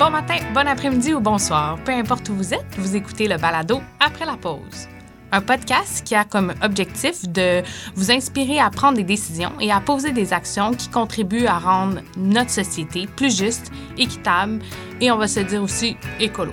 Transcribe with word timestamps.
Bon 0.00 0.08
matin, 0.08 0.36
bon 0.54 0.66
après-midi 0.66 1.12
ou 1.12 1.20
bonsoir. 1.20 1.76
Peu 1.84 1.92
importe 1.92 2.30
où 2.30 2.34
vous 2.34 2.54
êtes, 2.54 2.74
vous 2.78 2.96
écoutez 2.96 3.28
le 3.28 3.36
balado 3.36 3.82
après 4.00 4.24
la 4.24 4.38
pause. 4.38 4.88
Un 5.30 5.42
podcast 5.42 6.02
qui 6.06 6.14
a 6.14 6.24
comme 6.24 6.54
objectif 6.62 7.28
de 7.28 7.62
vous 7.96 8.10
inspirer 8.10 8.58
à 8.58 8.70
prendre 8.70 8.96
des 8.96 9.04
décisions 9.04 9.52
et 9.60 9.70
à 9.70 9.78
poser 9.78 10.12
des 10.12 10.32
actions 10.32 10.72
qui 10.72 10.88
contribuent 10.88 11.44
à 11.44 11.58
rendre 11.58 12.00
notre 12.16 12.48
société 12.48 13.06
plus 13.14 13.36
juste, 13.36 13.70
équitable 13.98 14.60
et 15.02 15.10
on 15.10 15.18
va 15.18 15.28
se 15.28 15.40
dire 15.40 15.62
aussi 15.62 15.98
écolo. 16.18 16.52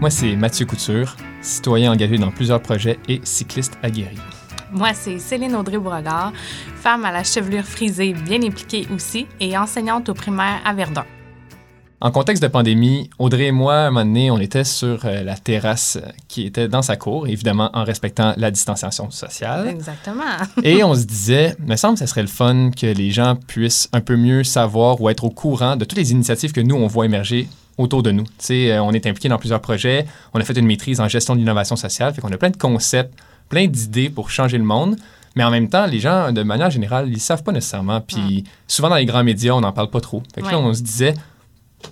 Moi, 0.00 0.10
c'est 0.10 0.36
Mathieu 0.36 0.64
Couture, 0.64 1.16
citoyen 1.40 1.90
engagé 1.90 2.18
dans 2.18 2.30
plusieurs 2.30 2.62
projets 2.62 3.00
et 3.08 3.20
cycliste 3.24 3.76
aguerri. 3.82 4.20
Moi, 4.72 4.92
c'est 4.92 5.18
Céline 5.18 5.56
Audrey-Beauregard, 5.56 6.32
femme 6.76 7.04
à 7.04 7.12
la 7.12 7.24
chevelure 7.24 7.64
frisée 7.64 8.12
bien 8.12 8.42
impliquée 8.42 8.86
aussi 8.94 9.26
et 9.40 9.56
enseignante 9.56 10.08
au 10.08 10.14
primaire 10.14 10.60
à 10.64 10.74
Verdun. 10.74 11.04
En 12.00 12.12
contexte 12.12 12.40
de 12.44 12.48
pandémie, 12.48 13.10
Audrey 13.18 13.46
et 13.46 13.52
moi, 13.52 13.74
à 13.74 13.86
un 13.88 13.90
moment 13.90 14.04
donné, 14.04 14.30
on 14.30 14.38
était 14.38 14.62
sur 14.62 15.04
euh, 15.04 15.24
la 15.24 15.36
terrasse 15.36 15.98
qui 16.28 16.46
était 16.46 16.68
dans 16.68 16.80
sa 16.80 16.94
cour, 16.94 17.26
évidemment 17.26 17.70
en 17.74 17.82
respectant 17.82 18.34
la 18.36 18.52
distanciation 18.52 19.10
sociale. 19.10 19.66
Exactement. 19.66 20.22
Et 20.62 20.84
on 20.84 20.94
se 20.94 21.02
disait, 21.02 21.56
me 21.58 21.74
semble 21.74 21.94
que 21.94 22.00
ce 22.00 22.06
serait 22.06 22.22
le 22.22 22.28
fun 22.28 22.70
que 22.70 22.86
les 22.86 23.10
gens 23.10 23.34
puissent 23.34 23.88
un 23.92 24.00
peu 24.00 24.14
mieux 24.14 24.44
savoir 24.44 25.00
ou 25.00 25.08
être 25.08 25.24
au 25.24 25.30
courant 25.30 25.74
de 25.74 25.84
toutes 25.84 25.98
les 25.98 26.12
initiatives 26.12 26.52
que 26.52 26.60
nous, 26.60 26.76
on 26.76 26.86
voit 26.86 27.04
émerger 27.04 27.48
autour 27.78 28.04
de 28.04 28.12
nous. 28.12 28.22
Tu 28.22 28.30
sais, 28.38 28.70
euh, 28.70 28.82
on 28.84 28.92
est 28.92 29.04
impliqué 29.04 29.28
dans 29.28 29.38
plusieurs 29.38 29.60
projets, 29.60 30.06
on 30.34 30.40
a 30.40 30.44
fait 30.44 30.56
une 30.56 30.66
maîtrise 30.66 31.00
en 31.00 31.08
gestion 31.08 31.34
de 31.34 31.40
l'innovation 31.40 31.74
sociale, 31.74 32.14
fait 32.14 32.20
qu'on 32.20 32.30
a 32.30 32.36
plein 32.38 32.50
de 32.50 32.56
concepts, 32.56 33.12
plein 33.48 33.66
d'idées 33.66 34.08
pour 34.08 34.30
changer 34.30 34.58
le 34.58 34.64
monde. 34.64 34.96
Mais 35.34 35.42
en 35.42 35.50
même 35.50 35.68
temps, 35.68 35.86
les 35.86 35.98
gens, 35.98 36.30
de 36.30 36.44
manière 36.44 36.70
générale, 36.70 37.08
ils 37.08 37.20
savent 37.20 37.42
pas 37.42 37.52
nécessairement. 37.52 38.00
Puis 38.00 38.44
souvent, 38.68 38.88
dans 38.88 38.96
les 38.96 39.04
grands 39.04 39.24
médias, 39.24 39.52
on 39.52 39.60
n'en 39.60 39.72
parle 39.72 39.90
pas 39.90 40.00
trop. 40.00 40.22
Fait 40.32 40.42
que 40.42 40.46
là, 40.46 40.58
on 40.58 40.72
se 40.72 40.82
disait, 40.82 41.14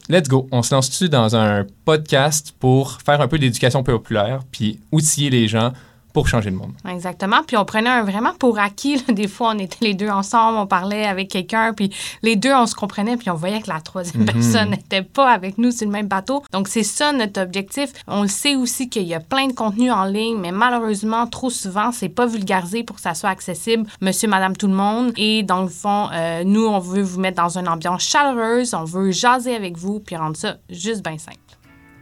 let's 0.09 0.29
go. 0.29 0.49
On 0.53 0.63
se 0.63 0.75
lance-tu 0.75 1.09
dans 1.09 1.37
un 1.37 1.67
podcast 1.85 2.55
pour 2.59 2.99
faire 3.03 3.21
un 3.21 3.29
peu 3.29 3.39
d'éducation 3.39 3.83
populaire, 3.83 4.41
puis 4.51 4.81
outiller 4.93 5.31
les 5.31 5.49
gens 5.49 5.73
pour 6.17 6.29
changer 6.29 6.49
le 6.49 6.57
monde? 6.57 6.73
Exactement. 6.89 7.43
Puis 7.47 7.59
on 7.59 7.67
prenait 7.67 7.91
un 7.91 8.03
vraiment 8.03 8.33
pour 8.39 8.59
acquis. 8.59 8.97
là. 9.07 9.13
Des 9.13 9.29
fois, 9.29 9.53
on 9.55 9.59
était 9.59 9.85
les 9.85 9.93
deux 9.93 10.09
ensemble, 10.09 10.57
on 10.57 10.67
parlait 10.67 11.05
avec 11.05 11.29
quelqu'un, 11.29 11.75
puis 11.75 11.91
les 12.23 12.37
deux, 12.37 12.55
on 12.55 12.65
se 12.65 12.75
comprenait, 12.75 13.19
puis 13.19 13.29
on 13.29 13.35
voyait 13.35 13.61
que 13.61 13.69
la 13.69 13.81
troisième 13.83 14.23
Mhm. 14.23 14.33
personne 14.33 14.71
n'était 14.71 15.03
pas 15.03 15.31
avec 15.31 15.59
nous 15.59 15.71
sur 15.71 15.85
le 15.87 15.93
même 15.93 16.07
bateau. 16.09 16.43
Donc, 16.53 16.69
c'est 16.69 16.85
ça 16.85 17.13
notre 17.13 17.39
objectif. 17.43 17.91
On 18.07 18.23
le 18.23 18.29
sait 18.29 18.57
aussi 18.57 18.89
qu'il 18.89 19.03
y 19.03 19.13
a 19.13 19.21
plein 19.21 19.49
de 19.49 19.53
contenus 19.53 19.93
en 19.93 20.05
ligne, 20.07 20.39
mais 20.39 20.53
malheureusement, 20.53 21.27
trop 21.27 21.51
souvent, 21.51 21.93
c'est 21.93 22.09
pas 22.09 22.25
vulgarisé 22.25 22.83
pour 22.83 22.97
que 22.97 23.03
ça 23.03 23.13
soit 23.13 23.29
accessible, 23.29 23.85
monsieur, 24.01 24.29
madame, 24.29 24.57
tout 24.57 24.69
le 24.69 24.75
monde. 24.75 25.13
Et 25.19 25.43
dans 25.43 25.61
le 25.61 25.69
fond, 25.69 26.09
euh, 26.15 26.45
nous, 26.45 26.65
on 26.67 26.79
veut 26.79 27.03
vous 27.03 27.21
mettre 27.21 27.43
dans 27.43 27.59
une 27.59 27.69
ambiance 27.69 28.03
chaleureuse, 28.05 28.73
on 28.73 28.85
veut 28.85 29.11
jaser 29.11 29.55
avec 29.55 29.77
vous, 29.77 30.01
puis 30.01 30.17
rendre 30.17 30.37
ça 30.39 30.57
juste 30.71 31.05
bien 31.05 31.19
simple. 31.19 31.37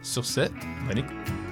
Sur 0.01 0.23
ce, 0.23 0.41
bonne 0.87 0.99
écoute. 0.99 1.44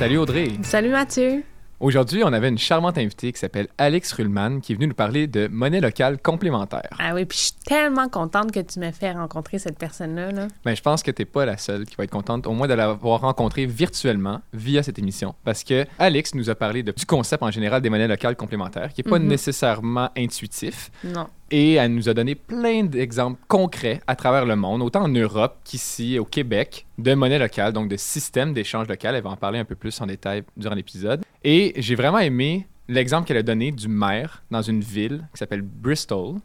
Salut 0.00 0.16
Audrey. 0.16 0.48
Salut 0.62 0.88
Mathieu. 0.88 1.44
Aujourd'hui, 1.78 2.22
on 2.24 2.32
avait 2.32 2.48
une 2.48 2.56
charmante 2.56 2.96
invitée 2.96 3.32
qui 3.32 3.38
s'appelle 3.38 3.68
Alex 3.76 4.12
Rullman 4.14 4.60
qui 4.60 4.72
est 4.72 4.74
venue 4.74 4.86
nous 4.88 4.94
parler 4.94 5.26
de 5.26 5.46
monnaie 5.48 5.80
locale 5.80 6.18
complémentaire. 6.20 6.88
Ah 6.98 7.14
oui, 7.14 7.24
puis 7.26 7.36
je 7.38 7.42
suis 7.44 7.52
tellement 7.66 8.08
contente 8.08 8.50
que 8.52 8.60
tu 8.60 8.80
me 8.80 8.90
fais 8.92 9.12
rencontrer 9.12 9.58
cette 9.58 9.78
personne-là. 9.78 10.30
Là. 10.32 10.48
Ben, 10.64 10.74
je 10.74 10.80
pense 10.82 11.02
que 11.02 11.10
t'es 11.10 11.24
pas 11.26 11.44
la 11.46 11.56
seule 11.58 11.84
qui 11.84 11.96
va 11.96 12.04
être 12.04 12.10
contente, 12.10 12.46
au 12.46 12.52
moins 12.52 12.66
de 12.68 12.72
l'avoir 12.74 13.20
rencontrée 13.20 13.64
virtuellement 13.66 14.40
via 14.54 14.82
cette 14.82 14.98
émission. 14.98 15.34
Parce 15.44 15.64
que 15.64 15.86
Alex 15.98 16.34
nous 16.34 16.48
a 16.50 16.54
parlé 16.54 16.82
de- 16.82 16.92
du 16.92 17.04
concept 17.06 17.42
en 17.42 17.50
général 17.50 17.80
des 17.82 17.88
monnaies 17.90 18.08
locales 18.08 18.36
complémentaires, 18.36 18.92
qui 18.94 19.00
est 19.02 19.08
pas 19.08 19.18
Mhm. 19.18 19.26
nécessairement 19.28 20.10
intuitif. 20.16 20.90
Non. 21.04 21.28
Et 21.52 21.74
elle 21.74 21.94
nous 21.94 22.08
a 22.08 22.14
donné 22.14 22.36
plein 22.36 22.84
d'exemples 22.84 23.40
concrets 23.48 24.00
à 24.06 24.14
travers 24.14 24.46
le 24.46 24.54
monde, 24.54 24.82
autant 24.82 25.02
en 25.02 25.08
Europe 25.08 25.56
qu'ici 25.64 26.18
au 26.18 26.24
Québec, 26.24 26.86
de 26.98 27.12
monnaie 27.14 27.40
locale, 27.40 27.72
donc 27.72 27.88
de 27.88 27.96
système 27.96 28.52
d'échange 28.52 28.86
local. 28.86 29.16
Elle 29.16 29.22
va 29.24 29.30
en 29.30 29.36
parler 29.36 29.58
un 29.58 29.64
peu 29.64 29.74
plus 29.74 30.00
en 30.00 30.06
détail 30.06 30.44
durant 30.56 30.76
l'épisode. 30.76 31.22
Et 31.42 31.72
j'ai 31.76 31.96
vraiment 31.96 32.18
aimé 32.20 32.68
l'exemple 32.88 33.26
qu'elle 33.26 33.36
a 33.38 33.42
donné 33.42 33.72
du 33.72 33.88
maire 33.88 34.44
dans 34.50 34.62
une 34.62 34.80
ville 34.80 35.26
qui 35.34 35.38
s'appelle 35.38 35.62
Bristol, 35.62 36.36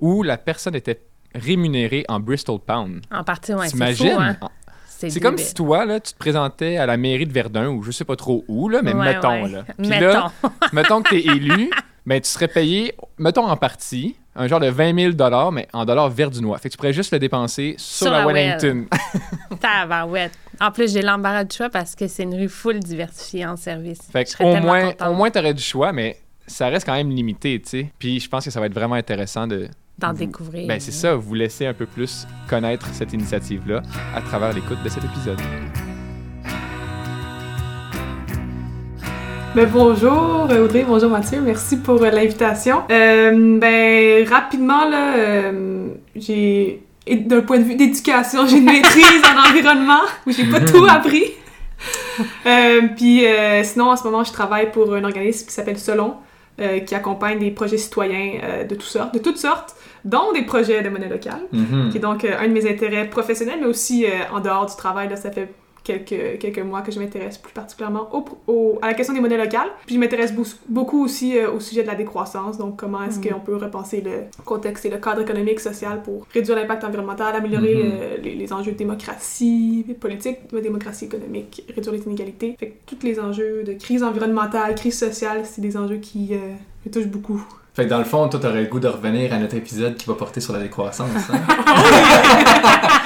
où 0.00 0.22
la 0.22 0.36
personne 0.38 0.76
était 0.76 1.00
rémunérée 1.34 2.04
en 2.08 2.20
Bristol 2.20 2.58
Pound. 2.60 3.00
En 3.10 3.24
partie, 3.24 3.52
c'est 3.62 3.70
T'imagines? 3.70 4.16
hein? 4.18 4.36
C'est 4.86 5.18
comme 5.20 5.38
si 5.38 5.52
toi, 5.54 5.84
là, 5.84 5.98
tu 5.98 6.12
te 6.12 6.18
présentais 6.18 6.76
à 6.76 6.86
la 6.86 6.96
mairie 6.96 7.26
de 7.26 7.32
Verdun 7.32 7.66
ou 7.70 7.82
je 7.82 7.90
sais 7.90 8.04
pas 8.04 8.14
trop 8.14 8.44
où, 8.46 8.68
là, 8.68 8.82
mais 8.82 8.94
Ouais, 8.94 9.14
mettons. 9.14 9.42
ouais. 9.42 9.48
Là. 9.50 9.64
Puis 9.76 9.88
Mettons. 9.88 10.04
là, 10.06 10.32
mettons 10.72 11.02
que 11.02 11.08
tu 11.08 11.16
es 11.16 11.22
élu, 11.36 11.70
ben, 12.06 12.20
tu 12.20 12.28
serais 12.28 12.48
payé, 12.48 12.94
mettons 13.18 13.46
en 13.46 13.56
partie, 13.56 14.16
un 14.34 14.46
genre 14.46 14.60
de 14.60 14.68
20 14.68 15.14
000 15.16 15.50
mais 15.52 15.68
en 15.72 15.84
dollars 15.84 16.08
verdunois. 16.08 16.58
Fait 16.58 16.68
que 16.68 16.72
tu 16.72 16.76
pourrais 16.76 16.92
juste 16.92 17.12
le 17.12 17.18
dépenser 17.18 17.74
sur, 17.78 18.06
Sur 18.06 18.12
la, 18.12 18.24
la 18.24 18.26
Wellington. 18.26 18.86
Tabarouette. 19.60 20.32
En 20.60 20.70
plus, 20.70 20.92
j'ai 20.92 21.02
l'embarras 21.02 21.44
du 21.44 21.56
choix 21.56 21.68
parce 21.68 21.94
que 21.94 22.06
c'est 22.06 22.22
une 22.22 22.34
rue 22.34 22.48
full 22.48 22.78
diversifiée 22.80 23.46
en 23.46 23.56
service. 23.56 24.00
fait 24.10 24.24
que 24.24 24.42
au 24.42 24.60
moins, 24.60 24.92
contente 24.92 25.08
au 25.08 25.14
moins 25.14 25.30
tu 25.30 25.38
aurais 25.38 25.54
du 25.54 25.62
choix, 25.62 25.92
mais 25.92 26.18
ça 26.46 26.68
reste 26.68 26.86
quand 26.86 26.94
même 26.94 27.10
limité, 27.10 27.60
tu 27.60 27.68
sais. 27.68 27.92
Puis 27.98 28.20
je 28.20 28.28
pense 28.28 28.44
que 28.44 28.50
ça 28.50 28.60
va 28.60 28.66
être 28.66 28.74
vraiment 28.74 28.94
intéressant 28.94 29.46
de. 29.46 29.68
d'en 29.98 30.12
découvrir. 30.12 30.66
Ben, 30.66 30.80
c'est 30.80 30.92
ça, 30.92 31.14
vous 31.14 31.34
laisser 31.34 31.66
un 31.66 31.74
peu 31.74 31.86
plus 31.86 32.26
connaître 32.48 32.86
cette 32.94 33.12
initiative-là 33.12 33.82
à 34.14 34.20
travers 34.20 34.52
l'écoute 34.52 34.82
de 34.82 34.88
cet 34.88 35.04
épisode. 35.04 35.38
Ben, 39.54 39.68
bonjour 39.70 40.48
Audrey, 40.50 40.82
bonjour 40.88 41.10
Mathieu, 41.10 41.38
merci 41.42 41.76
pour 41.76 42.02
euh, 42.02 42.10
l'invitation. 42.10 42.84
Euh, 42.90 43.58
ben 43.58 44.26
rapidement 44.26 44.88
là, 44.88 45.14
euh, 45.16 45.88
j'ai 46.16 46.82
d'un 47.06 47.42
point 47.42 47.58
de 47.58 47.64
vue 47.64 47.74
d'éducation, 47.74 48.46
j'ai 48.46 48.56
une 48.56 48.64
maîtrise 48.64 49.20
en 49.22 49.50
environnement 49.50 50.00
où 50.26 50.32
j'ai 50.32 50.46
pas 50.46 50.60
tout 50.60 50.86
appris. 50.88 51.24
Euh, 52.46 52.80
puis 52.96 53.24
sinon 53.64 53.90
en 53.90 53.96
ce 53.96 54.04
moment 54.04 54.24
je 54.24 54.32
travaille 54.32 54.72
pour 54.72 54.94
un 54.94 55.04
organisme 55.04 55.46
qui 55.46 55.52
s'appelle 55.52 55.78
Solon, 55.78 56.14
qui 56.86 56.94
accompagne 56.94 57.38
des 57.38 57.50
projets 57.50 57.76
citoyens 57.76 58.64
de 58.66 58.74
toutes 58.74 58.84
sortes, 58.84 59.12
de 59.12 59.18
toutes 59.18 59.38
sortes, 59.38 59.76
dont 60.06 60.32
des 60.32 60.46
projets 60.46 60.82
de 60.82 60.88
monnaie 60.88 61.10
locale 61.10 61.42
qui 61.90 61.98
est 61.98 62.00
donc 62.00 62.24
un 62.24 62.48
de 62.48 62.52
mes 62.54 62.66
intérêts 62.66 63.06
professionnels, 63.06 63.58
mais 63.60 63.66
aussi 63.66 64.06
en 64.32 64.40
dehors 64.40 64.64
du 64.64 64.76
travail. 64.76 65.10
Là, 65.10 65.16
ça 65.16 65.30
fait 65.30 65.52
quelques, 65.84 66.38
quelques 66.38 66.58
mois 66.60 66.80
que 66.82 66.92
je 66.92 66.98
m'intéresse 67.00 67.38
plus 67.38 67.52
particulièrement 67.52 68.08
au, 68.12 68.24
au- 68.46 68.78
à 68.82 68.86
la 68.88 68.94
question 68.94 69.14
des 69.14 69.20
monnaies 69.20 69.36
locales. 69.42 69.68
Puis 69.86 69.94
je 69.96 70.00
m'intéresse 70.00 70.32
beaucoup 70.68 71.04
aussi 71.04 71.36
euh, 71.38 71.50
au 71.50 71.60
sujet 71.60 71.82
de 71.82 71.88
la 71.88 71.94
décroissance, 71.94 72.58
donc 72.58 72.76
comment 72.76 73.02
est-ce 73.02 73.18
Mhm. 73.18 73.28
qu'on 73.34 73.40
peut 73.40 73.56
repenser 73.56 74.00
le 74.00 74.24
contexte 74.44 74.84
et 74.86 74.90
le 74.90 74.98
cadre 74.98 75.20
économique, 75.22 75.60
social 75.60 76.02
pour 76.02 76.26
réduire 76.32 76.56
l'impact 76.56 76.84
environnemental, 76.84 77.34
améliorer 77.34 77.74
Mhm. 77.74 77.90
euh, 77.94 78.16
les, 78.22 78.34
les 78.34 78.52
enjeux 78.52 78.72
de 78.72 78.76
démocratie 78.78 79.84
politique, 80.00 80.38
de 80.52 80.60
démocratie 80.60 81.06
économique, 81.06 81.64
réduire 81.74 81.92
les 81.94 82.02
inégalités. 82.02 82.56
Fait 82.58 82.68
que 82.68 82.94
tous 82.94 83.04
les 83.04 83.18
enjeux 83.20 83.62
de 83.64 83.72
crise 83.74 84.02
environnementale, 84.02 84.74
crise 84.74 84.98
sociale, 84.98 85.42
c'est 85.44 85.60
des 85.60 85.76
enjeux 85.76 85.96
qui 85.98 86.30
euh, 86.32 86.38
me 86.86 86.90
touchent 86.92 87.06
beaucoup. 87.06 87.42
Fait 87.74 87.84
que 87.84 87.88
dans 87.90 87.98
le 87.98 88.04
fond, 88.04 88.28
toi, 88.28 88.38
t'aurais 88.38 88.62
le 88.62 88.68
goût 88.68 88.80
de 88.80 88.88
revenir 88.88 89.32
à 89.32 89.38
notre 89.38 89.54
épisode 89.56 89.96
qui 89.96 90.06
va 90.06 90.14
porter 90.14 90.40
sur 90.40 90.52
la 90.52 90.58
décroissance. 90.60 91.08
hein? 91.32 91.40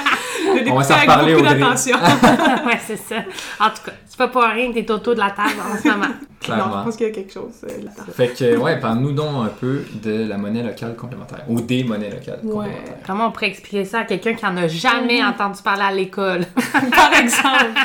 On 0.71 0.75
va 0.77 0.83
s'en 0.83 0.95
reparler, 0.95 1.33
beaucoup 1.33 1.45
d'attention. 1.45 1.97
ouais, 2.65 2.79
c'est 2.85 2.97
ça. 2.97 3.17
En 3.59 3.69
tout 3.69 3.81
cas, 3.85 3.91
c'est 4.05 4.17
pas 4.17 4.27
pour 4.27 4.43
rien 4.43 4.71
que 4.71 4.79
t'es 4.79 4.91
autour 4.91 5.13
de 5.15 5.19
la 5.19 5.31
table 5.31 5.53
en 5.71 5.77
ce 5.77 5.87
moment. 5.87 6.05
non, 6.07 6.15
je 6.41 6.45
Clairement. 6.45 6.83
pense 6.83 6.95
qu'il 6.95 7.07
y 7.07 7.09
a 7.09 7.13
quelque 7.13 7.33
chose 7.33 7.53
euh, 7.63 7.67
là-dedans. 7.67 8.03
Fait 8.13 8.27
que, 8.29 8.57
ouais, 8.57 8.79
parle-nous 8.79 9.11
donc 9.11 9.45
un 9.45 9.49
peu 9.49 9.83
de 10.03 10.27
la 10.27 10.37
monnaie 10.37 10.63
locale 10.63 10.95
complémentaire. 10.95 11.43
Ou 11.49 11.61
des 11.61 11.83
monnaies 11.83 12.09
locales 12.09 12.39
Ouais. 12.43 12.51
complémentaires. 12.65 12.93
Comment 13.05 13.27
on 13.27 13.31
pourrait 13.31 13.47
expliquer 13.47 13.85
ça 13.85 13.99
à 13.99 14.03
quelqu'un 14.05 14.33
qui 14.33 14.45
en 14.45 14.55
a 14.57 14.67
jamais 14.67 15.21
Mhm. 15.21 15.29
entendu 15.29 15.61
parler 15.63 15.83
à 15.83 15.91
l'école? 15.91 16.41
par 16.95 17.13
exemple. 17.19 17.79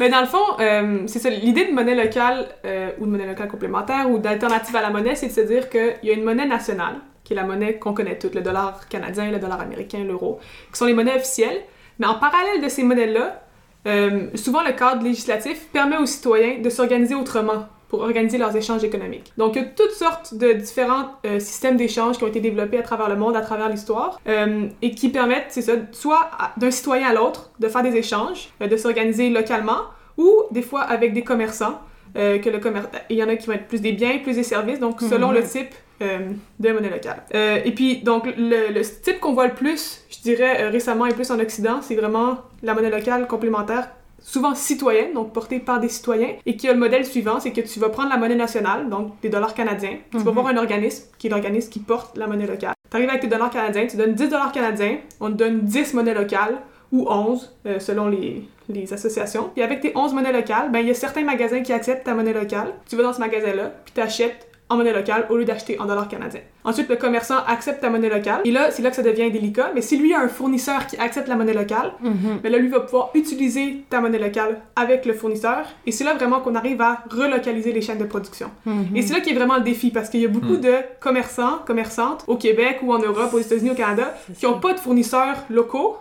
Mais 0.00 0.08
dans 0.08 0.20
le 0.20 0.26
fond, 0.26 0.38
euh, 0.60 1.02
c'est 1.06 1.20
ça, 1.20 1.30
l'idée 1.30 1.66
de 1.66 1.72
monnaie 1.72 1.94
locale 1.94 2.48
euh, 2.64 2.90
ou 2.98 3.06
de 3.06 3.10
monnaie 3.12 3.26
locale 3.26 3.46
complémentaire 3.48 4.10
ou 4.10 4.18
d'alternative 4.18 4.74
à 4.74 4.82
la 4.82 4.90
monnaie, 4.90 5.14
c'est 5.14 5.28
de 5.28 5.32
se 5.32 5.40
dire 5.42 5.68
qu'il 5.70 5.94
y 6.02 6.10
a 6.10 6.14
une 6.14 6.24
monnaie 6.24 6.46
nationale 6.46 6.96
qui 7.22 7.32
est 7.32 7.36
la 7.36 7.44
monnaie 7.44 7.74
qu'on 7.78 7.94
connaît 7.94 8.18
toutes, 8.18 8.34
le 8.34 8.42
dollar 8.42 8.86
canadien, 8.88 9.30
le 9.30 9.38
dollar 9.38 9.60
américain, 9.60 10.04
l'euro, 10.06 10.40
qui 10.72 10.78
sont 10.78 10.84
les 10.86 10.92
monnaies 10.94 11.14
officielles. 11.16 11.60
Mais 11.98 12.06
en 12.06 12.14
parallèle 12.14 12.62
de 12.62 12.68
ces 12.68 12.82
monnaies-là, 12.82 13.40
euh, 13.86 14.28
souvent 14.34 14.62
le 14.62 14.72
cadre 14.72 15.02
législatif 15.02 15.68
permet 15.72 15.96
aux 15.96 16.06
citoyens 16.06 16.58
de 16.60 16.70
s'organiser 16.70 17.14
autrement 17.14 17.66
pour 17.88 18.00
organiser 18.00 18.38
leurs 18.38 18.56
échanges 18.56 18.82
économiques. 18.82 19.32
Donc, 19.36 19.54
il 19.56 19.62
y 19.62 19.64
a 19.64 19.68
toutes 19.68 19.92
sortes 19.92 20.34
de 20.34 20.52
différents 20.52 21.10
euh, 21.26 21.38
systèmes 21.38 21.76
d'échange 21.76 22.18
qui 22.18 22.24
ont 22.24 22.28
été 22.28 22.40
développés 22.40 22.78
à 22.78 22.82
travers 22.82 23.08
le 23.08 23.16
monde, 23.16 23.36
à 23.36 23.40
travers 23.40 23.68
l'histoire, 23.68 24.18
euh, 24.26 24.66
et 24.82 24.92
qui 24.92 25.10
permettent, 25.10 25.46
c'est 25.50 25.62
ça, 25.62 25.74
soit 25.92 26.30
d'un 26.56 26.70
citoyen 26.70 27.08
à 27.08 27.12
l'autre 27.12 27.50
de 27.60 27.68
faire 27.68 27.82
des 27.82 27.94
échanges, 27.94 28.48
de 28.58 28.76
s'organiser 28.76 29.30
localement, 29.30 29.82
ou 30.16 30.30
des 30.50 30.62
fois 30.62 30.80
avec 30.80 31.12
des 31.12 31.22
commerçants, 31.22 31.80
euh, 32.16 32.38
que 32.38 32.50
le 32.50 32.58
commerce... 32.58 32.86
Il 33.10 33.16
y 33.16 33.22
en 33.24 33.28
a 33.28 33.36
qui 33.36 33.46
vont 33.46 33.52
être 33.54 33.66
plus 33.68 33.80
des 33.80 33.92
biens, 33.92 34.18
plus 34.22 34.36
des 34.36 34.42
services, 34.42 34.78
donc 34.80 35.00
selon 35.00 35.28
Mhm. 35.28 35.34
le 35.34 35.42
type 35.42 35.74
euh, 36.02 36.18
de 36.60 36.72
monnaie 36.72 36.90
locale. 36.90 37.22
Euh, 37.34 37.58
et 37.64 37.72
puis, 37.72 37.98
donc, 38.02 38.26
le, 38.26 38.72
le 38.72 38.80
type 38.82 39.20
qu'on 39.20 39.32
voit 39.32 39.46
le 39.46 39.54
plus, 39.54 40.02
je 40.10 40.20
dirais 40.22 40.68
récemment 40.68 41.06
et 41.06 41.14
plus 41.14 41.30
en 41.30 41.38
Occident, 41.38 41.80
c'est 41.82 41.94
vraiment 41.94 42.38
la 42.62 42.74
monnaie 42.74 42.90
locale 42.90 43.26
complémentaire 43.26 43.88
souvent 44.26 44.54
citoyenne, 44.54 45.12
donc 45.12 45.34
portée 45.34 45.58
par 45.60 45.80
des 45.80 45.90
citoyens, 45.90 46.30
et 46.46 46.56
qui 46.56 46.66
a 46.66 46.72
le 46.72 46.78
modèle 46.78 47.04
suivant, 47.04 47.40
c'est 47.40 47.52
que 47.52 47.60
tu 47.60 47.78
vas 47.78 47.90
prendre 47.90 48.08
la 48.08 48.16
monnaie 48.16 48.34
nationale, 48.34 48.88
donc 48.88 49.20
des 49.20 49.28
dollars 49.28 49.52
canadiens, 49.52 49.98
tu 50.10 50.16
vas 50.16 50.24
Mhm. 50.30 50.34
voir 50.34 50.46
un 50.46 50.56
organisme, 50.56 51.04
qui 51.18 51.26
est 51.26 51.30
l'organisme 51.30 51.70
qui 51.70 51.78
porte 51.78 52.16
la 52.16 52.26
monnaie 52.26 52.46
locale. 52.46 52.72
Tu 52.90 52.96
arrives 52.96 53.10
avec 53.10 53.20
tes 53.20 53.26
dollars 53.28 53.50
canadiens, 53.50 53.86
tu 53.86 53.98
donnes 53.98 54.14
10 54.14 54.28
dollars 54.30 54.50
canadiens, 54.52 54.96
on 55.20 55.28
te 55.30 55.34
donne 55.36 55.60
10 55.60 55.92
monnaies 55.92 56.14
locales, 56.14 56.56
ou 56.90 57.06
11, 57.08 57.54
euh, 57.66 57.78
selon 57.80 58.06
les, 58.08 58.44
les 58.68 58.92
associations. 58.92 59.50
Puis 59.54 59.62
avec 59.62 59.80
tes 59.80 59.92
11 59.94 60.14
monnaies 60.14 60.32
locales, 60.32 60.70
ben 60.70 60.80
il 60.80 60.88
y 60.88 60.90
a 60.90 60.94
certains 60.94 61.22
magasins 61.24 61.62
qui 61.62 61.72
acceptent 61.72 62.04
ta 62.04 62.14
monnaie 62.14 62.32
locale. 62.32 62.72
Tu 62.88 62.96
vas 62.96 63.02
dans 63.02 63.12
ce 63.12 63.20
magasin-là, 63.20 63.72
puis 63.84 63.94
tu 63.94 64.00
achètes 64.00 64.48
en 64.70 64.78
monnaie 64.78 64.94
locale 64.94 65.26
au 65.28 65.36
lieu 65.36 65.44
d'acheter 65.44 65.78
en 65.78 65.84
dollars 65.84 66.08
canadiens. 66.08 66.40
Ensuite, 66.64 66.88
le 66.88 66.96
commerçant 66.96 67.36
accepte 67.46 67.82
ta 67.82 67.90
monnaie 67.90 68.08
locale. 68.08 68.40
Et 68.46 68.50
là, 68.50 68.70
c'est 68.70 68.80
là 68.80 68.88
que 68.88 68.96
ça 68.96 69.02
devient 69.02 69.30
délicat. 69.30 69.72
Mais 69.74 69.82
si 69.82 69.98
lui 69.98 70.14
a 70.14 70.20
un 70.20 70.28
fournisseur 70.28 70.86
qui 70.86 70.96
accepte 70.96 71.28
la 71.28 71.36
monnaie 71.36 71.52
locale, 71.52 71.92
Mhm. 72.00 72.40
mais 72.42 72.48
là, 72.48 72.56
lui 72.56 72.68
va 72.68 72.80
pouvoir 72.80 73.10
utiliser 73.12 73.84
ta 73.90 74.00
monnaie 74.00 74.18
locale 74.18 74.62
avec 74.74 75.04
le 75.04 75.12
fournisseur. 75.12 75.66
Et 75.86 75.92
c'est 75.92 76.02
là 76.04 76.14
vraiment 76.14 76.40
qu'on 76.40 76.54
arrive 76.54 76.80
à 76.80 77.04
relocaliser 77.10 77.72
les 77.72 77.82
chaînes 77.82 77.98
de 77.98 78.04
production. 78.04 78.50
Mhm. 78.64 78.96
Et 78.96 79.02
c'est 79.02 79.12
là 79.12 79.20
qui 79.20 79.30
est 79.30 79.34
vraiment 79.34 79.56
le 79.56 79.62
défi, 79.64 79.90
parce 79.90 80.08
qu'il 80.08 80.20
y 80.20 80.24
a 80.24 80.28
beaucoup 80.28 80.54
Mm. 80.54 80.60
de 80.62 80.74
commerçants, 80.98 81.58
commerçantes, 81.66 82.24
au 82.26 82.36
Québec 82.36 82.78
ou 82.82 82.94
en 82.94 82.98
Europe, 82.98 83.34
aux 83.34 83.38
États-Unis, 83.40 83.72
au 83.72 83.74
Canada, 83.74 84.14
qui 84.38 84.46
n'ont 84.46 84.60
pas 84.60 84.72
de 84.72 84.80
fournisseurs 84.80 85.36
locaux, 85.50 85.98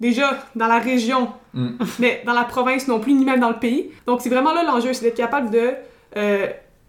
déjà 0.00 0.30
dans 0.54 0.66
la 0.68 0.78
région, 0.78 1.28
Mm. 1.54 1.78
mais 2.00 2.22
dans 2.26 2.34
la 2.34 2.44
province 2.44 2.86
non 2.86 3.00
plus, 3.00 3.14
ni 3.14 3.24
même 3.24 3.40
dans 3.40 3.48
le 3.48 3.58
pays. 3.58 3.90
Donc 4.06 4.20
c'est 4.20 4.28
vraiment 4.28 4.52
là 4.52 4.62
l'enjeu, 4.62 4.92
c'est 4.92 5.04
d'être 5.06 5.16
capable 5.16 5.48
de, 5.50 5.70
euh, 6.18 6.46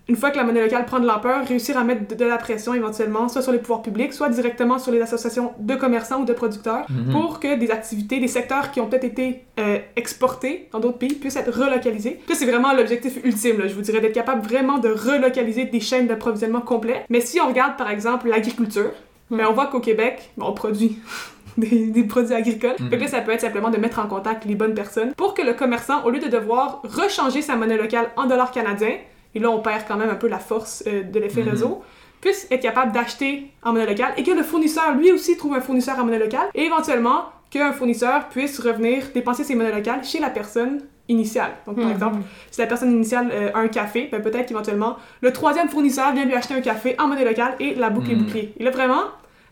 une 0.09 0.15
fois 0.17 0.29
que 0.29 0.35
la 0.37 0.43
monnaie 0.43 0.61
locale 0.61 0.85
prend 0.85 0.99
de 0.99 1.05
l'ampleur, 1.07 1.45
réussir 1.47 1.77
à 1.77 1.83
mettre 1.85 2.05
de, 2.07 2.15
de 2.15 2.25
la 2.25 2.37
pression 2.37 2.73
éventuellement, 2.73 3.29
soit 3.29 3.41
sur 3.41 3.51
les 3.53 3.59
pouvoirs 3.59 3.81
publics, 3.81 4.11
soit 4.13 4.27
directement 4.29 4.77
sur 4.77 4.91
les 4.91 5.01
associations 5.01 5.53
de 5.59 5.75
commerçants 5.75 6.21
ou 6.21 6.25
de 6.25 6.33
producteurs, 6.33 6.85
Mhm. 6.89 7.11
pour 7.13 7.39
que 7.39 7.55
des 7.55 7.71
activités, 7.71 8.19
des 8.19 8.27
secteurs 8.27 8.71
qui 8.71 8.81
ont 8.81 8.87
peut-être 8.87 9.05
été 9.05 9.43
euh, 9.59 9.79
exportés 9.95 10.67
dans 10.73 10.79
d'autres 10.81 10.97
pays 10.97 11.13
puissent 11.13 11.35
être 11.37 11.57
relocalisés. 11.57 12.19
Ça, 12.27 12.35
c'est 12.35 12.45
vraiment 12.45 12.73
l'objectif 12.73 13.17
ultime, 13.23 13.59
là, 13.59 13.67
je 13.67 13.73
vous 13.73 13.81
dirais, 13.81 14.01
d'être 14.01 14.13
capable 14.15 14.41
vraiment 14.45 14.79
de 14.79 14.89
relocaliser 14.89 15.63
des 15.65 15.79
chaînes 15.79 16.07
d'approvisionnement 16.07 16.61
complets. 16.61 17.05
Mais 17.09 17.21
si 17.21 17.39
on 17.39 17.47
regarde, 17.47 17.77
par 17.77 17.89
exemple, 17.89 18.27
l'agriculture, 18.27 18.91
Mm. 19.29 19.37
ben, 19.37 19.47
on 19.49 19.53
voit 19.53 19.67
qu'au 19.67 19.81
Québec, 19.81 20.29
on 20.39 20.53
produit 20.53 20.99
des, 21.61 21.87
des 21.87 22.03
produits 22.03 22.33
agricoles. 22.35 22.75
Fait 22.77 22.97
que 22.97 23.01
là, 23.03 23.07
ça 23.07 23.21
peut 23.21 23.31
être 23.31 23.41
simplement 23.41 23.69
de 23.69 23.77
mettre 23.77 23.99
en 23.99 24.07
contact 24.07 24.45
les 24.45 24.55
bonnes 24.55 24.73
personnes 24.75 25.13
pour 25.15 25.33
que 25.33 25.41
le 25.41 25.53
commerçant, 25.53 26.03
au 26.05 26.09
lieu 26.09 26.19
de 26.19 26.27
devoir 26.27 26.81
rechanger 26.83 27.41
sa 27.41 27.55
monnaie 27.55 27.77
locale 27.77 28.09
en 28.15 28.25
dollars 28.27 28.51
canadiens, 28.51 28.95
et 29.35 29.39
là, 29.39 29.49
on 29.49 29.59
perd 29.59 29.83
quand 29.87 29.97
même 29.97 30.09
un 30.09 30.15
peu 30.15 30.27
la 30.27 30.39
force 30.39 30.83
euh, 30.87 31.03
de 31.03 31.19
l'effet 31.19 31.41
Mhm. 31.43 31.49
réseau, 31.49 31.81
puisse 32.21 32.47
être 32.49 32.61
capable 32.61 32.91
d'acheter 32.91 33.51
en 33.63 33.73
monnaie 33.73 33.85
locale 33.85 34.13
et 34.17 34.23
que 34.23 34.31
le 34.31 34.41
fournisseur, 34.43 34.95
lui 34.95 35.11
aussi, 35.11 35.37
trouve 35.37 35.53
un 35.55 35.61
fournisseur 35.61 35.99
en 35.99 36.05
monnaie 36.05 36.17
locale 36.19 36.47
et 36.55 36.63
éventuellement 36.65 37.25
qu'un 37.51 37.71
fournisseur 37.73 38.27
puisse 38.29 38.59
revenir 38.59 39.03
dépenser 39.13 39.43
ses 39.43 39.55
monnaies 39.55 39.73
locales 39.75 40.03
chez 40.03 40.19
la 40.19 40.29
personne 40.29 40.81
initiale. 41.09 41.51
Donc, 41.65 41.75
par 41.77 41.85
Mhm. 41.85 41.91
exemple, 41.91 42.17
si 42.51 42.59
la 42.59 42.67
personne 42.67 42.91
initiale 42.91 43.29
euh, 43.31 43.51
a 43.53 43.59
un 43.59 43.67
café, 43.69 44.09
ben, 44.11 44.21
peut-être 44.21 44.47
qu'éventuellement, 44.47 44.97
le 45.21 45.31
troisième 45.31 45.69
fournisseur 45.69 46.11
vient 46.13 46.25
lui 46.25 46.33
acheter 46.33 46.55
un 46.55 46.61
café 46.61 46.95
en 46.99 47.07
monnaie 47.07 47.23
locale 47.23 47.53
et 47.59 47.75
la 47.75 47.89
boucle 47.89 48.11
est 48.11 48.15
Mhm. 48.15 48.23
bouclée. 48.23 48.53
Et 48.59 48.63
là, 48.63 48.71
vraiment, 48.71 49.03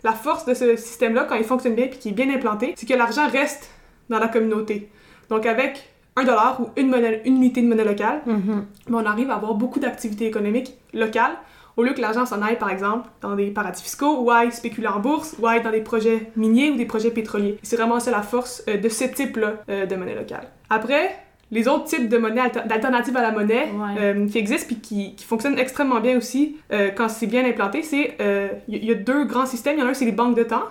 la 0.06 0.14
force 0.14 0.46
de 0.46 0.54
ce 0.54 0.76
système-là, 0.78 1.26
quand 1.28 1.36
il 1.36 1.44
fonctionne 1.44 1.76
bien 1.76 1.86
et 1.86 1.90
qui 1.90 2.10
est 2.10 2.14
bien 2.14 2.30
implanté, 2.34 2.74
c'est 2.78 2.88
que 2.88 2.94
l'argent 2.94 3.28
reste 3.28 3.70
dans 4.10 4.20
la 4.20 4.28
communauté. 4.30 4.90
Donc, 5.30 5.46
avec 5.46 5.90
un 6.16 6.24
dollar 6.24 6.62
ou 6.62 6.70
une, 6.78 6.90
monnaie- 6.90 7.22
une 7.26 7.36
unité 7.38 7.62
de 7.62 7.68
monnaie 7.68 7.84
locale, 7.84 8.22
Mhm. 8.26 8.66
mais 8.90 8.96
on 9.02 9.06
arrive 9.06 9.30
à 9.32 9.36
avoir 9.36 9.56
beaucoup 9.56 9.80
d'activités 9.80 10.28
économiques 10.28 10.78
locales 10.94 11.36
au 11.78 11.84
lieu 11.84 11.94
que 11.94 12.00
l'argent 12.00 12.26
s'en 12.26 12.42
aille, 12.42 12.58
par 12.58 12.70
exemple, 12.70 13.10
dans 13.22 13.36
des 13.36 13.48
paradis 13.52 13.82
fiscaux 13.84 14.20
ou 14.22 14.32
aille 14.32 14.52
spéculer 14.54 14.88
en 14.88 15.00
bourse 15.00 15.36
ou 15.40 15.48
aille 15.48 15.62
dans 15.62 15.72
des 15.72 15.82
projets 15.82 16.32
miniers 16.38 16.70
ou 16.72 16.76
des 16.78 16.86
projets 16.86 17.12
pétroliers. 17.12 17.58
C'est 17.64 17.76
vraiment 17.76 18.00
ça 18.00 18.12
la 18.12 18.22
force 18.22 18.64
euh, 18.70 18.78
de 18.78 18.88
ce 18.88 19.04
type-là 19.06 19.56
euh, 19.70 19.86
de 19.86 19.96
monnaie 19.98 20.16
locale. 20.16 20.48
Après, 20.70 21.18
les 21.52 21.68
autres 21.68 21.86
types 21.86 22.10
de 22.10 22.18
monnaie 22.18 22.42
alter- 22.42 22.68
d'alternatives 22.68 23.16
à 23.18 23.22
la 23.22 23.32
monnaie 23.32 23.70
Ouais. 23.72 23.96
euh, 24.00 24.28
qui 24.28 24.38
existent 24.38 24.68
puis 24.68 24.80
qui, 24.80 25.16
qui 25.16 25.26
fonctionnent 25.26 25.60
extrêmement 25.60 26.00
bien 26.00 26.18
aussi 26.18 26.58
euh, 26.74 26.90
quand 26.90 27.08
c'est 27.08 27.28
bien 27.28 27.46
implanté, 27.46 27.84
c'est 27.84 28.16
euh, 28.20 28.50
il 28.68 28.84
y, 28.84 28.88
y 28.88 28.92
a 28.92 28.96
deux 28.96 29.26
grands 29.26 29.46
systèmes. 29.46 29.78
Il 29.78 29.82
y 29.82 29.84
en 29.84 29.88
a 29.88 29.92
un, 29.92 29.94
c'est 29.94 30.06
les 30.06 30.12
banques 30.12 30.36
de 30.36 30.44
temps 30.44 30.64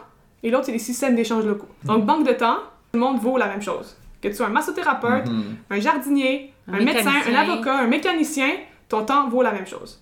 et 0.42 0.50
l'autre, 0.50 0.66
c'est 0.66 0.72
les 0.72 0.78
systèmes 0.78 1.14
d'échange 1.14 1.44
locaux. 1.46 1.68
Donc, 1.84 2.04
banque 2.04 2.26
de 2.26 2.32
temps, 2.32 2.56
tout 2.92 2.98
le 2.98 3.00
monde 3.00 3.18
vaut 3.20 3.38
la 3.38 3.46
même 3.46 3.62
chose. 3.62 3.96
Que 4.20 4.28
tu 4.28 4.34
sois 4.34 4.46
un 4.46 4.50
massothérapeute, 4.50 5.26
Mhm. 5.28 5.44
un 5.70 5.80
jardinier, 5.80 6.52
Un 6.68 6.74
un, 6.74 6.84
médecin, 6.84 7.10
un 7.30 7.34
avocat, 7.34 7.76
un 7.78 7.86
mécanicien, 7.86 8.48
ton 8.88 9.04
temps 9.04 9.28
vaut 9.28 9.42
la 9.42 9.52
même 9.52 9.66
chose. 9.66 10.00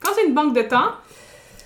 Quand 0.00 0.10
c'est 0.14 0.26
une 0.26 0.34
banque 0.34 0.54
de 0.54 0.62
temps, 0.62 0.92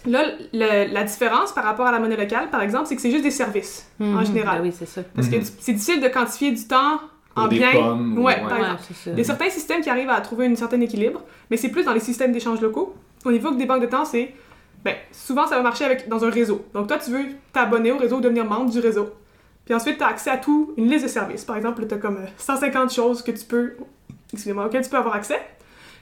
là, 0.07 0.23
le- 0.53 0.93
la 0.93 1.05
différence 1.05 1.53
par 1.53 1.65
rapport 1.65 1.87
à 1.87 1.93
la 1.93 1.99
monnaie 1.99 2.17
locale, 2.17 2.51
par 2.51 2.63
exemple, 2.63 2.87
c'est 2.87 2.97
que 2.97 3.03
c'est 3.03 3.11
juste 3.11 3.25
des 3.25 3.31
services, 3.31 3.91
en 4.01 4.05
Mhm. 4.05 4.27
général. 4.27 4.59
Ben 4.63 4.69
oui, 4.69 4.75
c'est 4.77 4.87
ça. 4.87 5.03
Parce 5.15 5.29
que 5.29 5.37
c'est 5.61 5.73
difficile 5.73 6.01
de 6.01 6.09
quantifier 6.09 6.51
du 6.53 6.67
temps 6.67 7.01
Pour 7.39 7.47
en 7.47 7.49
des 7.49 7.59
bien. 7.59 7.73
pommes 7.73 8.19
ou- 8.19 8.23
ouais, 8.23 8.41
par 8.41 8.79
ça. 8.81 9.11
Il 9.11 9.19
y 9.19 9.21
a 9.21 9.25
certains 9.25 9.51
systèmes 9.51 9.81
qui 9.81 9.91
arrivent 9.91 10.11
à 10.11 10.21
trouver 10.21 10.47
un 10.47 10.55
certain 10.55 10.81
équilibre, 10.81 11.23
mais 11.51 11.57
c'est 11.57 11.69
plus 11.71 11.85
dans 11.85 11.93
les 11.93 12.01
systèmes 12.01 12.33
d'échange 12.33 12.61
locaux. 12.61 12.95
Au 13.25 13.31
niveau 13.33 13.51
des 13.53 13.67
banques 13.67 13.83
de 13.83 13.87
temps, 13.87 14.05
c'est. 14.05 14.35
Ben, 14.85 14.95
souvent, 15.11 15.47
ça 15.47 15.57
va 15.57 15.63
marcher 15.63 15.85
avec, 15.85 16.09
dans 16.09 16.25
un 16.25 16.31
réseau. 16.31 16.65
Donc, 16.73 16.87
toi, 16.87 16.99
tu 16.99 17.11
veux 17.11 17.25
t'abonner 17.53 17.91
au 17.91 17.99
réseau, 17.99 18.21
devenir 18.21 18.45
membre 18.45 18.71
du 18.71 18.79
réseau. 18.79 19.11
Puis 19.65 19.75
ensuite, 19.75 19.99
tu 19.99 20.05
as 20.05 20.09
accès 20.09 20.31
à 20.31 20.37
tout, 20.39 20.73
une 20.77 20.89
liste 20.89 21.05
de 21.05 21.09
services. 21.11 21.45
Par 21.45 21.57
exemple, 21.57 21.85
tu 21.87 21.95
as 21.95 21.99
comme 21.99 22.17
euh, 22.19 22.27
150 22.39 22.93
choses 22.93 23.23
que 23.23 23.33
tu 23.33 23.45
peux. 23.45 23.75
Excusez-moi, 24.33 24.67
auxquelles 24.67 24.85
tu 24.85 24.91
peux 24.91 24.97
avoir 24.97 25.15
accès. 25.17 25.41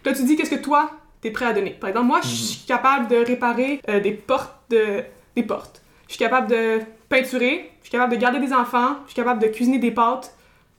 Puis 0.02 0.12
là, 0.12 0.16
tu 0.18 0.24
dis 0.24 0.36
qu'est-ce 0.36 0.50
que 0.54 0.62
toi, 0.62 0.90
tu 1.22 1.28
es 1.28 1.30
prêt 1.30 1.46
à 1.46 1.52
donner. 1.52 1.70
Par 1.70 1.88
exemple, 1.88 2.06
moi, 2.06 2.20
je 2.22 2.28
suis 2.28 2.66
capable 2.66 3.08
de 3.08 3.16
réparer 3.16 3.80
euh, 3.88 3.98
des 4.00 4.12
portes 4.12 4.54
de. 4.70 5.02
des 5.34 5.42
portes. 5.42 5.82
Je 6.06 6.12
suis 6.14 6.18
capable 6.24 6.48
de 6.48 6.80
peinturer. 7.08 7.70
Je 7.80 7.88
suis 7.88 7.92
capable 7.92 8.12
de 8.12 8.18
garder 8.20 8.38
des 8.40 8.52
enfants. 8.52 8.96
Je 9.06 9.12
suis 9.12 9.16
capable 9.16 9.40
de 9.42 9.48
cuisiner 9.48 9.78
des 9.78 9.90
pâtes. 9.90 10.32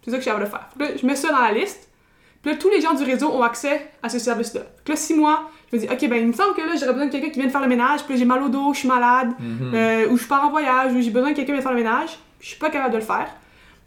C'est 0.08 0.12
ça 0.12 0.18
que 0.18 0.24
je 0.24 0.30
suis 0.30 0.32
capable 0.32 0.46
de 0.46 0.50
faire. 0.50 0.70
Puis 0.78 0.88
là, 0.88 0.94
je 1.02 1.06
mets 1.06 1.16
ça 1.18 1.30
dans 1.32 1.42
la 1.42 1.52
liste. 1.52 1.90
Puis 2.42 2.52
là, 2.52 2.58
tous 2.58 2.70
les 2.70 2.80
gens 2.80 2.94
du 2.94 3.04
réseau 3.04 3.28
ont 3.30 3.42
accès 3.44 3.90
à 4.02 4.08
ce 4.08 4.20
service-là. 4.20 4.62
Puis 4.86 4.94
là, 4.94 4.96
si 4.98 5.14
moi, 5.14 5.50
je 5.70 5.76
me 5.76 5.82
dis, 5.82 5.88
OK, 5.92 6.10
ben, 6.10 6.16
il 6.22 6.28
me 6.28 6.32
semble 6.34 6.56
que 6.56 6.62
là, 6.62 6.76
j'aurais 6.80 6.94
besoin 6.94 7.08
de 7.08 7.12
quelqu'un 7.12 7.30
qui 7.30 7.40
vienne 7.40 7.50
faire 7.52 7.60
le 7.62 7.68
ménage, 7.68 8.04
puis 8.06 8.18
j'ai 8.18 8.24
mal 8.24 8.42
au 8.42 8.48
dos, 8.48 8.74
je 8.74 8.80
suis 8.80 8.88
malade, 8.88 9.34
Mhm. 9.38 9.72
euh, 9.74 10.08
ou 10.10 10.18
je 10.18 10.26
pars 10.26 10.46
en 10.46 10.50
voyage, 10.50 10.94
ou 10.94 11.02
j'ai 11.02 11.10
besoin 11.10 11.32
de 11.32 11.36
quelqu'un 11.36 11.48
qui 11.48 11.52
vienne 11.60 11.62
faire 11.64 11.72
le 11.74 11.78
ménage, 11.84 12.18
je 12.40 12.48
suis 12.48 12.58
pas 12.58 12.70
capable 12.70 12.94
de 12.94 13.00
le 13.00 13.04
faire. 13.04 13.28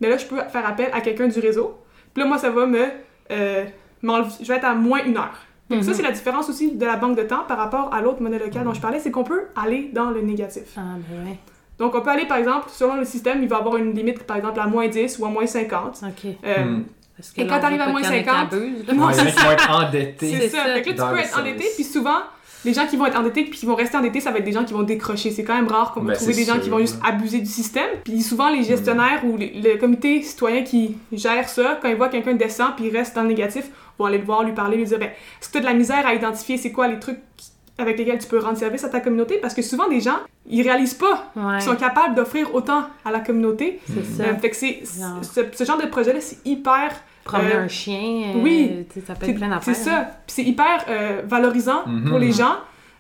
Mais 0.03 0.11
là, 0.11 0.19
je 0.19 0.27
peux 0.27 0.37
faire 0.53 0.67
appel 0.69 0.91
à 0.93 1.01
quelqu'un 1.01 1.29
du 1.29 1.41
réseau. 1.41 1.79
Puis 2.13 2.23
là, 2.23 2.29
moi, 2.29 2.37
ça 2.39 2.51
va 2.51 2.67
me. 2.67 2.87
euh, 3.31 3.65
je 4.03 4.47
vais 4.49 4.57
être 4.57 4.65
à 4.65 4.75
moins 4.75 5.03
une 5.05 5.17
heure. 5.17 5.39
Donc, 5.71 5.85
ça, 5.85 5.91
Mhm. 5.93 5.97
c'est 5.97 6.03
la 6.03 6.11
différence 6.11 6.49
aussi 6.51 6.73
de 6.73 6.85
la 6.85 6.97
banque 6.97 7.17
de 7.17 7.23
temps 7.23 7.45
par 7.47 7.57
rapport 7.59 7.95
à 7.95 8.01
l'autre 8.03 8.21
monnaie 8.21 8.41
locale 8.41 8.65
dont 8.65 8.75
je 8.75 8.81
parlais, 8.81 8.99
c'est 8.99 9.13
qu'on 9.13 9.23
peut 9.25 9.45
aller 9.55 9.89
dans 9.93 10.11
le 10.11 10.21
négatif. 10.21 10.65
Ah, 10.77 10.81
ben 11.09 11.25
ouais. 11.31 11.39
Donc, 11.81 11.95
on 11.97 12.01
peut 12.03 12.11
aller, 12.11 12.27
par 12.27 12.37
exemple, 12.37 12.69
selon 12.71 12.95
le 12.97 13.05
système, 13.05 13.43
il 13.43 13.49
va 13.49 13.57
avoir 13.57 13.77
une 13.79 13.93
limite, 13.95 14.23
par 14.25 14.37
exemple, 14.37 14.61
à 14.61 14.67
moins 14.67 14.87
10 14.87 15.19
ou 15.19 15.27
à 15.27 15.31
moins 15.31 15.47
50. 15.47 16.03
OK. 16.05 16.31
Euh. 16.45 16.79
Parce 17.17 17.33
que 17.33 17.41
Et 17.41 17.47
quand 17.47 17.59
t'arrives 17.61 17.81
à 17.81 17.89
moins 17.89 18.01
pas 18.01 18.09
qu'il 18.09 18.17
y 18.17 18.21
en 18.21 18.23
ait 18.23 18.25
50, 18.25 18.49
qui 18.51 18.55
abusent, 18.57 18.87
là. 18.87 18.95
Non, 18.95 19.07
Ouais, 19.07 19.13
il 19.15 19.19
y 19.19 19.21
en 19.21 19.27
a 19.27 19.31
qui 19.31 19.45
vont 19.45 19.51
être 19.51 19.71
endettés. 19.89 20.31
C'est 20.31 20.39
C'est 20.41 20.49
ça. 20.51 20.65
ça. 20.65 20.75
Fait 20.75 20.83
que 20.83 20.89
là, 20.91 20.95
tu 20.95 21.03
peux 21.11 21.17
le 21.17 21.21
être 21.23 21.39
endetté, 21.39 21.65
puis 21.75 21.85
souvent, 21.85 22.19
les 22.65 22.75
gens 22.75 22.87
qui 22.87 22.97
vont 22.99 23.07
être 23.07 23.19
endettés 23.19 23.45
puis 23.45 23.59
qui 23.59 23.65
vont 23.67 23.75
rester 23.75 23.97
endettés, 23.97 24.21
ça 24.21 24.31
va 24.31 24.39
être 24.39 24.45
des 24.45 24.53
gens 24.53 24.65
qui 24.65 24.75
vont 24.75 24.83
décrocher. 24.83 25.31
C'est 25.31 25.45
quand 25.45 25.55
même 25.55 25.69
rare 25.69 25.93
qu'on 25.93 26.01
va 26.01 26.09
Ben, 26.09 26.15
trouver 26.17 26.33
c'est 26.35 26.41
des 26.41 26.47
gens 26.47 26.59
qui 26.59 26.69
vont 26.69 26.79
juste 26.79 26.99
abuser 27.03 27.39
du 27.41 27.47
système. 27.51 27.89
Puis 28.05 28.21
souvent, 28.21 28.51
les 28.51 28.63
gestionnaires 28.63 29.23
ou 29.25 29.37
le 29.39 29.77
comité 29.79 30.23
citoyen 30.23 30.63
qui 30.63 30.97
gère 31.13 31.49
ça, 31.49 31.79
quand 31.81 31.89
ils 31.89 31.97
voient 31.97 32.11
quelqu'un 32.11 32.35
descend 32.35 32.77
puis 32.77 32.87
il 32.89 32.97
reste 32.97 33.15
dans 33.17 33.23
le 33.23 33.29
négatif, 33.29 33.65
vont 33.99 34.05
aller 34.05 34.19
le 34.19 34.25
voir, 34.25 34.43
lui 34.45 34.53
parler, 34.53 34.77
lui 34.77 34.85
dire 34.85 34.99
ben, 34.99 35.09
est-ce 35.09 35.49
que 35.49 35.53
tu 35.53 35.59
as 35.59 35.61
de 35.63 35.67
la 35.67 35.73
misère 35.75 36.07
à 36.07 36.13
identifier 36.15 36.59
c'est 36.59 36.73
quoi 36.73 36.89
les 36.89 36.99
trucs 36.99 37.19
qui- 37.39 37.49
avec 37.81 37.99
lesquels 37.99 38.19
tu 38.19 38.27
peux 38.29 38.39
rendre 38.39 38.57
service 38.59 38.85
à 38.85 38.89
ta 38.89 39.01
communauté? 39.01 39.39
Parce 39.39 39.55
que 39.55 39.63
souvent, 39.63 39.89
des 39.89 40.01
gens, 40.01 40.19
ils 40.49 40.63
réalisent 40.63 40.95
pas 40.95 41.31
Ouais, 41.37 41.59
qu'ils 41.59 41.63
sont 41.71 41.77
capables 41.77 42.15
d'offrir 42.15 42.55
autant 42.55 42.85
à 43.05 43.11
la 43.11 43.21
communauté. 43.21 43.81
c'est 43.87 44.05
ça. 44.05 44.29
Euh, 44.29 44.35
fait 44.37 44.51
que 44.51 44.57
c'est, 44.57 44.81
ce, 44.85 45.41
ce 45.53 45.65
genre 45.65 45.79
de 45.79 45.87
projet-là, 45.87 46.21
c'est 46.21 46.39
hyper 46.45 46.91
Promener 47.25 47.55
euh, 47.55 47.65
un 47.65 47.69
chien, 47.69 48.33
euh, 48.35 48.41
oui. 48.43 48.87
ça 49.07 49.15
peut 49.15 49.27
C'est 49.27 49.31
être 49.33 49.37
plein 49.37 49.61
c'est 49.61 49.71
d'affaires. 49.73 49.85
ça. 49.85 50.11
Puis 50.27 50.35
c'est 50.37 50.43
hyper 50.43 50.85
euh, 50.89 51.23
valorisant 51.27 51.87
Mhm. 51.87 52.09
pour 52.09 52.19
les 52.19 52.33
gens. 52.33 52.57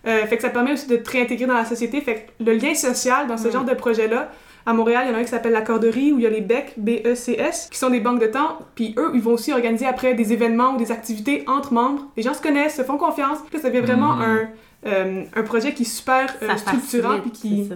Euh, 0.06 0.24
fait 0.26 0.36
que 0.36 0.42
ça 0.42 0.50
permet 0.50 0.72
aussi 0.72 0.86
de 0.88 0.96
te 0.96 1.10
réintégrer 1.10 1.46
dans 1.46 1.54
la 1.54 1.64
société. 1.64 2.00
Fait 2.00 2.14
que 2.38 2.44
le 2.44 2.52
lien 2.54 2.74
social 2.74 3.26
dans 3.26 3.36
ce 3.36 3.48
Mm. 3.48 3.52
genre 3.52 3.64
de 3.64 3.74
projet-là, 3.74 4.30
à 4.66 4.72
Montréal, 4.74 5.04
il 5.06 5.10
y 5.10 5.14
en 5.14 5.16
a 5.16 5.20
un 5.20 5.24
qui 5.24 5.30
s'appelle 5.30 5.52
la 5.52 5.62
Corderie, 5.62 6.12
où 6.12 6.18
il 6.18 6.22
y 6.22 6.26
a 6.26 6.30
les 6.30 6.42
BEC, 6.42 6.74
B-E-C-S, 6.76 7.68
qui 7.72 7.78
sont 7.78 7.90
des 7.90 8.00
banques 8.00 8.20
de 8.20 8.26
temps. 8.26 8.58
Puis 8.74 8.94
eux, 8.98 9.10
ils 9.14 9.20
vont 9.22 9.32
aussi 9.32 9.52
organiser 9.52 9.86
après 9.86 10.14
des 10.14 10.32
événements 10.34 10.74
ou 10.74 10.76
des 10.76 10.92
activités 10.92 11.44
entre 11.46 11.72
membres. 11.72 12.02
Les 12.16 12.22
gens 12.22 12.34
se 12.34 12.42
connaissent, 12.42 12.76
se 12.76 12.82
font 12.82 12.98
confiance. 12.98 13.38
Puis 13.48 13.56
là, 13.56 13.62
ça 13.62 13.70
devient 13.70 13.80
vraiment 13.84 14.16
Mhm. 14.16 14.22
un, 14.22 14.48
euh, 14.86 15.24
un 15.34 15.42
projet 15.42 15.74
qui 15.74 15.82
est 15.82 15.86
super 15.86 16.26
euh, 16.42 16.56
structurant 16.56 17.18
puis 17.20 17.30
qui, 17.30 17.70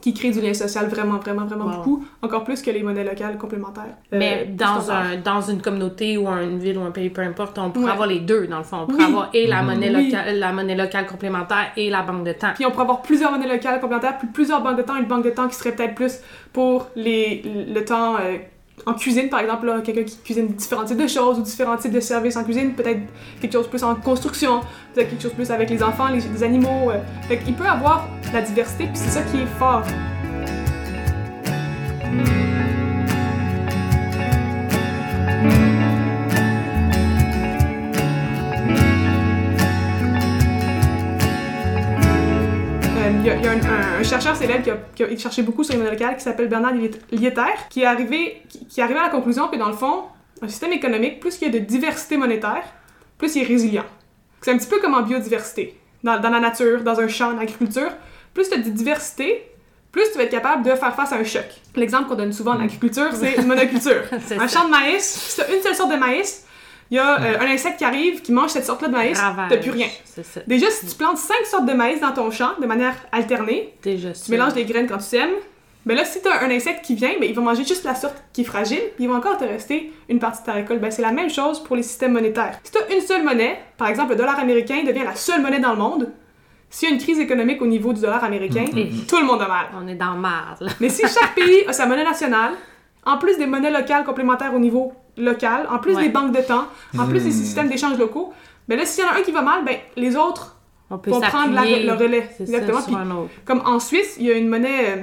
qui 0.00 0.12
crée 0.12 0.30
du 0.30 0.40
lien 0.42 0.52
social 0.52 0.86
vraiment, 0.88 1.16
vraiment, 1.18 1.46
vraiment 1.46 1.64
Wow. 1.66 1.76
beaucoup, 1.76 2.04
encore 2.20 2.44
plus 2.44 2.60
que 2.60 2.70
les 2.70 2.82
monnaies 2.82 3.04
locales 3.04 3.38
complémentaires. 3.38 3.96
Mais 4.12 4.46
Euh, 4.48 4.54
dans, 4.54 4.80
standard. 4.82 5.02
un, 5.12 5.16
dans 5.16 5.40
une 5.40 5.62
communauté 5.62 6.18
ou 6.18 6.28
une 6.28 6.58
ville 6.58 6.76
ou 6.76 6.82
un 6.82 6.90
pays, 6.90 7.08
peu 7.08 7.22
importe, 7.22 7.56
on 7.58 7.70
pourrait 7.70 7.86
Ouais. 7.86 7.90
avoir 7.92 8.06
les 8.08 8.20
deux, 8.20 8.46
dans 8.46 8.58
le 8.58 8.64
fond. 8.64 8.80
On 8.82 8.86
pourrait 8.86 8.98
Oui. 9.04 9.08
avoir 9.08 9.30
et 9.32 9.46
la, 9.46 9.62
monnaie 9.62 9.94
Oui. 9.94 10.10
locale, 10.10 10.38
la 10.38 10.52
monnaie 10.52 10.74
locale 10.76 11.06
complémentaire 11.06 11.72
et 11.78 11.88
la 11.88 12.02
banque 12.02 12.24
de 12.24 12.32
temps. 12.32 12.50
Puis 12.54 12.66
on 12.66 12.70
pourrait 12.70 12.82
avoir 12.82 13.00
plusieurs 13.00 13.30
monnaies 13.32 13.48
locales 13.48 13.80
complémentaires, 13.80 14.18
puis 14.18 14.28
plusieurs 14.28 14.60
banques 14.62 14.76
de 14.76 14.82
temps, 14.82 14.96
une 14.96 15.06
banque 15.06 15.24
de 15.24 15.30
temps 15.30 15.48
qui 15.48 15.54
serait 15.54 15.72
peut-être 15.74 15.94
plus 15.94 16.18
pour 16.52 16.88
les, 16.96 17.42
le 17.72 17.82
temps 17.84 18.16
euh, 18.16 18.36
en 18.86 18.94
cuisine, 18.94 19.28
par 19.28 19.40
exemple, 19.40 19.82
quelqu'un 19.84 20.04
qui 20.04 20.16
cuisine 20.18 20.48
différents 20.48 20.84
types 20.84 21.00
de 21.00 21.06
choses 21.06 21.38
ou 21.38 21.42
différents 21.42 21.76
types 21.76 21.92
de 21.92 22.00
services 22.00 22.36
en 22.36 22.44
cuisine, 22.44 22.74
peut-être 22.74 23.00
quelque 23.40 23.52
chose 23.52 23.68
plus 23.68 23.82
en 23.82 23.94
construction, 23.94 24.60
peut-être 24.94 25.10
quelque 25.10 25.22
chose 25.22 25.32
plus 25.32 25.50
avec 25.50 25.70
les 25.70 25.82
enfants, 25.82 26.08
les, 26.08 26.42
animaux. 26.42 26.90
euh. 26.90 27.00
Fait 27.28 27.38
qu'il 27.38 27.54
peut 27.54 27.66
avoir 27.66 28.08
la 28.32 28.42
diversité, 28.42 28.84
puis 28.84 28.96
c'est 28.96 29.10
ça 29.10 29.22
qui 29.22 29.38
est 29.38 29.58
fort. 29.58 29.84
Chercheur 44.04 44.36
célèbre 44.36 44.62
qui 44.62 44.70
a, 44.70 44.76
qui 44.94 45.02
a 45.02 45.16
cherché 45.18 45.42
beaucoup 45.42 45.64
sur 45.64 45.72
les 45.74 45.78
monnaies 45.78 45.92
locales 45.92 46.16
qui 46.16 46.22
s'appelle 46.22 46.48
Bernard 46.48 46.74
Liet- 46.74 47.00
Lieter, 47.12 47.42
qui 47.70 47.82
est, 47.82 47.86
arrivé, 47.86 48.42
qui, 48.48 48.66
qui 48.66 48.80
est 48.80 48.82
arrivé 48.82 48.98
à 48.98 49.04
la 49.04 49.08
conclusion 49.08 49.48
que 49.48 49.56
dans 49.56 49.68
le 49.68 49.74
fond, 49.76 50.04
un 50.42 50.48
système 50.48 50.72
économique, 50.72 51.20
plus 51.20 51.38
il 51.40 51.44
y 51.46 51.48
a 51.48 51.52
de 51.52 51.64
diversité 51.64 52.16
monétaire, 52.16 52.64
plus 53.18 53.34
il 53.36 53.42
est 53.42 53.46
résilient. 53.46 53.84
C'est 54.40 54.50
un 54.52 54.58
petit 54.58 54.68
peu 54.68 54.78
comme 54.80 54.94
en 54.94 55.02
biodiversité. 55.02 55.78
Dans, 56.02 56.20
dans 56.20 56.30
la 56.30 56.40
nature, 56.40 56.82
dans 56.82 57.00
un 57.00 57.08
champ, 57.08 57.32
en 57.34 57.38
agriculture, 57.38 57.90
plus 58.34 58.48
tu 58.48 58.54
as 58.54 58.58
de 58.58 58.68
diversité, 58.68 59.50
plus 59.90 60.02
tu 60.12 60.18
vas 60.18 60.24
être 60.24 60.30
capable 60.30 60.62
de 60.64 60.74
faire 60.74 60.94
face 60.94 61.12
à 61.12 61.16
un 61.16 61.24
choc. 61.24 61.46
L'exemple 61.76 62.08
qu'on 62.08 62.16
donne 62.16 62.32
souvent 62.32 62.52
en 62.52 62.60
agriculture, 62.60 63.08
c'est 63.14 63.36
une 63.36 63.46
monoculture. 63.46 64.02
Un 64.12 64.20
ça. 64.20 64.48
champ 64.48 64.64
de 64.66 64.70
maïs, 64.70 65.02
si 65.02 65.36
tu 65.36 65.40
as 65.42 65.54
une 65.54 65.62
seule 65.62 65.74
sorte 65.74 65.92
de 65.92 65.96
maïs, 65.96 66.43
il 66.90 66.96
y 66.96 67.00
a 67.00 67.20
euh, 67.20 67.40
un 67.40 67.46
insecte 67.46 67.78
qui 67.78 67.84
arrive, 67.84 68.20
qui 68.22 68.32
mange 68.32 68.50
cette 68.50 68.64
sorte-là 68.66 68.88
de 68.88 68.92
maïs, 68.92 69.18
t'as 69.48 69.56
plus 69.56 69.70
rien. 69.70 69.88
Ça. 70.04 70.40
Déjà, 70.46 70.70
si 70.70 70.86
tu 70.86 70.94
plantes 70.96 71.18
cinq 71.18 71.44
sortes 71.46 71.66
de 71.66 71.72
maïs 71.72 72.00
dans 72.00 72.12
ton 72.12 72.30
champ 72.30 72.50
de 72.60 72.66
manière 72.66 72.94
alternée, 73.12 73.74
Déjà 73.82 74.12
tu 74.12 74.30
mélanges 74.30 74.54
des 74.54 74.64
graines 74.64 74.86
quand 74.86 74.98
tu 74.98 75.04
sèmes, 75.04 75.30
ben 75.86 75.96
là, 75.96 76.04
si 76.04 76.22
tu 76.22 76.28
as 76.28 76.42
un 76.42 76.50
insecte 76.50 76.84
qui 76.84 76.94
vient, 76.94 77.10
ben 77.20 77.28
il 77.28 77.34
va 77.34 77.42
manger 77.42 77.64
juste 77.64 77.84
la 77.84 77.94
sorte 77.94 78.16
qui 78.32 78.40
est 78.40 78.44
fragile, 78.44 78.80
puis 78.96 79.04
il 79.04 79.08
va 79.10 79.16
encore 79.16 79.36
te 79.36 79.44
rester 79.44 79.92
une 80.08 80.18
partie 80.18 80.40
de 80.40 80.46
ta 80.46 80.52
récolte. 80.52 80.80
Ben 80.80 80.90
c'est 80.90 81.02
la 81.02 81.12
même 81.12 81.28
chose 81.30 81.62
pour 81.62 81.76
les 81.76 81.82
systèmes 81.82 82.12
monétaires. 82.12 82.58
Si 82.62 82.72
tu 82.72 82.78
as 82.78 82.94
une 82.94 83.02
seule 83.02 83.22
monnaie, 83.22 83.58
par 83.76 83.88
exemple 83.88 84.10
le 84.10 84.16
dollar 84.16 84.38
américain 84.38 84.82
devient 84.86 85.04
la 85.04 85.14
seule 85.14 85.42
monnaie 85.42 85.60
dans 85.60 85.72
le 85.72 85.78
monde, 85.78 86.10
s'il 86.70 86.88
y 86.88 86.92
a 86.92 86.94
une 86.94 87.00
crise 87.00 87.18
économique 87.20 87.60
au 87.62 87.66
niveau 87.66 87.92
du 87.92 88.00
dollar 88.00 88.24
américain, 88.24 88.64
Mhm. 88.72 89.04
tout 89.06 89.18
le 89.18 89.24
monde 89.24 89.42
a 89.42 89.46
mal. 89.48 89.66
On 89.78 89.86
est 89.86 89.94
dans 89.94 90.14
le 90.14 90.20
marde, 90.20 90.62
là. 90.62 90.70
Mais 90.80 90.88
si 90.88 91.02
chaque 91.02 91.34
pays 91.34 91.64
a 91.68 91.72
sa 91.72 91.86
monnaie 91.86 92.02
nationale, 92.04 92.52
en 93.06 93.18
plus 93.18 93.36
des 93.38 93.46
monnaies 93.46 93.70
locales 93.70 94.04
complémentaires 94.04 94.54
au 94.54 94.58
niveau 94.58 94.92
local, 95.16 95.66
en 95.70 95.78
plus 95.78 95.94
Ouais. 95.96 96.04
des 96.04 96.08
banques 96.08 96.32
de 96.34 96.40
temps, 96.42 96.64
en 96.98 97.06
plus 97.06 97.20
des 97.22 97.28
Hmm. 97.30 97.32
systèmes 97.32 97.68
d'échange 97.68 97.98
locaux, 97.98 98.32
ben 98.68 98.76
là, 98.78 98.84
s'il 98.84 99.04
y 99.04 99.06
en 99.06 99.10
a 99.10 99.18
un 99.18 99.22
qui 99.22 99.30
va 99.32 99.42
mal, 99.42 99.64
ben 99.64 99.76
les 99.96 100.16
autres 100.16 100.56
On 100.90 100.98
peut 100.98 101.10
vont 101.10 101.20
prendre 101.20 101.52
la- 101.54 101.64
le 101.64 101.92
relais. 101.92 102.28
Exactement. 102.40 102.80
ça, 102.80 102.86
Puis 102.86 102.96
comme 103.44 103.62
en 103.66 103.78
Suisse, 103.78 104.16
il 104.18 104.26
y 104.26 104.30
a 104.32 104.34
une 104.36 104.48
monnaie. 104.48 104.88
euh, 104.88 105.02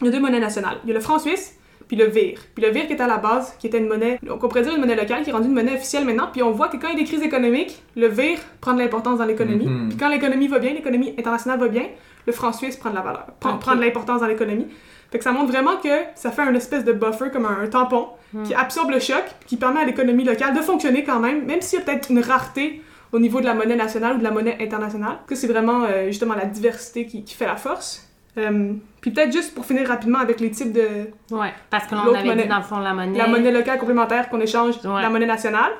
il 0.00 0.06
y 0.06 0.08
a 0.08 0.12
deux 0.12 0.20
monnaies 0.20 0.40
nationales. 0.40 0.78
Il 0.84 0.88
y 0.88 0.92
a 0.92 0.94
le 0.94 1.00
franc 1.00 1.18
suisse, 1.18 1.56
puis 1.88 1.96
le 1.96 2.04
VIR. 2.06 2.38
Puis 2.54 2.62
le 2.64 2.70
VIR 2.70 2.86
qui 2.86 2.92
était 2.92 3.02
à 3.02 3.06
la 3.08 3.16
base, 3.16 3.54
qui 3.58 3.66
était 3.66 3.78
une 3.78 3.88
monnaie, 3.88 4.20
on 4.30 4.36
pourrait 4.38 4.62
dire 4.62 4.74
une 4.74 4.80
monnaie 4.80 4.94
locale, 4.94 5.22
qui 5.24 5.30
est 5.30 5.32
rendue 5.32 5.48
une 5.48 5.54
monnaie 5.54 5.74
officielle 5.74 6.04
maintenant. 6.04 6.28
Puis 6.32 6.42
on 6.42 6.50
voit 6.52 6.68
que 6.68 6.76
quand 6.76 6.88
il 6.88 6.92
y 6.92 6.96
a 6.96 6.98
des 7.00 7.04
crises 7.04 7.22
économiques, 7.22 7.82
le 7.96 8.06
VIR 8.08 8.38
prend 8.60 8.74
de 8.74 8.78
l'importance 8.80 9.18
dans 9.18 9.24
l'économie. 9.24 9.66
Mhm. 9.66 9.88
Puis 9.88 9.98
quand 9.98 10.08
l'économie 10.08 10.46
va 10.48 10.58
bien, 10.60 10.72
l'économie 10.72 11.14
internationale 11.18 11.58
va 11.58 11.68
bien, 11.68 11.84
le 12.26 12.32
franc 12.32 12.52
suisse 12.52 12.76
prend 12.76 12.90
de 12.90 12.94
la 12.94 13.00
valeur, 13.00 13.26
prend 13.40 13.74
de 13.74 13.80
l'importance 13.80 14.20
dans 14.20 14.26
l'économie. 14.28 14.66
Fait 15.10 15.18
que 15.18 15.24
ça 15.24 15.32
montre 15.32 15.50
vraiment 15.50 15.76
que 15.76 15.88
ça 16.14 16.30
fait 16.30 16.42
un 16.42 16.54
espèce 16.54 16.84
de 16.84 16.92
buffer, 16.92 17.30
comme 17.32 17.46
un, 17.46 17.62
un 17.62 17.66
tampon, 17.68 18.08
qui 18.44 18.54
absorbe 18.54 18.90
le 18.90 19.00
choc, 19.00 19.24
qui 19.46 19.56
permet 19.56 19.80
à 19.80 19.84
l'économie 19.84 20.24
locale 20.24 20.54
de 20.54 20.60
fonctionner 20.60 21.02
quand 21.02 21.18
même, 21.18 21.46
même 21.46 21.62
s'il 21.62 21.78
y 21.78 21.82
a 21.82 21.84
peut-être 21.84 22.10
une 22.10 22.20
rareté 22.20 22.82
au 23.12 23.18
niveau 23.18 23.40
de 23.40 23.46
la 23.46 23.54
monnaie 23.54 23.74
nationale 23.76 24.16
ou 24.16 24.18
de 24.18 24.24
la 24.24 24.30
monnaie 24.30 24.58
internationale. 24.60 25.16
Que 25.26 25.34
c'est 25.34 25.46
vraiment 25.46 25.84
euh, 25.84 26.08
justement 26.08 26.34
la 26.34 26.44
diversité 26.44 27.06
qui, 27.06 27.24
qui 27.24 27.34
fait 27.34 27.46
la 27.46 27.56
force. 27.56 28.06
Euh, 28.36 28.74
puis 29.00 29.10
peut-être 29.10 29.32
juste 29.32 29.54
pour 29.54 29.64
finir 29.64 29.88
rapidement 29.88 30.18
avec 30.18 30.40
les 30.40 30.50
types 30.50 30.72
de 30.72 30.86
Ouais, 31.30 31.52
parce 31.70 31.86
que 31.86 31.94
là, 31.94 32.02
on 32.02 32.04
L'autre 32.04 32.18
avait 32.18 32.28
monnaie. 32.28 32.42
dit 32.42 32.48
dans 32.50 32.58
le 32.58 32.62
fond 32.62 32.78
la 32.80 32.92
monnaie. 32.92 33.16
la 33.18 33.26
monnaie 33.28 33.50
locale 33.50 33.78
complémentaire 33.78 34.28
qu'on 34.28 34.40
échange, 34.40 34.74
Ouais. 34.84 35.00
la 35.00 35.08
monnaie 35.08 35.24
nationale, 35.26 35.72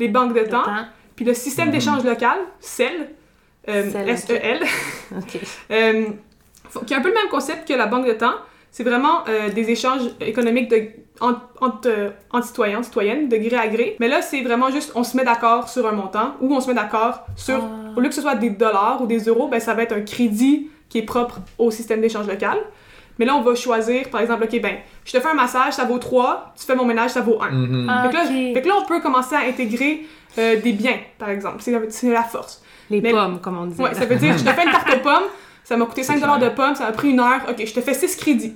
les 0.00 0.08
banques 0.08 0.34
de 0.34 0.40
temps, 0.42 0.64
temps. 0.64 0.86
puis 1.14 1.24
le 1.24 1.34
système 1.34 1.70
d'échange 1.70 2.02
local, 2.04 2.36
CEL, 2.58 3.10
euh, 3.68 3.84
S-E-L, 4.08 4.60
OK. 5.16 5.38
euh, 5.70 6.04
qui 6.84 6.94
est 6.94 6.96
un 6.96 7.00
peu 7.00 7.08
le 7.08 7.14
même 7.14 7.28
concept 7.30 7.68
que 7.68 7.74
la 7.74 7.86
banque 7.86 8.06
de 8.08 8.12
temps. 8.14 8.34
C'est 8.72 8.84
vraiment 8.84 9.18
euh, 9.28 9.50
des 9.50 9.70
échanges 9.70 10.00
économiques 10.20 10.68
de, 10.70 10.88
entre, 11.20 11.40
entre, 11.60 11.88
euh, 11.88 12.10
entre 12.30 12.46
citoyens, 12.46 12.82
citoyennes, 12.82 13.28
de 13.28 13.36
gré 13.36 13.56
à 13.56 13.68
gré. 13.68 13.96
Mais 14.00 14.08
là, 14.08 14.22
c'est 14.22 14.40
vraiment 14.42 14.70
juste, 14.70 14.92
on 14.94 15.04
se 15.04 15.14
met 15.16 15.24
d'accord 15.24 15.68
sur 15.68 15.86
un 15.86 15.92
montant 15.92 16.32
ou 16.40 16.52
on 16.54 16.60
se 16.60 16.68
met 16.68 16.74
d'accord 16.74 17.26
sur, 17.36 17.56
Ah. 17.62 17.92
au 17.96 18.00
lieu 18.00 18.08
que 18.08 18.14
ce 18.14 18.22
soit 18.22 18.34
des 18.34 18.48
dollars 18.50 19.00
ou 19.02 19.06
des 19.06 19.18
euros, 19.24 19.46
ben, 19.48 19.60
ça 19.60 19.74
va 19.74 19.82
être 19.82 19.92
un 19.92 20.00
crédit 20.00 20.70
qui 20.88 20.98
est 20.98 21.02
propre 21.02 21.40
au 21.58 21.70
système 21.70 22.00
d'échange 22.00 22.26
local. 22.26 22.56
Mais 23.18 23.26
là, 23.26 23.36
on 23.36 23.42
va 23.42 23.54
choisir, 23.54 24.08
par 24.08 24.22
exemple, 24.22 24.44
OK, 24.44 24.58
ben, 24.62 24.76
je 25.04 25.12
te 25.12 25.20
fais 25.20 25.28
un 25.28 25.34
massage, 25.34 25.74
ça 25.74 25.84
vaut 25.84 25.98
3, 25.98 26.54
tu 26.58 26.64
fais 26.64 26.74
mon 26.74 26.86
ménage, 26.86 27.10
ça 27.10 27.20
vaut 27.20 27.38
1. 27.42 27.50
Mhm. 27.50 27.86
Ah, 27.90 28.04
Fait, 28.04 28.08
que 28.08 28.14
là, 28.14 28.22
ok. 28.24 28.54
fait 28.54 28.62
que 28.62 28.68
là, 28.68 28.74
on 28.82 28.86
peut 28.86 29.00
commencer 29.00 29.34
à 29.34 29.40
intégrer 29.40 30.06
euh, 30.38 30.56
des 30.62 30.72
biens, 30.72 30.96
par 31.18 31.28
exemple. 31.28 31.56
C'est 31.60 31.78
c'est 31.90 32.10
la 32.10 32.22
force. 32.22 32.62
Les 32.88 33.02
Mais- 33.02 33.10
pommes, 33.10 33.38
comme 33.38 33.58
on 33.58 33.66
disait. 33.66 33.82
Ouais, 33.82 33.92
ça 33.94 34.06
veut 34.06 34.16
dire, 34.16 34.36
je 34.38 34.42
te 34.44 34.48
fais 34.48 34.64
une 34.64 34.70
tarte 34.72 34.88
aux 34.96 35.00
pommes, 35.00 35.28
ça 35.72 35.76
m'a 35.78 35.86
coûté 35.86 36.02
5 36.02 36.18
clair. 36.20 36.38
de 36.38 36.48
pommes, 36.50 36.74
ça 36.74 36.84
m'a 36.86 36.92
pris 36.92 37.10
une 37.10 37.20
heure, 37.20 37.40
ok, 37.48 37.62
je 37.66 37.72
te 37.72 37.80
fais 37.80 37.94
6 37.94 38.16
crédits. 38.16 38.54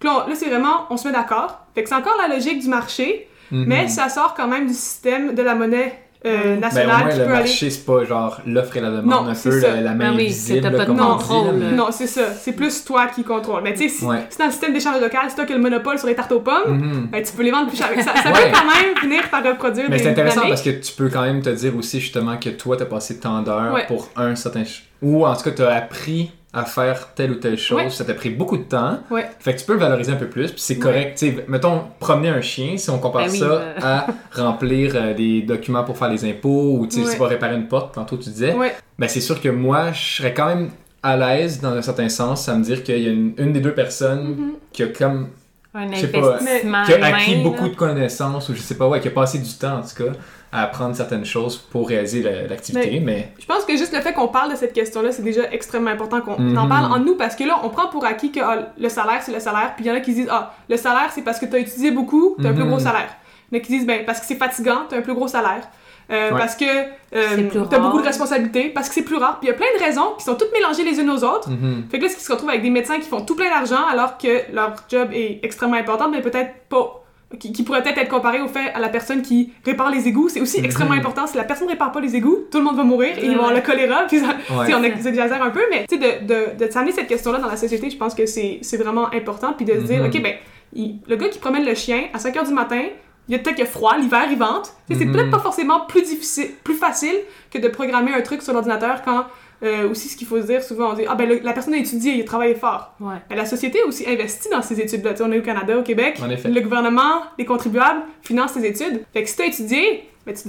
Puis 0.00 0.08
là, 0.08 0.26
c'est 0.34 0.48
vraiment, 0.48 0.86
on 0.90 0.96
se 0.96 1.06
met 1.08 1.12
d'accord. 1.14 1.66
Fait 1.74 1.82
que 1.82 1.88
c'est 1.88 1.94
encore 1.94 2.16
la 2.26 2.34
logique 2.34 2.60
du 2.60 2.68
marché, 2.68 3.28
Mhm. 3.50 3.64
mais 3.66 3.88
ça 3.88 4.08
sort 4.08 4.34
quand 4.34 4.48
même 4.48 4.66
du 4.66 4.74
système 4.74 5.34
de 5.34 5.42
la 5.42 5.54
monnaie 5.54 6.00
euh, 6.26 6.30
Ouais. 6.30 6.42
Ben, 6.44 6.56
au 6.56 6.60
nationale 6.60 6.86
moins, 7.00 7.08
le 7.10 7.14
peut 7.16 7.20
aller. 7.22 7.30
marché, 7.32 7.68
c'est 7.68 7.84
pas 7.84 8.02
genre 8.04 8.40
l'offre 8.46 8.74
et 8.78 8.80
la 8.80 8.88
demande, 8.90 9.24
Non, 9.26 9.28
un 9.30 9.34
c'est 9.34 9.50
peu 9.50 9.60
ça. 9.60 9.74
la, 9.74 9.80
la 9.82 9.90
main 9.94 10.10
Ben 10.12 10.16
oui, 10.16 10.34
t'as 10.62 10.70
pas 10.70 10.78
de 10.78 10.84
comme 10.86 10.96
contrôle, 10.96 11.54
dit, 11.56 11.60
là, 11.60 11.66
mais- 11.70 11.76
Non, 11.76 11.88
c'est 11.90 12.06
ça. 12.06 12.32
C'est 12.32 12.52
plus 12.52 12.82
toi 12.82 13.08
qui 13.08 13.22
contrôle. 13.24 13.60
Mais 13.62 13.74
tu 13.74 13.80
sais, 13.82 13.88
si, 13.90 14.04
Ouais. 14.06 14.24
si 14.30 14.38
dans 14.38 14.46
le 14.46 14.50
système 14.50 14.72
d'échange 14.72 14.98
local, 15.02 15.20
c'est 15.28 15.34
toi 15.34 15.44
qui 15.44 15.52
as 15.52 15.56
le 15.56 15.62
monopole 15.62 15.98
sur 15.98 16.08
les 16.08 16.14
tartes 16.14 16.32
aux 16.32 16.40
pommes, 16.40 16.78
Mhm. 16.78 17.08
ben, 17.12 17.22
tu 17.22 17.30
peux 17.32 17.42
les 17.42 17.50
vendre 17.50 17.68
plus 17.68 17.76
cher. 17.76 17.90
Ça, 17.98 18.02
ça 18.16 18.30
Ouais. 18.32 18.50
peut 18.50 18.56
quand 18.56 18.64
même 18.64 18.96
finir 18.96 19.28
par 19.28 19.44
reproduire 19.44 19.90
Mais 19.90 19.98
c'est 19.98 20.08
intéressant 20.08 20.48
parce 20.48 20.62
que 20.62 20.70
tu 20.70 20.92
peux 20.94 21.10
quand 21.10 21.22
même 21.24 21.42
te 21.42 21.50
dire 21.50 21.76
aussi 21.76 22.00
justement 22.00 22.38
que 22.38 22.48
toi, 22.48 22.78
t'as 22.78 22.86
passé 22.86 23.20
tant 23.20 23.42
d'heures 23.42 23.74
Ouais. 23.74 23.86
pour 23.86 24.08
un 24.16 24.34
certain... 24.34 24.62
Ou 25.02 25.26
en 25.26 25.36
tout 25.36 25.42
cas, 25.42 25.50
t'as 25.50 25.74
appris 25.74 26.32
à 26.54 26.64
faire 26.64 27.08
telle 27.14 27.32
ou 27.32 27.34
telle 27.34 27.58
chose. 27.58 27.76
Ouais. 27.78 27.90
Ça 27.90 28.04
t'a 28.04 28.14
pris 28.14 28.30
beaucoup 28.30 28.56
de 28.56 28.62
temps. 28.62 29.00
Ouais. 29.10 29.28
Fait 29.40 29.54
que 29.54 29.60
tu 29.60 29.66
peux 29.66 29.74
le 29.74 29.80
valoriser 29.80 30.12
un 30.12 30.16
peu 30.16 30.28
plus. 30.28 30.50
Puis 30.52 30.60
c'est 30.60 30.78
correct. 30.78 31.22
Mettons, 31.48 31.82
promener 31.98 32.28
un 32.28 32.40
chien, 32.40 32.76
si 32.76 32.88
on 32.90 32.98
compare 32.98 33.24
Ben 33.26 33.32
oui, 33.32 33.38
ça 33.38 33.44
euh. 33.46 33.72
à 33.82 34.06
remplir 34.32 34.92
euh, 34.94 35.14
des 35.14 35.42
documents 35.42 35.84
pour 35.84 35.98
faire 35.98 36.08
les 36.10 36.24
impôts 36.24 36.78
ou 36.78 36.86
tu 36.86 37.00
vas 37.02 37.26
réparer 37.26 37.56
une 37.56 37.68
porte, 37.68 37.94
tantôt 37.94 38.16
tu 38.16 38.30
disais. 38.30 38.54
Ben 38.98 39.08
c'est 39.08 39.20
sûr 39.20 39.40
que 39.40 39.48
moi, 39.48 39.92
je 39.92 40.16
serais 40.16 40.32
quand 40.32 40.46
même 40.46 40.70
à 41.02 41.16
l'aise 41.16 41.60
dans 41.60 41.72
un 41.72 41.82
certain 41.82 42.08
sens 42.08 42.48
à 42.48 42.54
me 42.54 42.62
dire 42.64 42.82
qu'il 42.82 42.98
y 42.98 43.06
a 43.06 43.10
une, 43.10 43.34
une 43.36 43.52
des 43.52 43.60
deux 43.60 43.74
personnes 43.74 44.28
Mhm. 44.28 44.52
qui 44.72 44.82
a 44.84 44.86
comme 44.86 45.28
Un 45.74 45.92
Je 45.92 46.00
sais 46.02 46.06
pas, 46.08 46.38
qui 46.86 46.92
a 46.94 47.04
acquis 47.04 47.36
beaucoup 47.42 47.68
de 47.68 47.74
connaissances 47.74 48.48
ou 48.48 48.54
je 48.54 48.60
sais 48.60 48.76
pas 48.76 48.88
ouais 48.88 49.00
qui 49.00 49.08
a 49.08 49.10
passé 49.10 49.38
du 49.38 49.52
temps 49.52 49.78
en 49.78 49.82
tout 49.82 50.04
cas 50.04 50.12
à 50.54 50.62
apprendre 50.62 50.94
certaines 50.94 51.24
choses 51.24 51.56
pour 51.56 51.88
réaliser 51.88 52.22
la- 52.22 52.46
l'activité 52.46 53.00
mais, 53.00 53.32
Je 53.40 53.44
pense 53.46 53.64
que 53.64 53.76
juste 53.76 53.92
le 53.92 54.00
fait 54.00 54.12
qu'on 54.12 54.28
parle 54.28 54.52
de 54.52 54.56
cette 54.56 54.72
question-là, 54.72 55.10
c'est 55.12 55.22
déjà 55.22 55.42
extrêmement 55.50 55.90
important 55.90 56.20
qu'on 56.20 56.38
Mhm. 56.38 56.56
en 56.56 56.68
parle 56.68 56.92
en 56.92 56.98
nous 57.00 57.16
parce 57.16 57.34
que 57.34 57.42
là, 57.44 57.58
on 57.64 57.70
prend 57.70 57.88
pour 57.88 58.04
acquis 58.04 58.30
que 58.30 58.40
ah, 58.40 58.68
le 58.78 58.88
salaire, 58.88 59.20
c'est 59.22 59.32
le 59.32 59.40
salaire. 59.40 59.72
Puis 59.74 59.84
il 59.84 59.88
y 59.88 59.90
en 59.90 59.94
a 59.96 60.00
qui 60.00 60.14
disent 60.14 60.28
Ah, 60.30 60.54
le 60.70 60.76
salaire, 60.76 61.10
c'est 61.12 61.22
parce 61.22 61.38
que 61.40 61.46
tu 61.46 61.56
as 61.56 61.58
étudié 61.58 61.90
beaucoup, 61.90 62.36
tu 62.40 62.46
as 62.46 62.50
un 62.50 62.54
plus 62.54 62.62
Mhm. 62.62 62.70
gros 62.70 62.78
salaire. 62.78 63.08
Il 63.50 63.56
y 63.56 63.58
en 63.58 63.62
a 63.62 63.64
qui 63.66 63.72
disent 63.76 63.86
Ben, 63.86 64.04
parce 64.06 64.20
que 64.20 64.26
c'est 64.26 64.36
fatigant, 64.36 64.82
tu 64.88 64.94
as 64.94 64.98
un 64.98 65.02
plus 65.02 65.14
gros 65.14 65.26
salaire. 65.28 65.68
Euh, 66.12 66.30
Ouais. 66.32 66.38
Parce 66.38 66.54
que 66.54 66.64
euh, 66.66 67.36
plus 67.36 67.48
tu 67.50 67.58
as 67.58 67.62
rare. 67.62 67.80
beaucoup 67.80 68.00
de 68.00 68.06
responsabilités, 68.06 68.68
parce 68.68 68.88
que 68.88 68.94
c'est 68.94 69.02
plus 69.02 69.16
rare. 69.16 69.38
Puis 69.40 69.48
il 69.48 69.50
y 69.50 69.54
a 69.54 69.56
plein 69.56 69.66
de 69.78 69.82
raisons 69.82 70.12
qui 70.18 70.24
sont 70.24 70.34
toutes 70.34 70.52
mélangées 70.52 70.84
les 70.84 71.00
unes 71.00 71.08
aux 71.10 71.24
autres. 71.24 71.48
Mhm. 71.50 71.86
Fait 71.90 71.98
que 71.98 72.04
là, 72.04 72.10
ce 72.10 72.16
qui 72.16 72.22
se 72.22 72.30
retrouve 72.30 72.50
avec 72.50 72.62
des 72.62 72.68
médecins 72.70 72.96
qui 73.00 73.08
font 73.08 73.22
tout 73.22 73.34
plein 73.34 73.48
d'argent 73.48 73.84
alors 73.90 74.18
que 74.18 74.52
leur 74.52 74.74
job 74.90 75.08
est 75.14 75.40
extrêmement 75.42 75.76
important, 75.78 76.08
mais 76.10 76.20
peut-être 76.20 76.52
pas. 76.68 77.00
Qui, 77.38 77.52
qui 77.52 77.62
pourrait 77.62 77.82
peut-être 77.82 77.98
être 77.98 78.08
comparé 78.10 78.40
au 78.40 78.48
fait 78.48 78.70
à 78.74 78.80
la 78.80 78.88
personne 78.88 79.22
qui 79.22 79.52
répare 79.64 79.90
les 79.90 80.06
égouts. 80.08 80.28
C'est 80.28 80.40
aussi 80.40 80.58
Mhm. 80.60 80.64
extrêmement 80.66 80.94
important. 80.94 81.26
Si 81.26 81.36
la 81.36 81.44
personne 81.44 81.68
répare 81.68 81.92
pas 81.92 82.00
les 82.00 82.14
égouts, 82.16 82.38
tout 82.50 82.58
le 82.58 82.64
monde 82.64 82.76
va 82.76 82.84
mourir 82.84 83.18
et 83.18 83.24
ils 83.24 83.30
vont 83.32 83.42
avoir 83.44 83.54
le 83.54 83.60
choléra. 83.60 84.04
Puis 84.08 84.18
ça- 84.20 84.36
Ouais. 84.58 84.74
on 84.74 84.82
exagère 84.82 85.42
un 85.42 85.50
peu, 85.50 85.62
mais 85.70 85.86
tu 85.88 85.98
sais, 85.98 86.20
de, 86.20 86.26
de, 86.26 86.64
de 86.66 86.70
s'amener 86.70 86.92
cette 86.92 87.06
question-là 87.08 87.38
dans 87.38 87.48
la 87.48 87.56
société, 87.56 87.90
je 87.90 87.96
pense 87.96 88.14
que 88.14 88.26
c'est 88.26 88.60
vraiment 88.76 89.12
important. 89.12 89.52
Puis 89.54 89.64
de 89.66 89.72
se 89.74 89.78
dire, 89.86 90.00
Mhm. 90.02 90.06
OK, 90.08 90.22
ben, 90.22 90.34
il- 90.74 90.98
le 91.06 91.16
gars 91.16 91.28
qui 91.28 91.38
promène 91.38 91.64
le 91.64 91.74
chien 91.74 92.04
à 92.12 92.18
5 92.18 92.34
h 92.36 92.46
du 92.46 92.52
matin, 92.52 92.82
il 93.28 93.32
y 93.32 93.34
a 93.34 93.38
peut-être 93.38 93.60
a 93.62 93.64
froid, 93.66 93.96
l'hiver, 93.96 94.26
il 94.30 94.36
vente. 94.38 94.74
C'est 94.90 95.02
Mhm. 95.04 95.12
peut-être 95.12 95.30
pas 95.30 95.38
forcément 95.38 95.80
plus 95.86 96.02
difficile, 96.02 96.48
plus 96.62 96.74
facile 96.74 97.14
que 97.50 97.58
de 97.58 97.68
programmer 97.68 98.12
un 98.12 98.20
truc 98.20 98.42
sur 98.42 98.52
l'ordinateur 98.52 99.02
quand. 99.02 99.24
Euh, 99.64 99.88
aussi, 99.90 100.08
ce 100.08 100.16
qu'il 100.16 100.26
faut 100.26 100.40
se 100.40 100.46
dire 100.46 100.62
souvent, 100.62 100.90
on 100.90 100.94
dit 100.94 101.04
Ah, 101.08 101.14
ben, 101.14 101.28
le- 101.28 101.40
la 101.42 101.52
personne 101.52 101.74
a 101.74 101.78
étudié, 101.78 102.12
il 102.14 102.20
a 102.20 102.24
travaillé 102.24 102.54
fort. 102.54 102.94
Ouais. 103.00 103.16
Mais 103.30 103.36
la 103.36 103.46
société 103.46 103.82
aussi 103.82 104.06
investi 104.08 104.48
dans 104.50 104.62
ces 104.62 104.80
études-là. 104.80 105.12
Tu 105.12 105.18
sais, 105.18 105.24
on 105.24 105.32
est 105.32 105.38
au 105.38 105.42
Canada, 105.42 105.78
au 105.78 105.82
Québec. 105.82 106.18
En 106.22 106.30
effet. 106.30 106.48
Le 106.48 106.60
gouvernement, 106.60 107.22
les 107.38 107.44
contribuables 107.44 108.02
financent 108.22 108.52
ces 108.52 108.64
études. 108.64 109.02
Fait 109.12 109.22
que 109.22 109.28
si 109.28 109.36
tu 109.36 109.42
as 109.42 109.46
étudié, 109.46 110.08
ben, 110.26 110.34
tu, 110.34 110.48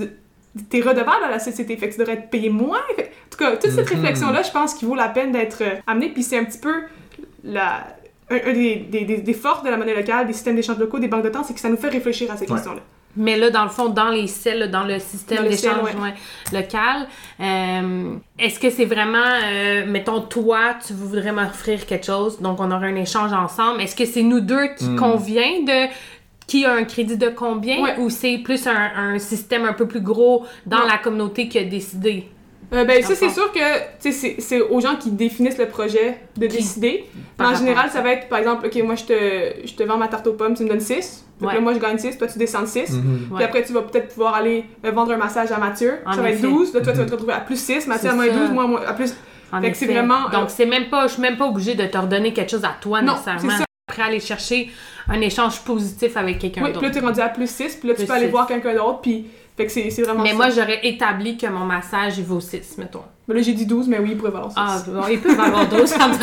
t'es 0.70 0.80
redevable 0.82 1.24
à 1.26 1.30
la 1.32 1.40
société, 1.40 1.76
fait 1.78 1.88
que 1.90 1.94
tu 1.94 2.00
devrais 2.00 2.14
être 2.16 2.30
payé 2.30 2.50
moins. 2.50 2.80
Fait- 2.96 3.04
en 3.26 3.30
tout 3.30 3.38
cas, 3.38 3.58
toute 3.58 3.72
cette 3.72 3.90
Mhm. 3.92 3.98
réflexion-là, 4.02 4.42
je 4.44 4.52
pense 4.52 4.74
qu'il 4.74 4.88
vaut 4.88 4.96
la 4.96 5.10
peine 5.10 5.32
d'être 5.32 5.62
euh, 5.62 5.76
amenée, 5.88 6.10
puis 6.10 6.24
c'est 6.24 6.38
un 6.38 6.46
petit 6.46 6.60
peu 6.60 6.74
la, 7.44 7.88
un, 8.30 8.36
un 8.50 8.54
des, 8.54 8.76
des, 8.78 9.02
des- 9.06 9.18
des 9.18 9.34
forces 9.34 9.64
de 9.64 9.70
la 9.70 9.78
monnaie 9.78 9.96
locale, 9.96 10.28
des 10.28 10.34
systèmes 10.34 10.56
d'échange 10.56 10.78
locaux, 10.80 11.00
des 11.00 11.08
banques 11.08 11.24
de 11.24 11.30
temps, 11.30 11.44
c'est 11.44 11.54
que 11.54 11.60
ça 11.60 11.70
nous 11.70 11.78
fait 11.78 11.90
réfléchir 11.90 12.32
à 12.32 12.38
ces 12.38 12.42
Ouais. 12.46 12.54
questions-là. 12.56 12.82
Mais 13.18 13.38
là, 13.38 13.50
dans 13.50 13.64
le 13.64 13.70
fond, 13.70 13.90
dans 13.90 14.10
les 14.10 14.28
selles, 14.28 14.70
dans 14.72 14.84
le 14.84 15.00
système 15.00 15.48
d'échange 15.48 15.96
ouais, 15.96 16.14
local, 16.52 17.08
euh, 17.40 18.16
est-ce 18.40 18.60
que 18.60 18.70
c'est 18.70 18.86
vraiment, 18.86 19.24
euh, 19.46 19.86
mettons, 19.88 20.22
toi, 20.22 20.76
tu 20.86 20.94
voudrais 20.94 21.32
m'offrir 21.32 21.86
quelque 21.86 22.06
chose, 22.06 22.42
donc 22.42 22.60
on 22.60 22.70
aurait 22.72 22.90
un 22.92 22.96
échange 22.96 23.32
ensemble. 23.34 23.82
Est-ce 23.82 23.96
que 23.96 24.06
c'est 24.06 24.24
nous 24.24 24.42
deux 24.42 24.68
qui 24.78 24.86
Hmm. 24.90 24.96
convient 25.00 25.62
de 25.66 25.88
qui 26.48 26.64
a 26.66 26.74
un 26.74 26.84
crédit 26.84 27.18
de 27.18 27.30
combien 27.30 27.82
Ouais. 27.82 27.96
ou 27.98 28.10
c'est 28.12 28.38
plus 28.38 28.68
un, 28.68 28.92
un 28.98 29.18
système 29.18 29.66
un 29.66 29.74
peu 29.74 29.88
plus 29.88 30.02
gros 30.02 30.46
dans 30.68 30.84
la 30.86 30.98
communauté 31.00 31.48
qui 31.48 31.58
a 31.58 31.64
décidé? 31.64 32.30
Euh, 32.74 32.84
ben, 32.86 33.02
ça, 33.04 33.16
c'est 33.16 33.30
sûr 33.30 33.52
que 33.52 33.60
tu 34.02 34.12
sais, 34.12 34.12
c'est 34.12 34.36
c'est 34.40 34.62
aux 34.62 34.80
gens 34.82 34.96
qui 34.96 35.12
définissent 35.12 35.58
le 35.58 35.68
projet 35.68 36.18
de 36.38 36.48
Qui- 36.48 36.58
décider. 36.58 37.06
par 37.38 37.52
en 37.52 37.56
général, 37.56 37.90
ça 37.92 38.02
va 38.02 38.12
être, 38.14 38.28
par 38.28 38.40
exemple, 38.40 38.66
OK, 38.68 38.84
moi, 38.84 38.96
je 38.96 39.04
te, 39.04 39.68
je 39.68 39.74
te 39.74 39.84
vends 39.84 39.98
ma 39.98 40.08
tarte 40.08 40.26
aux 40.28 40.34
pommes, 40.34 40.56
tu 40.56 40.64
me 40.64 40.70
donnes 40.70 40.80
6. 40.80 41.26
Fait 41.40 41.42
que 41.46 41.50
Ouais. 41.50 41.56
là, 41.56 41.62
moi, 41.62 41.74
je 41.74 41.80
gagne 41.80 41.98
6, 41.98 42.18
toi, 42.18 42.28
tu 42.28 42.40
descends 42.40 42.62
de 42.62 42.68
6. 42.68 42.92
Mhm. 42.92 43.30
Puis 43.36 43.44
après, 43.44 43.64
tu 43.64 43.74
vas 43.74 43.82
peut-être 43.82 44.08
pouvoir 44.10 44.36
aller 44.36 44.66
vendre 44.84 45.12
un 45.12 45.18
massage 45.18 45.52
à 45.52 45.58
Mathieu. 45.58 45.96
En 46.06 46.14
ça 46.14 46.22
va 46.22 46.30
être 46.30 46.40
effet. 46.40 46.48
12. 46.48 46.74
Là, 46.74 46.82
toi, 46.82 46.92
tu 46.94 46.98
vas 46.98 47.04
Mhm. 47.04 47.10
te 47.10 47.14
retrouver 47.14 47.34
à 47.34 47.42
plus 47.42 47.60
6. 47.62 47.88
Mathieu 47.88 48.10
à 48.10 48.14
moins 48.14 48.26
ça. 48.28 48.32
12, 48.34 48.52
moi, 48.52 48.68
moi, 48.68 48.82
à 48.88 48.94
plus. 48.94 49.14
En 49.52 49.62
Fait 49.62 49.72
que 49.72 49.78
c'est 49.78 49.86
effet. 49.86 49.94
vraiment, 49.94 50.28
euh, 50.28 50.32
Donc, 50.32 50.50
c'est 50.50 50.66
même 50.66 50.90
pas, 50.90 51.08
je 51.08 51.14
suis 51.14 51.22
même 51.22 51.38
pas 51.38 51.46
obligée 51.48 51.76
de 51.76 51.86
te 51.86 51.98
redonner 51.98 52.34
quelque 52.34 52.50
chose 52.52 52.64
à 52.66 52.76
toi 52.82 53.02
Non, 53.02 53.14
nécessairement. 53.14 53.42
c'est 53.52 53.58
ça. 53.58 53.66
Après, 53.88 54.02
aller 54.02 54.20
chercher 54.20 54.70
un 55.08 55.22
échange 55.22 55.60
positif 55.62 56.18
avec 56.18 56.40
quelqu'un 56.40 56.62
Oui, 56.64 56.72
puis 56.72 56.74
d'autre. 56.82 56.86
là, 56.88 56.92
t'es 56.92 57.00
rendu 57.06 57.20
à 57.22 57.30
plus 57.30 57.50
6. 57.50 57.76
Puis 57.76 57.88
là, 57.88 57.94
tu 57.94 58.00
Plus 58.02 58.08
peux 58.08 58.14
aller 58.14 58.28
voir 58.28 58.48
quelqu'un 58.48 58.74
d'autre. 58.74 59.02
Puis, 59.02 59.28
fait 59.58 59.66
que 59.68 59.72
c'est 59.72 60.02
vraiment 60.02 60.22
Mais 60.24 60.32
ça. 60.32 60.36
moi, 60.36 60.50
j'aurais 60.50 60.80
établi 60.84 61.38
que 61.38 61.48
mon 61.48 61.66
massage, 61.66 62.18
il 62.18 62.26
vaut 62.26 62.42
6, 62.42 62.78
mettons. 62.78 63.04
Mais 63.28 63.36
là, 63.36 63.42
j'ai 63.42 63.54
dit 63.54 63.66
12, 63.66 63.88
mais 63.88 64.00
oui, 64.00 64.10
il 64.12 64.18
pourrait 64.18 64.32
valoir 64.32 64.52
6. 64.52 64.58
Ah, 64.60 64.78
bon, 64.88 65.02
il 65.10 65.20
peut 65.20 65.34
valoir 65.34 65.66
12, 65.70 65.86
ça 65.90 66.08
me 66.08 66.14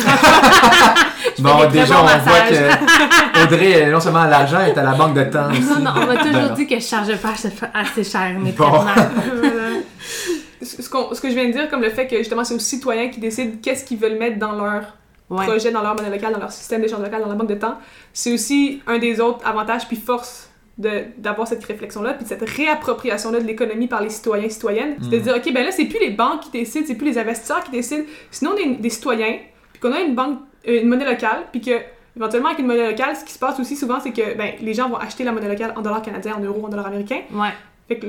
Bon, 1.41 1.69
déjà, 1.69 1.99
on 2.01 2.05
voit 2.05 2.41
que 2.49 3.43
Audrey, 3.43 3.89
non 3.91 3.99
seulement 3.99 4.19
à 4.19 4.27
l'argent, 4.27 4.59
elle 4.61 4.69
est 4.71 4.77
à 4.77 4.83
la 4.83 4.91
banque 4.93 5.15
de 5.15 5.23
temps 5.23 5.49
aussi. 5.51 5.61
Non, 5.61 5.79
non, 5.79 5.91
on 6.01 6.05
m'a 6.05 6.17
toujours 6.17 6.51
dit 6.55 6.67
que 6.67 6.75
je 6.75 6.85
chargeais 6.85 7.17
pas 7.17 7.29
assez- 7.31 7.51
assez 7.73 8.03
cher 8.03 8.37
mes 8.39 8.51
Bon. 8.51 8.69
Voilà. 8.69 8.93
ce, 10.61 10.81
ce 10.81 10.89
qu'on- 10.89 11.13
ce 11.13 11.19
que 11.21 11.29
je 11.29 11.33
viens 11.33 11.47
de 11.47 11.51
dire, 11.53 11.69
comme 11.69 11.81
le 11.81 11.89
fait 11.89 12.07
que 12.07 12.17
justement, 12.17 12.43
c'est 12.43 12.53
aux 12.53 12.59
citoyens 12.59 13.09
qui 13.09 13.19
décident 13.19 13.57
qu'est-ce 13.61 13.83
qu'ils 13.83 13.97
veulent 13.97 14.17
mettre 14.19 14.37
dans 14.39 14.53
leur 14.53 14.83
Ouais. 15.29 15.47
projet, 15.47 15.71
dans 15.71 15.81
leur 15.81 15.95
monnaie 15.95 16.11
locale, 16.11 16.33
dans 16.33 16.39
leur 16.39 16.51
système 16.51 16.81
d'échange 16.81 16.99
local, 17.01 17.21
dans 17.21 17.29
la 17.29 17.33
banque 17.35 17.49
de 17.49 17.55
temps, 17.55 17.79
c'est 18.11 18.31
aussi 18.33 18.81
un 18.85 18.99
des 18.99 19.19
autres 19.19 19.39
avantages 19.45 19.87
puis 19.87 19.95
forces 19.97 20.47
de- 20.47 20.52
d'avoir 20.77 21.47
cette 21.47 21.63
réflexion-là, 21.63 22.13
puis 22.13 22.23
de 22.23 22.29
cette 22.29 22.47
réappropriation-là 22.49 23.39
de 23.39 23.45
l'économie 23.45 23.87
par 23.87 24.01
les 24.01 24.09
citoyens 24.09 24.45
et 24.45 24.49
citoyennes. 24.49 24.95
C'est 25.01 25.09
de 25.09 25.17
dire, 25.19 25.35
OK, 25.35 25.53
ben 25.53 25.63
là, 25.63 25.71
c'est 25.71 25.85
plus 25.85 25.99
les 25.99 26.09
banques 26.09 26.41
qui 26.41 26.51
décident, 26.51 26.85
c'est 26.87 26.95
plus 26.95 27.07
les 27.07 27.17
investisseurs 27.17 27.63
qui 27.63 27.71
décident. 27.71 28.03
Sinon, 28.31 28.51
on 28.55 28.57
est 28.57 28.75
des 28.75 28.89
citoyens, 28.89 29.37
puis 29.71 29.81
qu'on 29.81 29.91
a 29.91 29.99
une 29.99 30.15
banque, 30.15 30.39
euh, 30.67 30.81
une 30.81 30.87
monnaie 30.87 31.09
locale, 31.09 31.43
puis 31.51 31.61
que 31.61 31.79
éventuellement, 32.17 32.49
avec 32.49 32.59
une 32.59 32.67
monnaie 32.67 32.89
locale, 32.89 33.15
ce 33.15 33.23
qui 33.23 33.33
se 33.33 33.39
passe 33.39 33.59
aussi 33.59 33.75
souvent, 33.75 33.99
c'est 33.99 34.11
que 34.11 34.35
ben, 34.35 34.53
les 34.61 34.73
gens 34.73 34.89
vont 34.89 34.97
acheter 34.97 35.23
la 35.23 35.31
monnaie 35.31 35.49
locale 35.49 35.73
en 35.75 35.81
dollars 35.81 36.01
canadiens, 36.01 36.35
en 36.37 36.41
euros, 36.41 36.65
en 36.65 36.69
dollars 36.69 36.87
américains. 36.87 37.21
Ouais. 37.31 37.53
Fait 37.87 37.99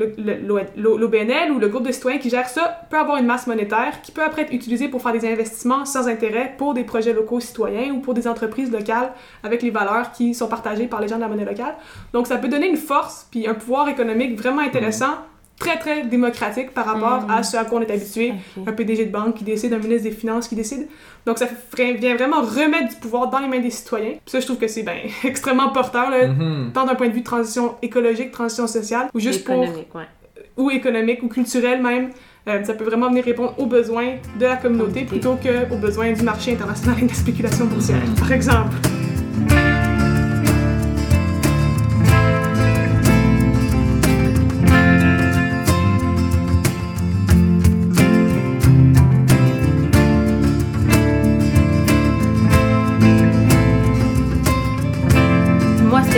l'OBNL 0.76 1.50
ou 1.50 1.59
le 1.59 1.69
groupe 1.69 1.85
de 1.85 1.90
citoyens 1.90 2.19
qui 2.19 2.31
gère 2.31 2.49
ça 2.49 2.83
peut 2.90 2.97
avoir 2.97 3.16
une 3.16 3.26
masse 3.26 3.49
monétaire 3.49 4.02
qui 4.02 4.12
peut 4.12 4.23
après 4.23 4.43
être 4.43 4.52
utilisée 4.52 4.87
pour 4.87 5.02
faire 5.02 5.12
des 5.12 5.26
investissements 5.26 5.85
sans 5.85 6.07
intérêt 6.07 6.54
pour 6.57 6.75
des 6.75 6.85
projets 6.85 7.12
locaux 7.12 7.40
citoyens 7.40 7.93
ou 7.93 7.99
pour 7.99 8.14
des 8.14 8.28
entreprises 8.28 8.71
locales 8.71 9.12
avec 9.43 9.62
les 9.62 9.71
valeurs 9.71 10.12
qui 10.12 10.33
sont 10.33 10.47
partagées 10.47 10.87
par 10.87 11.00
les 11.00 11.09
gens 11.09 11.16
de 11.16 11.23
la 11.23 11.28
monnaie 11.28 11.45
locale. 11.45 11.75
Donc 12.12 12.28
ça 12.28 12.38
peut 12.38 12.49
donner 12.49 12.69
une 12.69 12.76
force 12.76 13.26
puis 13.33 13.49
un 13.49 13.54
pouvoir 13.54 13.88
économique 13.88 14.38
vraiment 14.38 14.62
intéressant, 14.62 15.16
très 15.58 15.78
très 15.78 16.04
démocratique 16.04 16.73
par 16.73 16.84
rapport 16.87 17.26
à 17.30 17.42
ce 17.42 17.56
à 17.56 17.64
quoi 17.64 17.78
on 17.78 17.82
est 17.82 17.90
habitué. 17.90 18.32
Un 18.66 18.73
PDG 18.73 19.06
de 19.06 19.11
banque 19.12 19.37
qui 19.37 19.44
décide, 19.44 19.73
un 19.73 19.78
ministre 19.78 20.02
des 20.04 20.11
Finances 20.14 20.49
qui 20.49 20.56
décide. 20.56 20.88
Donc 21.26 21.38
ça 21.38 21.46
vient 21.76 22.14
vraiment 22.16 22.42
remettre 22.42 22.88
du 22.90 22.96
pouvoir 22.96 23.30
dans 23.30 23.38
les 23.38 23.46
mains 23.49 23.61
des 23.61 23.70
citoyens. 23.70 24.11
Puis 24.12 24.20
ça, 24.26 24.40
je 24.40 24.44
trouve 24.46 24.58
que 24.58 24.68
c'est 24.68 24.82
ben, 24.82 24.96
extrêmement 25.25 25.70
porteur, 25.70 26.11
là, 26.11 26.26
Mhm. 26.26 26.73
tant 26.75 26.84
d'un 26.84 26.94
point 26.96 27.08
de 27.08 27.12
vue 27.12 27.20
de 27.20 27.25
transition 27.25 27.76
écologique, 27.82 28.30
transition 28.32 28.67
sociale, 28.67 29.08
ou 29.14 29.21
juste 29.21 29.45
pour 29.45 29.62
Économique, 29.62 29.95
ouais. 29.95 30.06
ou 30.56 30.71
économique 30.71 31.23
ou 31.23 31.28
culturel 31.28 31.80
même. 31.82 32.10
Euh, 32.47 32.62
ça 32.64 32.75
peut 32.75 32.84
vraiment 32.84 33.08
venir 33.08 33.25
répondre 33.25 33.54
aux 33.56 33.64
besoins 33.67 34.17
de 34.38 34.45
la 34.45 34.56
communauté 34.56 35.04
Communauté. 35.04 35.04
plutôt 35.06 35.36
qu'aux 35.36 35.76
besoins 35.78 36.12
du 36.12 36.23
marché 36.23 36.52
international 36.52 36.99
et 36.99 37.04
de 37.04 37.08
la 37.08 37.14
spéculation 37.14 37.64
boursière, 37.64 38.02
par 38.19 38.32
exemple. 38.32 38.76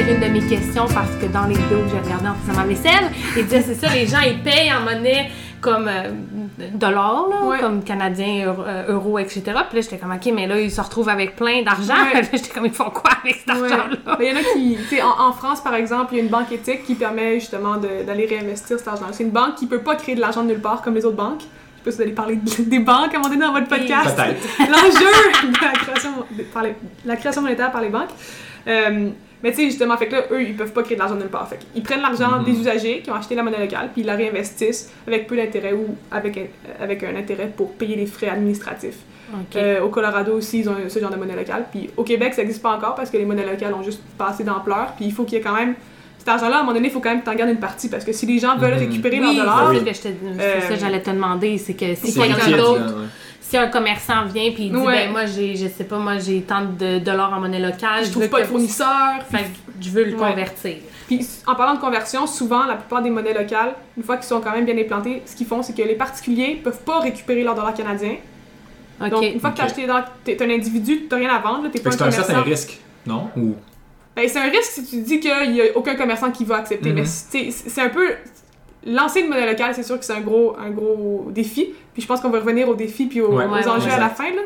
Une 0.09 0.21
de 0.21 0.27
mes 0.27 0.41
questions 0.47 0.87
parce 0.95 1.11
que 1.21 1.27
dans 1.27 1.45
les 1.47 1.55
vidéos 1.55 1.81
que 1.83 1.91
j'ai 1.91 1.99
regardées 2.01 2.29
en 2.29 2.35
faisant 2.35 2.59
ma 2.61 2.67
vaisselle, 2.67 3.11
ils 3.37 3.45
disaient 3.45 3.63
c'est 3.63 3.75
ça, 3.75 3.89
les 3.93 4.07
gens 4.07 4.21
ils 4.27 4.41
payent 4.43 4.73
en 4.73 4.81
monnaie 4.83 5.31
comme 5.61 5.89
euh, 5.89 6.11
dollars, 6.75 7.27
là, 7.31 7.45
Ouais. 7.47 7.59
comme 7.59 7.83
canadiens, 7.83 8.47
euro, 8.47 8.63
euh, 8.67 8.85
euros, 8.93 9.19
etc. 9.19 9.43
Puis 9.45 9.53
là, 9.53 9.81
j'étais 9.81 9.97
comme, 9.99 10.13
ok, 10.13 10.31
mais 10.33 10.47
là, 10.47 10.61
ils 10.61 10.71
se 10.71 10.81
retrouvent 10.81 11.09
avec 11.09 11.35
plein 11.35 11.63
d'argent. 11.63 11.95
Ouais. 12.15 12.21
Là, 12.23 12.29
j'étais 12.33 12.51
comme, 12.51 12.67
ils 12.67 12.73
font 12.73 12.91
quoi 12.91 13.11
avec 13.25 13.37
cet 13.37 13.49
Ouais. 13.57 13.73
argent-là? 13.73 14.17
Il 14.21 14.27
y 14.27 14.33
en 14.33 14.37
a 14.37 14.43
qui, 14.55 14.77
tu 14.89 14.97
sais, 14.97 15.03
en, 15.03 15.09
en 15.29 15.33
France 15.33 15.61
par 15.63 15.75
exemple, 15.75 16.13
il 16.15 16.19
y 16.19 16.21
a 16.21 16.25
une 16.25 16.31
banque 16.31 16.53
éthique 16.53 16.85
qui 16.85 16.95
permet 16.95 17.41
justement 17.41 17.77
d'aller 17.79 18.27
réinvestir 18.27 18.79
cet 18.79 18.87
argent. 18.87 19.07
C'est 19.13 19.25
une 19.25 19.31
banque 19.31 19.57
qui 19.57 19.67
peut 19.67 19.81
pas 19.81 19.97
créer 19.97 20.15
de 20.15 20.21
l'argent 20.21 20.43
de 20.43 20.49
nulle 20.49 20.61
part 20.61 20.83
comme 20.83 20.95
les 20.95 21.05
autres 21.05 21.17
banques. 21.17 21.41
Je 21.41 21.45
sais 21.45 21.85
pas 21.85 21.91
si 21.91 21.97
vous 21.97 22.03
allez 22.03 22.13
parler 22.13 22.37
de- 22.37 22.63
des 22.71 22.79
banques 22.79 23.13
à 23.13 23.17
un 23.17 23.21
moment 23.21 23.29
donné 23.35 23.45
dans 23.47 23.53
votre 23.53 23.69
podcast. 23.69 24.15
Peut-être. 24.15 24.71
L'enjeu 24.71 25.51
de 25.51 25.65
la 25.65 25.73
création, 25.73 26.11
de- 26.37 26.43
par 26.45 26.63
les- 26.63 26.75
la 27.05 27.17
création 27.17 27.43
monétaire 27.43 27.73
par 27.73 27.81
les 27.81 27.89
banques. 27.89 28.11
Euh, 28.69 29.09
mais 29.47 29.53
tu 29.53 29.59
sais, 29.59 29.65
justement, 29.67 29.97
fait 29.97 30.09
que 30.09 30.13
là, 30.17 30.23
eux, 30.33 30.43
ils 30.43 30.57
peuvent 30.57 30.73
pas 30.73 30.83
créer 30.83 30.97
de 30.97 31.01
l'argent 31.01 31.15
de 31.15 31.21
nulle 31.21 31.29
part. 31.31 31.49
Fait 31.49 31.59
ils 31.75 31.83
prennent 31.83 32.03
l'argent 32.03 32.39
Mhm. 32.41 32.45
des 32.45 32.53
usagers 32.59 33.01
qui 33.03 33.11
ont 33.11 33.15
acheté 33.15 33.35
la 33.37 33.45
monnaie 33.45 33.61
locale, 33.61 33.91
puis 33.93 34.03
ils 34.03 34.07
la 34.07 34.17
réinvestissent 34.17 34.91
avec 35.07 35.27
peu 35.29 35.37
d'intérêt 35.37 35.73
ou 35.73 35.95
avec 36.11 36.37
un, 36.37 36.83
avec 36.83 37.05
un 37.05 37.15
intérêt 37.15 37.51
pour 37.57 37.73
payer 37.75 37.95
les 37.95 38.07
frais 38.07 38.29
administratifs. 38.29 38.99
Euh, 39.57 39.81
au 39.83 39.89
Colorado 39.89 40.33
aussi, 40.37 40.61
ils 40.61 40.69
ont 40.69 40.75
ce 40.89 40.99
genre 40.99 41.11
de 41.11 41.17
monnaie 41.17 41.37
locale. 41.37 41.67
Puis 41.71 41.91
au 41.97 42.03
Québec, 42.05 42.35
ça 42.35 42.43
n'existe 42.43 42.63
pas 42.63 42.71
encore 42.77 42.95
parce 42.97 43.11
que 43.11 43.17
les 43.17 43.25
monnaies 43.25 43.47
locales 43.47 43.73
ont 43.75 43.83
juste 43.83 44.03
pas 44.19 44.29
assez 44.31 44.45
d'ampleur. 44.45 44.93
Puis 44.97 45.05
il 45.07 45.13
faut 45.13 45.25
qu'il 45.25 45.35
y 45.39 45.41
ait 45.41 45.45
quand 45.45 45.55
même. 45.55 45.75
Cet 46.19 46.29
argent-là, 46.29 46.57
à 46.57 46.59
un 46.59 46.63
moment 46.63 46.75
donné, 46.75 46.89
il 46.89 46.93
faut 46.93 46.99
quand 47.01 47.11
même 47.11 47.21
que 47.21 47.25
tu 47.25 47.31
en 47.31 47.35
gardes 47.37 47.51
une 47.51 47.59
partie 47.61 47.89
parce 47.89 48.05
que 48.05 48.13
si 48.13 48.27
les 48.27 48.39
gens 48.41 48.57
veulent 48.57 48.75
Mhm. 48.75 48.79
récupérer 48.81 49.21
oui, 49.21 49.37
leurs 49.37 49.45
dollars, 49.47 49.71
c'est 49.73 49.79
ça 49.79 49.85
que 49.85 49.93
je 49.97 50.01
te 50.03 50.09
dis. 50.09 50.15
C'est 50.39 50.61
ça 50.61 50.69
que 50.69 50.73
Euh, 50.75 50.77
j'allais 50.81 51.03
te 51.03 51.11
demander, 51.11 51.59
c'est 51.59 51.75
que 51.75 51.95
si 51.95 52.13
quelqu'un 52.15 52.57
d'autre. 52.57 52.95
Si 53.49 53.57
un 53.57 53.69
commerçant 53.69 54.25
vient 54.25 54.51
puis 54.53 54.65
il 54.65 54.73
dit, 54.73 54.77
Ouais. 54.77 55.07
ben 55.07 55.13
moi, 55.13 55.27
j'ai, 55.27 55.55
je 55.57 55.69
sais 55.69 55.85
pas, 55.85 55.99
moi, 55.99 56.19
j'ai 56.19 56.43
tant 56.43 56.63
de 56.65 56.99
dollars 56.99 57.33
en 57.33 57.41
monnaie 57.41 57.61
locale, 57.61 58.05
je 58.05 58.11
trouve 58.11 58.25
veux 58.25 58.29
pas 58.29 58.39
de 58.39 58.43
que- 58.45 58.49
fournisseur. 58.49 59.23
Fait 59.31 59.39
que 59.45 59.45
je 59.81 59.91
veux 59.91 60.05
le 60.05 60.13
Ouais. 60.17 60.31
convertir. 60.31 60.77
Puis 61.07 61.25
en 61.47 61.55
parlant 61.55 61.75
de 61.75 61.81
conversion, 61.81 62.27
souvent, 62.27 62.65
la 62.65 62.75
plupart 62.75 63.03
des 63.03 63.11
monnaies 63.11 63.35
locales, 63.35 63.75
une 63.97 64.03
fois 64.03 64.17
qu'ils 64.17 64.27
sont 64.27 64.41
quand 64.41 64.51
même 64.51 64.65
bien 64.65 64.77
implantées, 64.77 65.23
ce 65.25 65.37
qu'ils 65.37 65.47
font, 65.47 65.63
c'est 65.63 65.75
que 65.77 65.83
les 65.83 65.95
particuliers 65.95 66.61
peuvent 66.63 66.81
pas 66.81 66.99
récupérer 66.99 67.45
leurs 67.45 67.55
dollars 67.55 67.75
canadiens. 67.75 68.17
Donc, 68.99 69.23
une 69.23 69.39
fois 69.39 69.51
que 69.51 69.57
tu 69.57 69.63
as 69.63 69.67
Ok. 69.67 69.71
acheté. 69.73 70.37
T'es 70.37 70.43
un 70.43 70.51
individu, 70.51 71.03
t'as 71.09 71.17
rien 71.17 71.29
à 71.35 71.39
vendre, 71.39 71.69
t'es 71.71 71.79
pas 71.81 71.91
que 71.91 71.95
un 71.95 71.99
c'est 71.99 72.03
un 72.03 72.07
commerçant. 72.11 72.27
certain 72.27 72.43
risque, 72.43 72.81
non? 73.07 73.29
Ou... 73.37 73.55
Ben, 74.17 74.27
c'est 74.29 74.39
un 74.39 74.49
risque 74.51 74.71
si 74.73 74.85
tu 74.87 75.03
dis 75.03 75.21
qu'il 75.21 75.55
y 75.55 75.61
a 75.61 75.65
aucun 75.77 75.95
commerçant 75.95 76.31
qui 76.33 76.45
va 76.45 76.57
accepter. 76.57 76.89
Mhm. 76.89 76.95
Mais 76.97 77.05
c'est 77.05 77.51
c'est 77.51 77.83
un 77.83 77.91
peu. 77.91 78.09
Lancer 78.87 79.21
une 79.21 79.29
monnaie 79.29 79.47
locale, 79.51 79.75
c'est 79.75 79.83
sûr 79.83 79.99
que 79.99 80.05
c'est 80.05 80.15
un 80.15 80.21
gros, 80.21 80.57
un 80.59 80.71
gros 80.71 81.27
défi. 81.31 81.75
Puis 81.93 82.03
je 82.03 82.07
pense 82.07 82.21
qu'on 82.21 82.31
va 82.31 82.39
revenir 82.39 82.69
aux 82.69 82.75
défis 82.75 83.07
puis 83.07 83.21
aux, 83.21 83.33
Ouais. 83.33 83.45
aux 83.45 83.53
Ouais, 83.53 83.67
enjeux 83.69 83.89
ouais, 83.89 83.93
à 83.95 83.99
la 84.01 84.09
fin. 84.09 84.31
Là. 84.31 84.43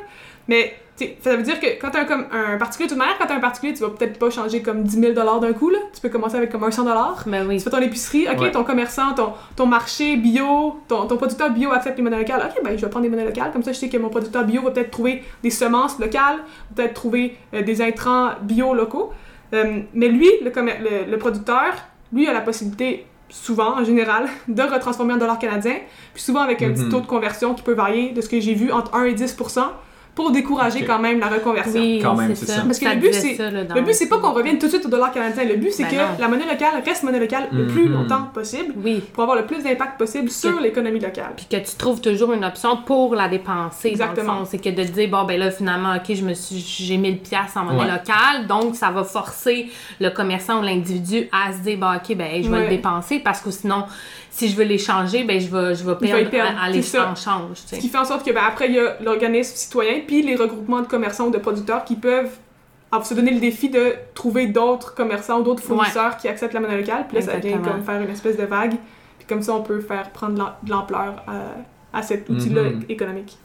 Mais 0.49 0.75
ça 1.23 1.35
veut 1.37 1.43
dire 1.43 1.59
que 1.61 1.67
quand 1.81 1.91
t'as 1.91 2.01
un, 2.01 2.05
comme, 2.05 2.27
un 2.33 2.57
particulier, 2.59 2.87
de 2.87 2.93
toute 2.95 2.99
manière, 2.99 3.17
quand 3.19 3.27
t'as 3.27 3.37
un 3.37 3.41
particulier, 3.41 3.73
tu 3.75 3.83
vas 3.83 3.91
peut-être 3.91 4.19
pas 4.19 4.29
changer 4.31 4.61
comme 4.63 4.83
10 4.83 5.01
000 5.01 5.13
d'un 5.13 5.53
coup. 5.53 5.71
Là. 5.71 5.79
Tu 5.95 6.01
peux 6.01 6.09
commencer 6.09 6.37
avec 6.37 6.51
comme 6.51 6.65
un 6.65 6.71
100 6.71 6.85
Ben 7.27 7.47
oui. 7.49 7.57
Tu 7.59 7.65
fais 7.65 7.71
ton 7.71 7.79
épicerie, 7.81 8.27
ok, 8.31 8.41
Ouais. 8.41 8.51
ton 8.51 8.65
commerçant, 8.65 9.13
ton, 9.15 9.33
ton 9.57 9.67
marché 9.67 10.17
bio, 10.17 10.77
ton, 10.89 11.07
ton 11.07 11.17
producteur 11.17 11.51
bio 11.51 11.71
accepte 11.73 11.97
les 11.99 12.03
monnaies 12.03 12.19
locales. 12.19 12.43
Ok, 12.51 12.63
ben 12.65 12.77
je 12.77 12.85
vais 12.85 12.91
prendre 12.91 13.05
des 13.05 13.11
monnaies 13.11 13.25
locales. 13.27 13.51
Comme 13.53 13.63
ça, 13.63 13.73
je 13.73 13.79
sais 13.79 13.89
que 13.89 13.97
mon 13.99 14.09
producteur 14.09 14.45
bio 14.45 14.63
va 14.63 14.71
peut-être 14.73 14.91
trouver 14.91 15.23
des 15.43 15.51
semences 15.51 15.99
locales, 15.99 16.39
peut-être 16.75 16.95
trouver 16.95 17.37
euh, 17.55 17.63
des 17.63 17.81
intrants 17.83 18.31
bio 18.43 18.75
locaux. 18.75 19.11
Euh, 19.55 19.81
mais 19.95 20.09
lui, 20.09 20.29
le, 20.43 20.51
le 21.11 21.19
producteur, 21.19 21.75
lui 22.13 22.27
a 22.29 22.33
la 22.33 22.41
possibilité, 22.41 23.07
souvent, 23.31 23.79
en 23.81 23.85
général, 23.85 24.27
de 24.49 24.63
retransformer 24.63 25.15
en 25.15 25.19
dollars 25.19 25.39
canadiens. 25.39 25.77
Puis 26.15 26.23
souvent 26.23 26.41
avec 26.41 26.63
un 26.63 26.71
petit 26.73 26.83
Mhm. 26.85 26.91
taux 26.91 27.01
de 27.01 27.07
conversion 27.07 27.55
qui 27.55 27.63
peut 27.63 27.73
varier 27.75 28.11
de 28.13 28.21
ce 28.21 28.29
que 28.29 28.41
j'ai 28.41 28.55
vu 28.55 28.71
entre 28.73 28.95
1 28.95 29.05
et 29.05 29.15
10 29.15 29.37
pour 30.15 30.31
décourager 30.33 30.85
quand 30.85 30.99
même 30.99 31.21
la 31.21 31.29
reconversion. 31.29 31.81
Oui, 31.81 32.01
Quand 32.03 32.15
même, 32.15 32.35
c'est 32.35 32.47
ça. 32.47 32.57
ça. 32.57 32.63
Parce 32.63 32.79
que 32.79 32.85
Ça 32.87 32.95
le 32.95 33.01
but, 33.01 33.15
c'est- 33.15 33.39
Le 33.39 33.81
but, 33.81 33.95
c'est 33.95 34.09
pas 34.09 34.19
qu'on 34.19 34.33
revienne 34.33 34.59
tout 34.59 34.67
de 34.67 34.73
suite 34.73 34.85
au 34.85 34.89
dollar 34.89 35.13
canadien. 35.13 35.45
Le 35.45 35.57
but, 35.57 35.73
c'est 35.73 35.85
Ben 35.85 35.91
que 35.91 35.97
non. 35.97 36.09
la 36.19 36.29
monnaie 36.29 36.47
locale 36.47 36.83
reste 36.85 37.03
monnaie 37.05 37.21
locale 37.21 37.49
le 37.53 37.67
plus 37.69 37.85
Mhm. 37.89 37.93
longtemps 37.95 38.23
possible 38.35 38.75
Oui. 38.85 39.01
pour 39.13 39.23
avoir 39.23 39.39
le 39.39 39.47
plus 39.47 39.63
d'impact 39.63 39.99
possible 39.99 40.29
sur 40.29 40.61
l'économie 40.61 41.01
locale. 41.01 41.33
Puis 41.37 41.47
que 41.51 41.57
tu 41.57 41.77
trouves 41.77 42.01
toujours 42.01 42.33
une 42.33 42.45
option 42.45 42.79
pour 42.85 43.15
la 43.15 43.29
dépenser. 43.29 43.89
Exactement. 43.89 44.45
C'est 44.45 44.59
que 44.59 44.69
de 44.71 44.83
te 44.83 44.91
dire, 44.91 45.09
bon, 45.09 45.25
ben 45.25 45.39
là, 45.39 45.51
finalement, 45.51 45.95
OK, 45.95 46.15
je 46.15 46.25
me 46.25 46.35
suis, 46.35 46.59
j'ai 46.59 46.97
1000 46.97 47.19
pièces 47.19 47.57
en 47.57 47.65
monnaie 47.65 47.81
Ouais. 47.85 47.91
locale, 47.93 48.47
donc 48.49 48.77
ça 48.77 48.91
va 48.91 49.05
forcer 49.05 49.71
le 50.01 50.11
commerçant 50.11 50.61
ou 50.61 50.63
l'individu 50.63 51.29
à 51.33 51.53
se 51.53 51.59
dire, 51.59 51.79
bon, 51.79 51.95
OK, 51.95 52.17
ben, 52.17 52.43
je 52.43 52.49
vais 52.51 52.57
Ouais. 52.57 52.63
le 52.65 52.69
dépenser 52.69 53.21
parce 53.21 53.41
que 53.41 53.51
sinon, 53.51 53.85
si 54.31 54.49
je 54.49 54.57
veux 54.57 54.65
l'échanger, 54.65 55.25
ben, 55.25 55.41
je 55.41 55.49
vais, 55.49 55.75
je 55.75 55.85
vais 55.85 55.93
Il 56.03 56.11
va 56.13 56.19
perdre, 56.19 56.31
perdre, 56.31 56.59
à, 56.61 56.67
ça. 56.67 56.71
l'échange. 56.71 57.59
tu 57.69 57.77
Ce 57.77 57.81
qui 57.81 57.89
fait 57.89 57.99
en 57.99 58.05
sorte 58.05 58.25
que, 58.25 58.31
ben, 58.33 58.43
après, 58.47 58.69
il 58.69 58.75
y 58.75 58.79
a 58.79 58.97
l'organisme 59.03 59.55
citoyen 59.57 60.01
puis 60.07 60.23
les 60.23 60.37
regroupements 60.37 60.81
de 60.81 60.87
commerçants 60.87 61.27
ou 61.27 61.31
de 61.31 61.39
producteurs 61.39 61.85
qui 61.85 61.97
peuvent 61.97 62.31
alors, 62.93 63.07
se 63.07 63.15
donner 63.15 63.31
le 63.33 63.39
défi 63.41 63.69
de 63.69 63.95
trouver 64.15 64.47
d'autres 64.49 64.95
commerçants 64.95 65.41
ou 65.41 65.43
d'autres 65.45 65.63
fournisseurs 65.63 66.17
qui 66.17 66.27
acceptent 66.29 66.55
la 66.55 66.61
monnaie 66.61 66.79
locale. 66.79 67.05
Puis 67.09 67.19
là, 67.19 67.23
ça 67.23 67.37
vient 67.37 67.59
comme 67.59 67.83
faire 67.85 68.01
une 68.03 68.11
espèce 68.11 68.37
de 68.37 68.45
vague. 68.45 68.75
Puis 69.19 69.27
comme 69.29 69.43
ça, 69.43 69.53
on 69.55 69.63
peut 69.63 69.81
faire 69.81 70.11
prendre 70.11 70.35
de 70.35 70.39
l'am- 70.39 70.55
de 70.65 70.71
l'ampleur 70.71 71.23
à, 71.29 71.99
à 71.99 72.03
cet 72.03 72.29
outil-là 72.29 72.63
Mhm. 72.65 72.83
économique. 72.89 73.37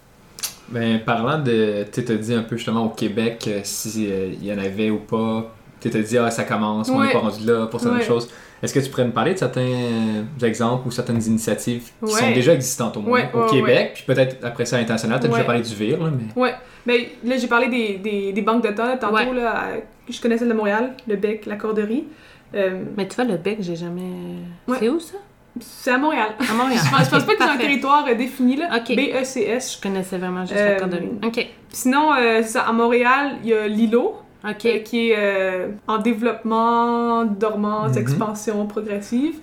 Ben, 0.70 1.00
parlant 1.00 1.38
de. 1.38 1.86
Tu 1.92 2.04
t'as 2.04 2.16
dit 2.16 2.34
un 2.34 2.42
peu 2.42 2.58
justement 2.58 2.86
au 2.86 2.90
Québec 2.90 3.46
euh, 3.48 3.60
si 3.64 4.08
euh, 4.12 4.30
il 4.34 4.44
y 4.46 4.52
en 4.52 4.58
avait 4.58 4.90
ou 4.90 4.98
pas. 4.98 5.54
Tu 5.80 5.92
t'as 5.92 6.00
dit, 6.00 6.18
ah, 6.18 6.32
ça 6.32 6.44
commence, 6.44 6.90
on 6.90 7.04
n'est 7.04 7.12
pas 7.12 7.20
rendu 7.20 7.46
là 7.46 7.68
pour 7.68 7.80
certaines 7.80 8.00
Ouais. 8.00 8.06
choses. 8.06 8.28
Est-ce 8.64 8.74
que 8.74 8.80
tu 8.80 8.90
pourrais 8.90 9.06
me 9.06 9.12
parler 9.12 9.34
de 9.34 9.40
certains 9.40 9.62
euh, 9.62 10.24
exemples 10.46 10.88
ou 10.88 10.92
certaines 10.92 11.22
initiatives 11.24 11.84
qui 12.00 12.14
Ouais. 12.14 12.20
sont 12.20 12.32
déjà 12.32 12.54
existantes 12.54 12.98
au 12.98 13.02
moins 13.02 13.22
Ouais, 13.22 13.30
au 13.34 13.44
ouais, 13.44 13.50
Québec, 13.50 13.92
puis 13.96 14.04
peut-être 14.08 14.38
après 14.44 14.66
ça 14.66 14.78
à 14.78 14.80
l'international? 14.80 15.20
Tu 15.20 15.26
as 15.26 15.30
Ouais. 15.30 15.36
déjà 15.36 15.46
parlé 15.46 15.62
du 15.62 15.76
VIR, 15.76 16.04
là, 16.04 16.10
mais. 16.12 16.42
Ouais, 16.42 16.54
mais 16.86 17.10
là 17.24 17.38
j'ai 17.38 17.48
parlé 17.48 17.68
des, 17.68 17.98
des, 17.98 18.34
des 18.34 18.42
banques 18.42 18.64
de 18.64 18.70
temps 18.72 18.86
là, 18.88 18.98
tantôt, 18.98 19.16
Ouais. 19.16 19.34
là, 19.34 19.52
à- 19.52 19.68
je 20.10 20.22
connais 20.22 20.38
celle 20.38 20.50
de 20.50 20.54
Montréal, 20.54 20.94
le 21.08 21.16
bec, 21.16 21.46
la 21.46 21.56
corderie. 21.56 22.06
Euh, 22.56 22.84
Mais 22.96 23.08
tu 23.08 23.16
vois, 23.16 23.26
le 23.26 23.38
bec, 23.38 23.58
j'ai 23.60 23.76
jamais. 23.76 24.02
Ouais. 24.68 24.78
C'est 24.80 24.90
où 24.90 25.00
ça? 25.00 25.18
c'est 25.60 25.92
à 25.92 25.98
Montréal. 25.98 26.30
À 26.40 26.54
Montréal. 26.54 26.80
Je 26.86 26.90
pense, 26.92 27.06
je 27.06 27.10
pense 27.12 27.22
Ok, 27.22 27.28
pas 27.28 27.36
qu'ils 27.36 27.46
ont 27.46 27.56
un 27.56 27.58
territoire 27.58 28.06
euh, 28.10 28.14
défini, 28.16 28.56
là. 28.58 28.70
Ok. 28.76 28.96
B-E-C-S. 28.96 29.78
Je 29.78 29.82
connaissais 29.82 30.18
vraiment 30.18 30.42
juste 30.46 30.60
Euh, 30.60 30.74
la 30.74 30.80
corderie. 30.80 31.10
OK. 31.26 31.48
Sinon, 31.70 32.14
euh, 32.14 32.42
c'est 32.42 32.50
ça, 32.50 32.62
à 32.64 32.72
Montréal, 32.74 33.38
il 33.44 33.50
y 33.50 33.54
a 33.54 33.68
Lilo, 33.68 34.16
OK. 34.50 34.66
euh, 34.66 34.80
qui 34.80 35.12
est 35.12 35.16
euh, 35.18 35.68
en 35.88 35.98
développement, 35.98 37.26
dormance, 37.26 37.92
Mhm. 37.94 37.98
expansion 37.98 38.66
progressive, 38.68 39.36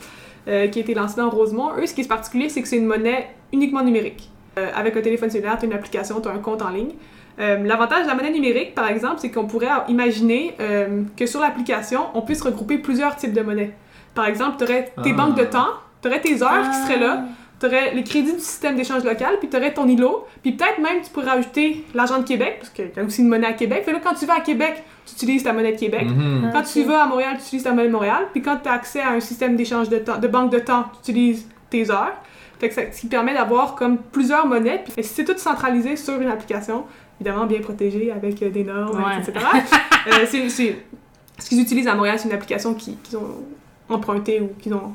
euh, 0.49 0.69
qui 0.69 0.79
a 0.79 0.83
été 0.83 0.95
lancé 0.95 1.17
dans 1.17 1.31
Rosemont. 1.31 1.71
Eux, 1.79 1.87
ce 1.87 1.95
qui 1.95 2.03
est 2.03 2.09
particulier, 2.09 2.49
c'est 2.49 2.63
que 2.63 2.69
c'est 2.69 2.77
une 2.79 2.87
monnaie 2.87 3.29
uniquement 3.53 3.83
numérique. 3.83 4.31
Euh, 4.59 4.69
avec 4.75 4.97
un 4.97 5.01
téléphone 5.01 5.31
cellulaire, 5.31 5.57
tu 5.59 5.65
as 5.65 5.69
une 5.69 5.75
application, 5.75 6.21
tu 6.21 6.29
as 6.29 6.33
un 6.33 6.39
compte 6.39 6.63
en 6.63 6.69
ligne. 6.71 6.93
Euh, 7.41 7.57
L'avantage 7.65 8.03
de 8.05 8.09
la 8.09 8.15
monnaie 8.15 8.31
numérique, 8.33 8.75
par 8.75 8.89
exemple, 8.89 9.17
c'est 9.19 9.31
qu'on 9.31 9.47
pourrait 9.47 9.69
imaginer 9.89 10.55
euh, 10.61 11.03
que 11.17 11.25
sur 11.27 11.41
l'application, 11.41 12.01
on 12.15 12.21
puisse 12.23 12.43
regrouper 12.43 12.77
plusieurs 12.79 13.17
types 13.17 13.33
de 13.33 13.41
monnaies. 13.41 13.73
Par 14.15 14.27
exemple, 14.27 14.57
tu 14.59 14.65
aurais 14.65 14.93
tes 15.03 15.11
Ah. 15.13 15.17
banques 15.17 15.37
de 15.37 15.45
temps, 15.45 15.69
tu 16.03 16.09
aurais 16.09 16.21
tes 16.21 16.43
heures 16.43 16.69
qui 16.71 16.77
seraient 16.87 16.99
là, 17.01 17.25
tu 17.25 17.33
aurais 17.67 17.95
les 17.95 18.03
crédits 18.05 18.33
du 18.33 18.41
système 18.41 18.77
d'échange 18.77 19.05
local, 19.05 19.37
puis 19.39 19.49
tu 19.49 19.57
aurais 19.57 19.73
ton 19.73 19.87
îlot, 19.87 20.27
puis 20.43 20.53
peut-être 20.53 20.79
même 20.79 21.03
tu 21.03 21.11
pourrais 21.11 21.31
ajouter 21.31 21.85
l'argent 21.95 22.19
de 22.19 22.25
Québec, 22.25 22.57
parce 22.61 22.71
qu'il 22.71 22.91
y 22.97 23.01
a 23.01 23.05
aussi 23.05 23.21
une 23.23 23.29
monnaie 23.29 23.47
à 23.47 23.53
Québec. 23.53 23.83
Fait 23.85 23.93
là, 23.93 24.01
quand 24.03 24.15
tu 24.15 24.27
vas 24.27 24.35
à 24.37 24.41
Québec, 24.41 24.83
tu 25.07 25.15
utilises 25.15 25.43
ta 25.43 25.53
monnaie 25.53 25.73
de 25.73 25.79
Québec. 25.79 26.07
Mhm. 26.09 26.51
Quand 26.53 26.61
Ok. 26.61 26.67
tu 26.73 26.83
vas 26.85 27.03
à 27.03 27.07
Montréal, 27.07 27.35
tu 27.39 27.43
utilises 27.45 27.65
ta 27.65 27.71
monnaie 27.71 27.89
de 27.89 27.93
Montréal. 27.93 28.27
Puis 28.33 28.43
quand 28.43 28.57
tu 28.63 28.69
as 28.69 28.73
accès 28.73 29.01
à 29.01 29.11
un 29.11 29.21
système 29.21 29.57
d'échange 29.57 29.89
de 29.89 29.99
temps, 29.99 30.19
de 30.19 30.29
banque 30.29 30.51
de 30.53 30.59
temps, 30.59 30.85
tu 31.05 31.11
utilises 31.11 31.47
tes 31.71 31.91
heures. 31.91 32.13
Fait 32.61 32.69
que 32.69 32.75
ça, 32.75 32.83
ce 32.93 33.01
qui 33.01 33.07
permet 33.09 33.35
d'avoir 33.35 33.75
comme 33.75 33.99
plusieurs 33.99 34.47
monnaies. 34.47 34.85
Puis 34.85 35.03
c'est 35.05 35.25
tout 35.25 35.37
centralisé 35.37 35.97
sur 35.97 36.21
une 36.21 36.29
application, 36.29 36.85
évidemment 37.21 37.47
bien 37.47 37.61
protégée 37.61 38.13
avec 38.13 38.41
euh, 38.43 38.51
des 38.51 38.63
normes, 38.63 39.03
Ouais. 39.03 39.19
etc. 39.21 39.45
Euh, 40.07 40.27
ce 41.39 41.49
qu'ils 41.49 41.61
utilisent 41.61 41.89
à 41.89 41.95
Montréal, 41.95 42.19
c'est 42.19 42.29
une 42.29 42.35
application 42.35 42.75
qui- 42.75 42.97
qu'ils 43.03 43.19
ont 43.19 43.43
empruntée 43.89 44.41
ou 44.41 44.51
qu'ils 44.61 44.75
ont 44.75 44.93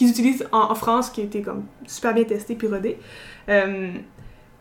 qu'ils 0.00 0.10
utilisent 0.10 0.46
en, 0.52 0.70
en 0.70 0.74
France, 0.74 1.10
qui 1.10 1.20
a 1.20 1.24
été 1.24 1.42
comme 1.42 1.64
super 1.86 2.14
bien 2.14 2.24
testée 2.24 2.54
puis 2.54 2.68
rodée. 2.68 2.96
Euh, 3.50 3.90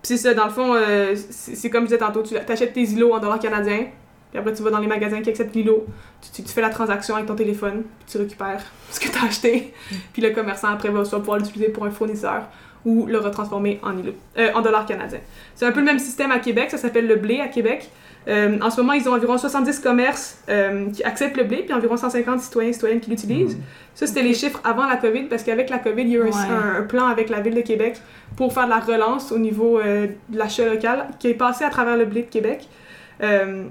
c'est 0.03 0.17
ça, 0.17 0.33
dans 0.33 0.45
le 0.45 0.51
fond, 0.51 0.73
euh, 0.75 1.15
c'est, 1.15 1.55
c'est 1.55 1.69
comme 1.69 1.83
je 1.83 1.87
disais 1.87 1.97
tantôt, 1.99 2.23
tu 2.23 2.35
achètes 2.37 2.73
tes 2.73 2.81
îlots 2.83 3.13
en 3.13 3.19
dollars 3.19 3.39
canadiens, 3.39 3.85
puis 4.31 4.39
après 4.39 4.53
tu 4.53 4.61
vas 4.63 4.69
dans 4.69 4.79
les 4.79 4.87
magasins 4.87 5.21
qui 5.21 5.29
acceptent 5.29 5.55
l'îlot, 5.55 5.85
tu, 6.21 6.31
tu- 6.31 6.43
tu 6.43 6.53
fais 6.53 6.61
la 6.61 6.69
transaction 6.69 7.15
avec 7.15 7.27
ton 7.27 7.35
téléphone, 7.35 7.83
puis 7.99 8.05
tu 8.11 8.17
récupères 8.17 8.61
ce 8.91 8.99
que 8.99 9.07
tu 9.09 9.17
as 9.17 9.23
acheté, 9.27 9.73
puis 10.13 10.21
le 10.21 10.31
commerçant 10.31 10.67
après 10.67 10.89
va 10.89 11.05
soit 11.05 11.19
pouvoir 11.19 11.37
l'utiliser 11.37 11.69
pour 11.69 11.85
un 11.85 11.91
fournisseur 11.91 12.43
ou 12.85 13.05
le 13.07 13.17
retransformer 13.19 13.79
en 13.83 13.97
îlot, 13.97 14.13
euh, 14.37 14.51
en 14.53 14.61
dollars 14.61 14.85
canadiens. 14.85 15.19
C'est 15.55 15.65
un 15.65 15.71
peu 15.71 15.79
le 15.79 15.85
même 15.85 15.99
système 15.99 16.31
à 16.31 16.39
Québec, 16.39 16.69
ça 16.71 16.77
s'appelle 16.77 17.07
le 17.07 17.15
blé 17.15 17.39
à 17.39 17.47
Québec. 17.47 17.89
Euh, 18.27 18.59
en 18.61 18.69
ce 18.69 18.79
moment, 18.81 18.93
ils 18.93 19.07
ont 19.09 19.13
environ 19.13 19.37
70 19.37 19.79
commerces 19.79 20.37
euh, 20.49 20.87
qui 20.91 21.03
acceptent 21.03 21.37
le 21.37 21.45
blé, 21.45 21.63
puis 21.63 21.73
environ 21.73 21.97
150 21.97 22.41
citoyens 22.41 22.69
et 22.69 22.73
citoyennes 22.73 22.99
qui 22.99 23.09
l'utilisent. 23.09 23.57
Ça, 23.95 24.05
c'était 24.05 24.21
les 24.21 24.33
chiffres 24.33 24.59
avant 24.63 24.85
la 24.87 24.97
COVID, 24.97 25.23
parce 25.23 25.43
qu'avec 25.43 25.69
la 25.69 25.79
COVID, 25.79 26.01
il 26.03 26.09
y 26.09 26.15
a 26.17 26.19
eu 26.19 26.23
un, 26.23 26.25
Ouais. 26.25 26.31
un- 26.77 26.81
un 26.81 26.83
plan 26.83 27.07
avec 27.07 27.29
la 27.29 27.39
Ville 27.39 27.55
de 27.55 27.61
Québec 27.61 27.99
pour 28.35 28.53
faire 28.53 28.65
de 28.65 28.69
la 28.69 28.79
relance 28.79 29.31
au 29.31 29.39
niveau 29.39 29.79
euh, 29.79 30.07
de 30.29 30.37
l'achat 30.37 30.65
local, 30.67 31.07
qui 31.17 31.27
est 31.29 31.33
passé 31.33 31.63
à 31.63 31.69
travers 31.69 31.97
le 31.97 32.05
blé 32.05 32.21
de 32.23 32.27
Québec, 32.29 32.67
euh, 33.23 33.63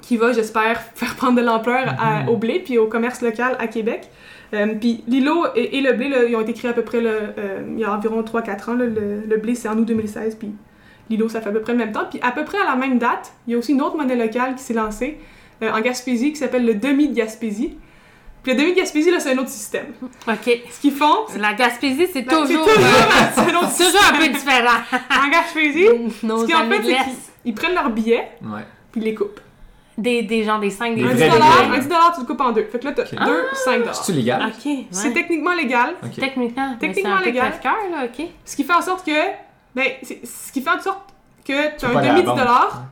qui 0.00 0.16
va, 0.16 0.32
j'espère, 0.32 0.80
faire 0.94 1.14
prendre 1.14 1.36
de 1.40 1.44
l'ampleur 1.44 1.94
à- 2.00 2.28
au 2.30 2.36
blé 2.36 2.60
puis 2.64 2.78
au 2.78 2.86
commerce 2.86 3.20
local 3.22 3.56
à 3.60 3.66
Québec. 3.68 4.08
Euh, 4.54 4.74
puis 4.80 5.02
l'îlot 5.06 5.46
et, 5.54 5.78
et 5.78 5.80
le 5.80 5.92
blé, 5.92 6.08
là, 6.08 6.24
ils 6.24 6.34
ont 6.36 6.40
été 6.40 6.52
créés 6.54 6.70
à 6.70 6.74
peu 6.74 6.82
près 6.82 7.00
là, 7.00 7.10
euh, 7.38 7.60
il 7.72 7.78
y 7.78 7.84
a 7.84 7.94
environ 7.94 8.22
3-4 8.22 8.70
ans. 8.70 8.74
là. 8.74 8.84
le, 8.86 9.22
le 9.28 9.36
blé, 9.36 9.54
c'est 9.54 9.68
en 9.68 9.78
août 9.78 9.84
2016, 9.86 10.34
puis 10.34 10.50
l'îlot, 11.12 11.28
ça 11.28 11.40
fait 11.40 11.48
à 11.48 11.52
peu 11.52 11.60
près 11.60 11.72
le 11.72 11.78
même 11.78 11.92
temps. 11.92 12.04
Puis 12.10 12.18
à 12.22 12.32
peu 12.32 12.44
près 12.44 12.58
à 12.58 12.64
la 12.64 12.76
même 12.76 12.98
date, 12.98 13.32
il 13.46 13.52
y 13.52 13.54
a 13.54 13.58
aussi 13.58 13.72
une 13.72 13.82
autre 13.82 13.96
monnaie 13.96 14.16
locale 14.16 14.54
qui 14.56 14.62
s'est 14.62 14.74
lancée 14.74 15.18
euh, 15.62 15.70
en 15.72 15.80
Gaspésie, 15.80 16.32
qui 16.32 16.38
s'appelle 16.38 16.64
le 16.66 16.74
demi 16.74 17.08
de 17.08 17.14
Gaspésie. 17.14 17.76
Puis 18.42 18.52
le 18.54 18.58
demi 18.58 18.72
de 18.72 18.76
Gaspésie, 18.78 19.10
là, 19.12 19.20
c'est 19.20 19.32
un 19.32 19.38
autre 19.38 19.50
système. 19.50 19.86
OK. 20.26 20.60
Ce 20.70 20.80
qu'ils 20.80 20.92
font, 20.92 21.26
La 21.38 21.54
Gaspésie, 21.54 22.08
c'est 22.12 22.22
Ben, 22.22 22.44
c'est 22.44 22.54
toujours, 22.54 22.64
toujours, 22.66 22.80
c'est 23.34 23.40
un 23.40 23.54
autre 23.56 23.68
c'est 23.72 23.84
toujours 23.84 24.00
un 24.12 24.18
peu 24.18 24.28
différent. 24.28 24.80
en 24.92 25.28
Gaspésie, 25.30 25.86
Nos 26.24 26.38
ce 26.40 26.46
qu'ils 26.46 26.56
ont 26.56 26.68
fait, 26.68 26.76
c'est 26.82 26.82
qu'ils 27.04 27.12
ils 27.44 27.54
prennent 27.54 27.74
leurs 27.74 27.90
billets, 27.90 28.28
Ouais. 28.42 28.62
puis 28.90 29.00
ils 29.00 29.04
les 29.04 29.14
coupent. 29.14 29.40
Des, 29.98 30.22
des 30.22 30.42
gens, 30.42 30.58
des 30.58 30.70
5, 30.70 30.94
des 30.96 31.02
Des 31.02 31.08
Un 31.08 31.12
10 31.14 31.18
vrais 31.18 31.28
dollars, 31.30 31.70
un 31.72 31.78
10 31.78 31.86
dollars, 31.86 32.12
tu 32.14 32.20
le 32.22 32.26
coupes 32.26 32.40
en 32.40 32.50
deux. 32.52 32.64
Fait 32.64 32.78
que 32.80 32.84
là, 32.86 32.92
t'as 32.92 33.02
Ok. 33.02 33.14
deux 33.26 33.44
5 33.52 33.78
dollars. 33.80 33.94
C'est-tu 33.94 34.18
légal? 34.18 34.42
OK, 34.48 34.64
ouais. 34.64 34.86
C'est 34.90 35.12
techniquement 35.12 35.52
légal, 35.54 35.94
Ok. 36.02 36.14
Techniquement. 36.18 36.76
Techniquement 36.80 37.10
c'est 37.10 37.16
un 37.16 37.18
peu 37.18 37.24
légal. 37.26 37.50
crève-cœur, 37.50 37.90
là, 37.92 38.06
OK. 38.06 38.26
ce 38.44 38.56
qui 38.56 38.64
fait 38.64 38.72
en 38.72 38.80
sorte 38.82 39.06
que, 39.06 39.12
ben, 39.74 39.86
ce 40.02 40.52
qui 40.52 40.60
fait 40.62 40.70
en 40.70 40.80
sorte 40.80 41.00
que 41.46 41.76
tu 41.78 41.84
as 41.86 41.88
un 41.88 42.02
demi 42.02 42.20
10 42.22 42.26
dollars, 42.26 42.84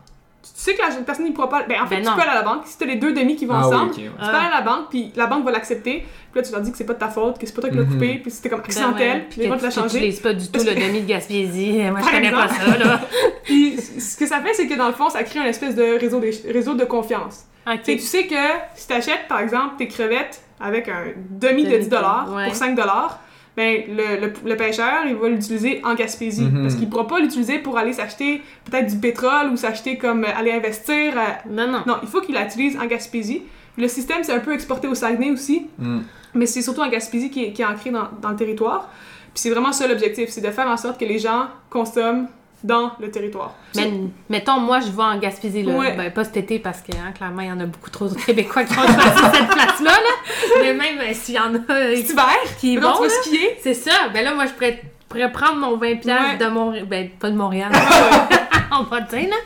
tu 0.43 0.49
sais 0.55 0.75
que 0.75 0.81
la 0.83 0.89
personne 1.03 1.27
ne 1.27 1.33
pourra 1.33 1.49
pas, 1.49 1.63
ben, 1.65 1.81
en 1.83 1.87
fait, 1.87 1.97
Ben 1.97 2.03
tu 2.03 2.09
non. 2.09 2.15
peux 2.17 2.23
aller 2.23 2.31
à 2.31 2.35
la 2.35 2.43
banque, 2.43 2.63
si 2.67 2.77
tu 2.79 2.85
as 2.85 2.87
les 2.87 2.97
deux 2.97 3.13
demi 3.13 3.37
qui 3.37 3.47
vont 3.47 3.55
Ah 3.55 3.69
oui, 3.69 3.75
ensemble, 3.75 3.91
ouais. 3.93 3.97
tu 4.05 4.11
peux 4.19 4.25
aller 4.37 4.47
à 4.47 4.51
la 4.51 4.61
banque, 4.63 4.89
puis 4.91 5.13
la 5.15 5.27
banque 5.27 5.45
va 5.45 5.51
l'accepter, 5.53 6.07
puis 6.33 6.41
là, 6.41 6.43
tu 6.43 6.53
leur 6.53 6.61
dis 6.63 6.73
que 6.73 6.79
c'est 6.79 6.85
pas 6.85 6.95
de 6.95 6.99
ta 6.99 7.09
faute, 7.09 7.39
que 7.39 7.47
c'est 7.47 7.55
pas 7.55 7.61
toi 7.63 7.71
qui 7.71 7.77
l'as 7.77 7.83
Mhm. 7.85 7.93
coupé, 7.93 8.19
puis 8.23 8.31
c'était 8.31 8.49
comme 8.49 8.61
Ben 8.61 8.65
accidentel, 8.67 9.17
ouais, 9.19 9.27
puis 9.31 9.41
les 9.43 9.49
vont 9.49 9.57
te 9.59 9.63
la 9.63 9.69
tu 9.69 9.75
changer. 9.81 9.95
n'utilises 9.99 10.21
pas 10.21 10.33
du 10.33 10.49
tout 10.51 10.61
le 10.65 10.75
demi 10.75 11.01
de 11.03 11.07
Gaspésie. 11.07 11.73
Moi, 11.91 12.01
je 12.01 12.05
Par 12.05 12.13
connais 12.13 12.31
pas 12.31 12.45
exemple. 12.47 12.71
ça, 12.73 12.79
là. 12.79 13.01
Puis 13.45 13.77
ce 13.81 14.17
que 14.17 14.27
ça 14.27 14.41
fait, 14.41 14.55
c'est 14.55 14.67
que 14.67 14.75
dans 14.75 14.87
le 14.89 14.95
fond, 14.95 15.09
ça 15.11 15.23
crée 15.25 15.41
une 15.41 15.47
espèce 15.47 15.75
de 15.75 15.99
réseau, 15.99 16.21
de, 16.21 16.31
réseau 16.53 16.75
de 16.75 16.85
confiance. 16.85 17.45
Tu 17.67 17.73
sais, 17.73 17.77
OK. 17.93 17.99
tu 17.99 17.99
sais 17.99 18.27
que 18.27 18.37
si 18.75 18.87
tu 18.87 18.93
achètes, 18.95 19.29
par 19.29 19.41
exemple, 19.41 19.75
tes 19.79 19.89
crevettes 19.89 20.41
avec 20.61 20.89
un 20.89 21.05
demi 21.31 21.65
de 21.65 21.69
Demi 21.71 21.79
10 21.81 21.85
de- 21.87 21.91
dollars 21.97 22.33
ouais. 22.35 22.47
pour 22.47 22.55
5 22.55 22.75
dollars, 22.75 23.19
ben, 23.57 23.83
le, 23.89 24.27
le, 24.27 24.33
le 24.49 24.57
pêcheur, 24.57 25.05
il 25.07 25.15
va 25.17 25.29
l'utiliser 25.29 25.81
en 25.85 25.95
Gaspésie. 25.95 26.45
Mhm. 26.45 26.63
Parce 26.63 26.75
qu'il 26.77 26.89
pourra 26.89 27.07
pas 27.07 27.19
l'utiliser 27.19 27.59
pour 27.59 27.77
aller 27.79 27.93
s'acheter 27.93 28.43
peut-être 28.65 28.87
du 28.87 28.97
pétrole 28.99 29.49
ou 29.53 29.57
s'acheter 29.57 29.99
comme 29.99 30.25
euh, 30.25 30.29
aller 30.37 30.53
investir. 30.53 31.15
euh, 31.17 31.21
Non, 31.51 31.67
non. 31.71 31.83
Non, 31.87 31.97
il 32.03 32.09
faut 32.09 32.21
qu'il 32.21 32.37
l'utilise 32.37 32.77
en 32.79 32.87
Gaspésie. 32.87 33.43
Le 33.77 33.89
système, 33.89 34.23
c'est 34.23 34.33
un 34.33 34.41
peu 34.41 34.53
exporté 34.53 34.89
au 34.89 34.95
Saguenay 34.95 35.31
aussi, 35.31 35.67
Mm. 35.79 36.01
mais 36.35 36.47
c'est 36.47 36.63
surtout 36.63 36.81
en 36.83 36.89
Gaspésie 36.89 37.31
qui 37.31 37.45
est, 37.45 37.53
qui 37.53 37.63
est 37.63 37.67
ancré 37.67 37.91
dans, 37.91 38.09
dans 38.23 38.31
le 38.31 38.37
territoire. 38.37 38.89
Puis 39.33 39.43
c'est 39.43 39.51
vraiment 39.51 39.73
ça 39.73 39.87
l'objectif, 39.87 40.29
c'est 40.31 40.41
de 40.41 40.51
faire 40.51 40.67
en 40.69 40.77
sorte 40.77 40.99
que 40.99 41.05
les 41.05 41.19
gens 41.19 41.47
consomment 41.71 42.27
dans 42.63 42.93
le 43.01 43.11
territoire. 43.11 43.55
Mais, 43.75 43.91
mettons, 44.29 44.61
moi, 44.61 44.81
je 44.81 44.91
vais 44.91 45.03
en 45.03 45.19
Gaspésie, 45.19 45.63
là. 45.63 45.75
Ouais. 45.75 45.97
Ben, 45.97 46.13
pas 46.13 46.25
cet 46.25 46.37
été, 46.37 46.59
parce 46.59 46.81
que, 46.83 46.93
hein, 46.93 47.13
clairement, 47.15 47.43
il 47.43 47.49
y 47.49 47.53
en 47.53 47.61
a 47.61 47.67
beaucoup 47.67 47.91
trop 47.91 48.09
de 48.09 48.15
Québécois 48.15 48.65
qui 48.65 48.73
ont 48.79 48.83
choisi 48.83 49.23
cette 49.35 49.49
place-là, 49.49 49.91
là. 49.91 50.61
Mais 50.61 50.75
même 50.75 50.99
euh, 50.99 51.13
s'il 51.13 51.35
y 51.35 51.39
en 51.39 51.55
a 51.55 51.59
euh, 51.73 51.97
Cet 51.97 52.11
hiver, 52.11 52.37
qui 52.59 52.77
vont, 52.77 52.93
tu 52.93 52.99
vas 53.01 53.07
là, 53.07 53.15
skier. 53.23 53.57
c'est 53.63 53.75
ça. 53.75 54.09
Ben 54.13 54.25
là, 54.25 54.35
moi, 54.35 54.47
je 54.47 54.53
pourrais, 54.53 54.83
pourrais 55.09 55.33
prendre 55.33 55.57
mon 55.57 55.77
20$ 55.79 56.05
Ouais. 56.05 56.37
de 56.39 56.47
Montréal. 56.47 56.87
Ben, 56.87 57.09
pas 57.19 57.31
de 57.31 57.37
Montréal. 57.37 57.73
en 58.71 58.85
Bretagne, 58.85 59.29
là. 59.29 59.37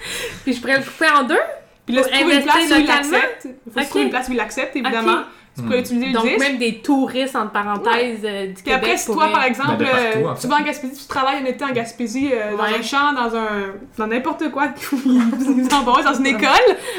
Puis 0.43 0.55
je 0.55 0.61
pourrais 0.61 0.79
le 0.79 0.85
couper 0.85 1.09
en 1.09 1.23
deux. 1.25 1.39
Puis 1.87 1.95
là, 1.95 2.03
Pour 2.03 2.11
trouves 2.11 2.33
une 2.33 2.43
place 2.43 2.57
où 2.57 2.75
il 2.81 2.87
l'accepte. 2.87 3.49
Il 3.67 3.73
faut 3.73 3.89
trouver 3.89 4.05
une 4.05 4.11
place 4.11 4.29
où 4.29 4.33
il 4.33 4.37
l'accepte, 4.37 4.77
évidemment. 4.77 5.19
Tu 5.57 5.63
pourrais 5.63 5.81
utiliser 5.81 6.07
le 6.07 6.13
Donc, 6.15 6.25
disque. 6.25 6.39
même 6.41 6.59
des 6.59 6.79
touristes, 6.81 7.37
entre 7.37 7.53
parenthèses, 7.53 8.21
euh, 8.25 8.47
du 8.49 8.55
Puis 8.55 8.63
Québec. 8.65 8.79
après, 8.83 8.97
si 8.97 9.07
toi, 9.07 9.15
pourraient- 9.15 9.31
par 9.33 9.45
exemple, 9.45 9.77
Ben, 9.79 9.79
de 9.79 9.85
partout, 9.85 10.19
euh, 10.19 10.27
en 10.31 10.35
tu 10.35 10.41
fait. 10.41 10.49
vas 10.49 10.57
en 10.57 10.63
Gaspésie, 10.63 11.01
tu 11.03 11.07
travailles 11.09 11.43
un 11.43 11.45
été 11.45 11.65
en 11.65 11.71
Gaspésie, 11.71 12.31
euh, 12.33 12.57
dans 12.57 12.65
Ouais. 12.65 12.79
un 12.79 12.83
champ, 12.83 13.13
dans 13.13 13.37
un... 13.37 13.49
dans 13.97 14.07
n'importe 14.09 14.51
quoi, 14.51 14.65
ils 15.07 15.69
dans 15.69 16.15
une 16.15 16.27
école. 16.27 16.49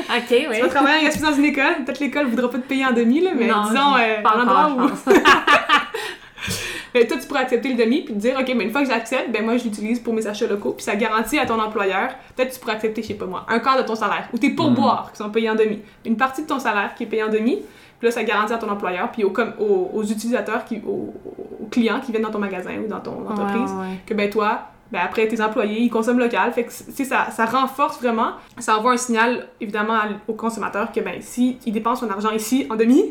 OK, 0.10 0.30
oui. 0.32 0.46
Tu 0.56 0.62
vas 0.62 0.68
travailler 0.70 1.00
en 1.02 1.04
Gaspésie 1.04 1.26
dans 1.32 1.36
une 1.38 1.46
école. 1.46 1.84
Peut-être 1.86 2.00
l'école 2.00 2.28
voudra 2.28 2.50
pas 2.50 2.58
te 2.60 2.68
payer 2.68 2.86
en 2.86 2.94
demi, 2.94 3.20
là, 3.22 3.32
mais 3.36 3.48
Non, 3.48 3.64
disons, 3.68 3.96
euh, 4.00 4.22
pas 4.22 4.36
un 4.38 4.44
encore, 4.48 4.58
endroit 4.72 4.86
où... 4.86 4.88
je 4.88 4.94
pense. 5.14 5.24
Ben, 6.94 7.06
toi, 7.06 7.18
tu 7.20 7.28
pourrais 7.28 7.42
accepter 7.42 7.68
le 7.68 7.76
demi 7.76 8.04
puis 8.04 8.14
te 8.14 8.20
dire, 8.20 8.38
OK, 8.40 8.54
mais 8.56 8.64
une 8.64 8.72
fois 8.72 8.82
que 8.82 8.88
j'accepte, 8.88 9.30
ben 9.30 9.44
moi, 9.44 9.58
je 9.58 9.66
l'utilise 9.66 10.00
pour 10.00 10.14
mes 10.14 10.26
achats 10.28 10.48
locaux, 10.48 10.72
puis 10.72 10.84
ça 10.86 10.96
garantit 10.96 11.38
à 11.38 11.46
ton 11.46 11.60
employeur, 11.60 12.12
peut-être 12.38 12.54
tu 12.54 12.60
pourrais 12.62 12.76
accepter, 12.76 13.02
je 13.02 13.08
sais 13.10 13.14
pas 13.16 13.26
moi, 13.26 13.46
un 13.50 13.60
quart 13.60 13.78
de 13.78 13.82
ton 13.86 13.96
salaire, 13.96 14.30
ou 14.32 14.38
tes 14.38 14.52
pourboires 14.52 15.10
qui 15.12 15.18
sont 15.18 15.30
payés 15.30 15.50
en 15.50 15.56
demi. 15.56 15.82
Une 16.06 16.16
partie 16.16 16.44
de 16.44 16.48
ton 16.48 16.58
salaire 16.58 16.94
qui 16.96 17.04
est 17.04 17.08
payé 17.08 17.24
en 17.24 17.28
demi, 17.30 17.60
puis 18.06 18.12
là, 18.12 18.22
ça 18.22 18.24
garantit 18.24 18.54
à 18.54 18.58
ton 18.60 18.70
employeur, 18.70 19.12
puis 19.12 19.24
aux, 19.24 19.34
aux, 19.60 19.90
aux 19.94 20.04
utilisateurs, 20.04 20.64
qui, 20.64 20.80
aux, 20.86 21.12
aux 21.60 21.66
clients 21.72 22.00
qui 22.00 22.12
viennent 22.12 22.22
dans 22.24 22.30
ton 22.30 22.38
magasin 22.38 22.78
ou 22.84 22.88
dans 22.88 23.00
ton 23.00 23.28
entreprise, 23.28 23.72
Ouais, 23.72 23.80
ouais. 23.82 24.00
que 24.06 24.14
ben 24.14 24.30
toi, 24.30 24.60
ben 24.92 25.02
après 25.04 25.28
tes 25.28 25.42
employés, 25.42 25.80
ils 25.82 25.90
consomment 25.90 26.20
local. 26.20 26.52
Fait 26.54 26.66
que 26.66 26.72
ça, 26.72 27.32
ça 27.32 27.46
renforce 27.46 28.00
vraiment, 28.00 28.34
ça 28.60 28.78
envoie 28.78 28.92
un 28.92 28.98
signal 28.98 29.48
évidemment 29.60 29.98
aux 30.28 30.34
consommateurs 30.36 30.92
que 30.92 31.00
ben 31.00 31.20
si 31.22 31.58
ils 31.66 31.74
dépensent 31.74 32.06
son 32.06 32.12
argent 32.12 32.30
ici 32.30 32.68
en 32.70 32.76
demi, 32.76 33.04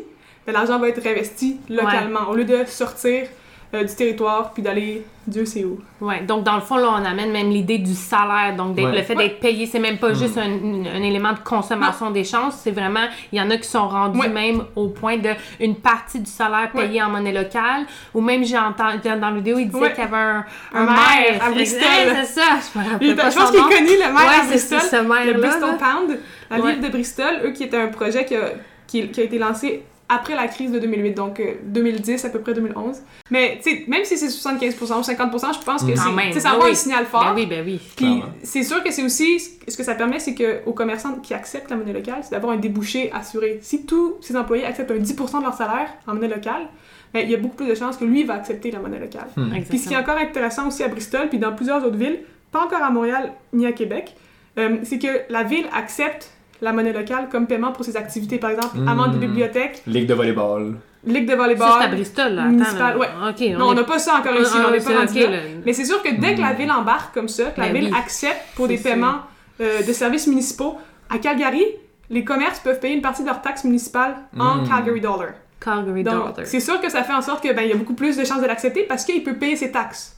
ben 0.47 0.53
l'argent 0.53 0.79
va 0.79 0.87
être 0.87 1.01
réinvesti 1.03 1.57
localement 1.69 2.29
au 2.29 2.35
lieu 2.35 2.45
de 2.45 2.63
sortir 2.65 3.27
euh, 3.73 3.83
du 3.83 3.93
territoire 3.95 4.51
puis 4.53 4.61
d'aller 4.63 5.03
Dieu 5.27 5.43
sait 5.45 5.63
où. 5.65 5.79
Ouais, 6.01 6.21
donc 6.21 6.43
dans 6.43 6.53
le 6.55 6.61
fond, 6.61 6.75
là, 6.77 6.89
on 6.91 7.03
amène 7.03 7.31
même 7.31 7.49
l'idée 7.49 7.79
du 7.79 7.95
salaire. 7.95 8.55
Donc, 8.55 8.77
Ouais. 8.77 8.91
le 8.95 9.01
fait 9.01 9.15
d'être 9.15 9.39
payé, 9.39 9.65
c'est 9.65 9.79
même 9.79 9.97
pas 9.97 10.13
juste 10.13 10.37
un, 10.37 10.43
un 10.43 11.01
élément 11.01 11.33
de 11.33 11.39
consommation 11.39 12.11
d'échange, 12.11 12.53
c'est 12.55 12.69
vraiment, 12.69 13.07
il 13.31 13.39
y 13.39 13.41
en 13.41 13.49
a 13.49 13.57
qui 13.57 13.67
sont 13.67 13.87
rendus 13.87 14.19
Ouais. 14.19 14.29
même 14.29 14.63
au 14.75 14.89
point 14.89 15.17
de 15.17 15.29
une 15.59 15.75
partie 15.75 16.19
du 16.19 16.29
salaire 16.29 16.69
payée 16.71 17.01
en 17.01 17.09
monnaie 17.09 17.33
locale. 17.33 17.85
Ou 18.13 18.21
même, 18.21 18.43
j'ai 18.43 18.57
entendu 18.57 18.99
dans 19.03 19.19
la 19.19 19.31
vidéo, 19.31 19.57
il 19.57 19.65
disait 19.67 19.79
Ouais. 19.79 19.93
qu'il 19.93 20.03
y 20.03 20.07
avait 20.07 20.15
un, 20.15 20.45
Un 20.73 20.85
maire 20.85 21.41
à 21.43 21.49
Bristol. 21.51 21.81
Ouais, 21.81 22.15
c'est 22.23 22.39
ça, 22.39 22.43
je 22.73 22.79
me 22.79 22.87
rappelle 22.91 23.15
pas 23.15 23.29
je 23.31 23.35
pense 23.35 23.49
qu'il 23.51 23.61
connu, 23.61 23.87
le 23.93 23.97
maire 23.97 24.13
Ouais, 24.15 24.39
à 24.39 24.41
c'est 24.43 24.47
Bristol, 24.49 24.79
ça, 24.81 24.89
ce 25.01 25.27
le 25.27 25.33
Bristol 25.39 25.61
là. 25.71 25.77
Pound, 25.79 26.19
la 26.51 26.59
Ouais. 26.59 26.71
ville 26.73 26.81
de 26.81 26.89
Bristol, 26.89 27.41
eux 27.45 27.51
qui 27.51 27.63
était 27.63 27.77
un 27.77 27.87
projet 27.87 28.25
qui 28.25 28.35
a, 28.35 28.51
qui, 28.85 29.07
qui 29.09 29.21
a 29.21 29.23
été 29.23 29.39
lancé 29.39 29.83
après 30.07 30.35
la 30.35 30.47
crise 30.47 30.71
de 30.71 30.77
2008, 30.79 31.13
donc 31.13 31.39
euh, 31.39 31.55
2010 31.65 32.25
à 32.25 32.29
peu 32.29 32.39
près 32.39 32.53
2011. 32.53 32.97
Mais 33.31 33.59
tu 33.63 33.69
sais, 33.71 33.83
même 33.87 34.03
si 34.05 34.17
c'est 34.17 34.27
75% 34.27 34.97
ou 34.97 35.01
50%, 35.01 35.53
je 35.59 35.65
pense 35.65 35.83
que 35.83 35.89
c'est- 35.89 35.95
ça 35.95 36.09
ben 36.49 36.53
envoie 36.53 36.65
oui. 36.65 36.71
un 36.71 36.75
signal 36.75 37.05
fort. 37.05 37.23
Ben 37.23 37.33
oui, 37.35 37.45
ben 37.47 37.63
oui. 37.65 37.79
Puis 37.95 38.21
c'est 38.43 38.63
sûr 38.63 38.83
que 38.83 38.91
c'est 38.91 39.03
aussi 39.03 39.39
ce 39.67 39.75
que 39.75 39.83
ça 39.83 39.95
permet, 39.95 40.19
c'est 40.19 40.35
que 40.35 40.59
aux 40.67 40.73
commerçants 40.73 41.15
qui 41.23 41.33
acceptent 41.33 41.71
la 41.71 41.75
monnaie 41.77 41.93
locale, 41.93 42.19
c'est 42.21 42.31
d'avoir 42.31 42.53
un 42.53 42.57
débouché 42.57 43.11
assuré. 43.13 43.59
Si 43.63 43.85
tous 43.85 44.15
ces 44.21 44.35
employés 44.37 44.65
acceptent 44.65 44.91
un 44.91 44.95
10% 44.99 45.39
de 45.39 45.43
leur 45.43 45.53
salaire 45.55 45.89
en 46.07 46.13
monnaie 46.13 46.27
locale, 46.27 46.67
ben, 47.13 47.21
il 47.23 47.31
y 47.31 47.33
a 47.33 47.37
beaucoup 47.37 47.55
plus 47.55 47.67
de 47.67 47.75
chances 47.75 47.97
que 47.97 48.05
lui 48.05 48.23
va 48.25 48.35
accepter 48.35 48.69
la 48.71 48.79
monnaie 48.79 48.99
locale. 48.99 49.27
Puis 49.69 49.79
ce 49.79 49.87
qui 49.87 49.93
est 49.93 49.97
encore 49.97 50.17
intéressant 50.17 50.67
aussi 50.67 50.83
à 50.83 50.87
Bristol, 50.87 51.29
puis 51.29 51.39
dans 51.39 51.53
plusieurs 51.53 51.83
autres 51.83 51.97
villes, 51.97 52.19
pas 52.51 52.63
encore 52.63 52.83
à 52.83 52.91
Montréal 52.91 53.31
ni 53.53 53.65
à 53.65 53.71
Québec, 53.71 54.15
euh, 54.59 54.77
c'est 54.83 54.99
que 54.99 55.21
la 55.29 55.43
ville 55.43 55.65
accepte 55.73 56.31
la 56.61 56.71
monnaie 56.73 56.93
locale 56.93 57.27
comme 57.31 57.47
paiement 57.47 57.71
pour 57.71 57.83
ses 57.85 57.97
activités. 57.97 58.37
Par 58.37 58.49
exemple, 58.51 58.77
amende 58.87 59.13
de 59.13 59.17
bibliothèque, 59.19 59.81
Ligue 59.87 60.07
de 60.07 60.13
volleyball. 60.13 60.75
ligue 61.05 61.25
de 61.25 61.31
Ça, 61.31 61.35
volleyball. 61.37 61.69
c'est 61.79 61.85
à 61.85 61.87
Bristol, 61.89 62.33
là. 62.33 62.41
Attends, 62.43 62.51
municipal, 62.51 62.93
là. 62.93 62.97
ouais. 62.97 63.07
OK. 63.29 63.57
non, 63.59 63.67
on 63.69 63.73
n'a 63.73 63.83
pas 63.83 63.99
ça 63.99 64.15
encore 64.19 64.35
ici, 64.39 64.51
Ah, 64.55 64.65
on 64.67 64.71
n'est 64.71 64.79
c'est 64.79 64.93
pas 64.93 64.99
rendu 64.99 65.19
là. 65.19 65.37
Mais 65.65 65.73
c'est 65.73 65.85
sûr 65.85 66.01
que 66.01 66.09
dès 66.19 66.35
que 66.35 66.41
la 66.41 66.53
ville 66.53 66.71
embarque 66.71 67.13
comme 67.13 67.27
ça, 67.27 67.45
que 67.51 67.59
la 67.61 67.67
Ben 67.69 67.75
ville 67.81 67.91
oui. 67.91 67.97
accepte 67.99 68.41
pour 68.55 68.67
des 68.67 68.77
paiements 68.77 69.17
euh, 69.61 69.81
de 69.83 69.93
services 69.93 70.27
municipaux, 70.27 70.77
à 71.09 71.17
Calgary, 71.19 71.63
les 72.09 72.23
commerces 72.23 72.59
peuvent 72.59 72.79
payer 72.79 72.95
une 72.95 73.01
partie 73.01 73.21
de 73.21 73.27
leurs 73.27 73.41
taxes 73.41 73.63
municipales 73.63 74.15
en 74.39 74.57
Mm. 74.57 74.67
Calgary 74.67 75.01
dollar. 75.01 75.29
Calgary 75.59 76.03
Donc, 76.03 76.13
Dollar. 76.13 76.33
c'est 76.43 76.59
sûr 76.59 76.79
que 76.81 76.89
ça 76.89 77.03
fait 77.03 77.13
en 77.13 77.21
sorte 77.21 77.41
que 77.43 77.51
ben, 77.53 77.61
il 77.63 77.69
y 77.69 77.73
a 77.73 77.75
beaucoup 77.75 77.93
plus 77.95 78.17
de 78.17 78.23
chances 78.25 78.41
de 78.41 78.45
l'accepter 78.47 78.83
parce 78.83 79.03
qu'il 79.05 79.23
peut 79.23 79.35
payer 79.35 79.55
ses 79.55 79.71
taxes. 79.71 80.15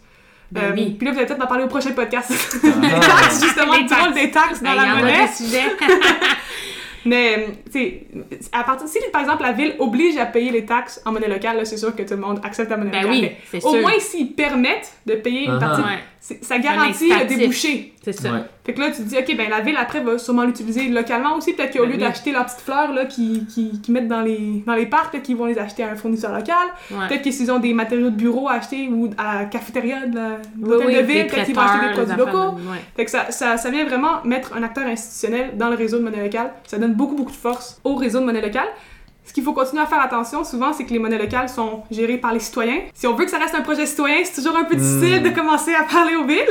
Ben 0.52 0.62
Euh, 0.64 0.72
oui. 0.76 0.96
Puis 0.98 1.06
là, 1.06 1.12
vous 1.12 1.18
allez 1.20 1.28
peut-être 1.28 1.44
en 1.44 1.48
parler 1.48 1.64
au 1.66 1.68
prochain 1.68 1.92
podcast. 1.92 2.32
Ah. 2.64 2.68
les 2.82 2.90
taxes, 3.00 3.44
justement, 3.44 3.74
Les 3.74 3.86
taxes. 3.86 4.14
des 4.14 4.32
taxes 4.32 4.64
dans 4.64 4.76
Ben, 4.76 4.82
la 4.82 4.96
monnaie. 4.96 5.28
des 5.28 5.34
sujets. 5.34 5.66
Mais, 7.06 7.48
tu 7.72 7.72
sais, 7.80 8.08
à 8.52 8.64
partir 8.66 8.86
si 8.88 9.00
par 9.14 9.22
exemple 9.22 9.42
la 9.44 9.54
ville 9.54 9.76
oblige 9.80 10.18
à 10.18 10.26
payer 10.26 10.52
les 10.52 10.66
taxes 10.66 11.02
en 11.06 11.14
monnaie 11.14 11.30
locale, 11.30 11.56
là, 11.56 11.64
c'est 11.64 11.78
sûr 11.78 11.96
que 11.96 12.02
tout 12.04 12.16
le 12.16 12.20
monde 12.20 12.42
accepte 12.44 12.70
la 12.70 12.76
monnaie 12.76 12.92
Ben 12.92 13.04
locale. 13.04 13.20
oui, 13.22 13.32
Mais 13.54 13.64
Au 13.66 13.72
sûr. 13.72 13.82
moins, 13.82 14.00
s'ils 14.00 14.34
permettent 14.34 14.92
de 15.06 15.14
payer 15.16 15.46
une 15.46 15.52
Uh-huh. 15.54 15.60
partie, 15.60 15.82
Ouais, 15.84 15.88
c'est- 16.17 16.17
ça 16.42 16.58
garantit 16.60 17.10
le 17.10 17.26
débouché. 17.26 17.94
c'est 18.04 18.12
ça. 18.13 18.32
Ouais. 18.32 18.40
Fait 18.66 18.74
que 18.74 18.80
là, 18.82 18.88
tu 18.92 18.98
te 18.98 19.02
dis, 19.04 19.18
OK, 19.18 19.36
ben 19.38 19.50
la 19.50 19.62
ville 19.62 19.78
après 19.78 20.02
va 20.02 20.18
sûrement 20.18 20.44
l'utiliser 20.44 20.90
localement 20.90 21.36
aussi. 21.38 21.54
Peut-être 21.54 21.74
qu'au 21.74 21.84
Ben 21.84 21.90
lieu 21.92 21.96
oui. 21.96 22.02
d'acheter 22.02 22.32
leurs 22.32 22.46
petites 22.46 22.62
fleurs 22.62 22.92
là, 22.94 23.06
qui, 23.06 23.46
qui, 23.46 23.80
qui 23.82 23.92
mettent 23.92 24.08
dans 24.10 24.22
les, 24.22 24.62
dans 24.66 24.74
les 24.76 24.86
parcs, 24.86 25.12
peut-être 25.12 25.24
qu'ils 25.24 25.38
vont 25.38 25.46
les 25.46 25.58
acheter 25.58 25.84
à 25.84 25.92
un 25.92 25.96
fournisseur 25.96 26.34
local. 26.34 26.56
Ouais. 26.92 27.08
Peut-être 27.08 27.22
que 27.24 27.32
s'ils 27.32 27.52
ont 27.52 27.60
des 27.60 27.74
matériaux 27.74 28.10
de 28.10 28.16
bureau 28.16 28.50
à 28.50 28.54
acheter 28.54 28.88
ou 28.90 29.10
à 29.18 29.40
la 29.40 29.46
cafétéria 29.46 30.06
de 30.06 30.16
la- 30.16 30.40
Oui, 30.62 30.70
l'hôtel 30.70 30.88
oui, 30.88 30.96
de 30.96 31.00
des 31.02 31.04
ville, 31.13 31.28
peut-être 31.28 31.46
qu'ils 31.46 31.56
vont 31.56 31.62
acheter 31.62 31.88
des 31.88 31.94
produits 31.94 32.18
locaux. 32.18 32.58
de- 32.58 32.70
ouais. 32.72 32.78
Fait 32.96 33.06
que 33.06 33.12
ça, 33.12 33.32
ça, 33.32 33.56
ça 33.58 33.70
vient 33.70 33.86
vraiment 33.86 34.24
mettre 34.26 34.54
un 34.56 34.63
acteur 34.63 34.86
institutionnel 34.86 35.52
dans 35.58 35.70
le 35.70 35.76
réseau 35.76 35.98
de 36.00 36.04
monnaie 36.04 36.24
locale. 36.24 36.52
Ça 36.68 36.78
donne 36.78 36.94
beaucoup, 36.94 37.16
beaucoup 37.16 37.32
de 37.32 37.36
force 37.38 37.80
au 37.84 37.96
réseau 37.96 38.20
de 38.20 38.26
monnaie 38.26 38.42
locale. 38.42 38.68
Ce 39.28 39.34
qu'il 39.34 39.44
faut 39.44 39.52
continuer 39.54 39.84
à 39.84 39.86
faire 39.86 40.02
attention 40.02 40.44
souvent, 40.46 40.72
c'est 40.74 40.86
que 40.86 40.94
les 40.94 41.00
monnaies 41.00 41.18
locales 41.20 41.50
sont 41.50 41.84
gérées 41.92 42.18
par 42.18 42.34
les 42.34 42.40
citoyens. 42.40 42.80
Si 42.94 43.06
on 43.08 43.13
veut 43.13 43.26
que 43.26 43.30
ça 43.30 43.38
reste 43.38 43.54
un 43.54 43.62
projet 43.62 43.86
citoyen, 43.86 44.16
c'est 44.24 44.42
toujours 44.42 44.58
un 44.58 44.63
peu 44.63 44.76
difficile 44.76 45.22
de 45.22 45.30
commencer 45.30 45.74
à 45.76 45.84
parler 45.84 46.16
aux 46.16 46.26
villes. 46.26 46.46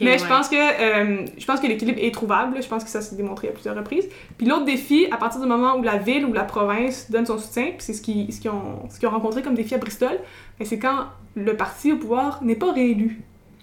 Mais 0.00 0.16
je 0.18 0.22
ouais. 0.24 0.28
pense 0.28 0.48
que 0.48 0.56
euh, 0.56 1.26
je 1.36 1.44
pense 1.44 1.60
que 1.60 1.66
l'équilibre 1.66 1.98
est 2.02 2.12
trouvable. 2.12 2.60
Je 2.62 2.66
pense 2.66 2.82
que 2.84 2.90
ça 2.90 3.02
s'est 3.02 3.16
démontré 3.16 3.48
à 3.48 3.52
plusieurs 3.52 3.76
reprises. 3.76 4.08
Puis 4.38 4.46
l'autre 4.46 4.64
défi, 4.64 5.06
à 5.12 5.18
partir 5.18 5.40
du 5.42 5.46
moment 5.46 5.76
où 5.76 5.82
la 5.82 5.98
ville 5.98 6.24
ou 6.24 6.32
la 6.32 6.44
province 6.44 7.10
donne 7.10 7.26
son 7.26 7.38
soutien, 7.38 7.64
puis 7.66 7.76
c'est 7.80 7.92
ce 7.92 8.00
qu'ils 8.00 8.32
ce 8.32 8.40
qu'ils 8.40 8.50
ont, 8.50 8.88
ce 8.90 8.98
qu'ils 8.98 9.08
ont 9.08 9.12
rencontré 9.12 9.42
comme 9.42 9.54
défi 9.54 9.74
à 9.74 9.78
Bristol, 9.78 10.18
ben, 10.58 10.66
c'est 10.66 10.78
quand 10.78 11.04
le 11.34 11.54
parti 11.56 11.92
au 11.92 11.96
pouvoir 11.96 12.42
n'est 12.42 12.56
pas 12.56 12.72
réélu. 12.72 13.20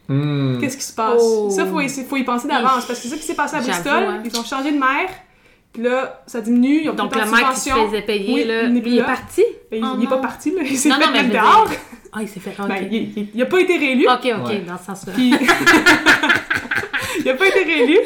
Hmm. 0.07 0.57
Qu'est-ce 0.59 0.77
qui 0.77 0.83
se 0.83 0.93
passe? 0.93 1.21
Oh. 1.23 1.49
Ça, 1.51 1.65
faut, 1.65 1.79
essayer- 1.81 2.05
faut 2.07 2.17
y 2.17 2.23
penser 2.23 2.47
d'avance, 2.47 2.85
parce 2.85 2.99
que 2.99 3.07
c'est 3.07 3.09
ça 3.09 3.15
qui 3.15 3.23
s'est 3.23 3.35
passé 3.35 3.57
à 3.57 3.61
Bristol. 3.61 4.03
hein. 4.03 4.21
Ils 4.25 4.39
ont 4.39 4.43
changé 4.43 4.71
de 4.71 4.77
maire, 4.79 5.09
puis 5.73 5.83
là, 5.83 6.21
ça 6.27 6.41
diminue. 6.41 6.81
Ils 6.83 6.89
ont 6.89 6.93
Donc, 6.93 7.15
le 7.15 7.21
mec 7.25 7.45
qui 7.53 7.59
se 7.59 7.69
faisait 7.69 8.01
payer, 8.01 8.33
Oui, 8.33 8.43
là, 8.45 8.63
il 8.63 8.69
n'est 8.69 8.73
lui, 8.75 8.81
plus 8.81 8.91
il 8.91 8.97
est 8.97 9.01
là. 9.01 9.05
parti? 9.07 9.43
Ben, 9.71 9.77
il, 9.79 9.85
Oh 9.85 9.95
il 9.99 10.03
est 10.03 10.07
pas 10.07 10.17
parti, 10.17 10.51
là. 10.51 10.61
Il 10.65 10.77
s'est 10.77 10.89
fait 10.89 11.05
non, 11.05 11.11
mettre 11.11 11.29
dehors. 11.29 11.67
Ah, 12.11 12.19
il 12.21 12.27
s'est 12.27 12.39
fait... 12.39 12.55
OK. 12.59 12.67
Ben, 12.67 12.87
il, 12.91 13.17
il- 13.17 13.29
il 13.35 13.41
a 13.41 13.45
pas 13.45 13.59
été 13.59 13.77
réélu. 13.77 14.07
OK, 14.09 14.25
OK, 14.25 14.47
Ouais. 14.47 14.59
dans 14.67 14.77
ce 14.79 14.85
sens-là. 14.85 15.13
Puis... 15.15 15.29
il 17.23 17.29
a 17.29 17.33
pas 17.35 17.45
été 17.47 17.63
réélu. 17.63 17.97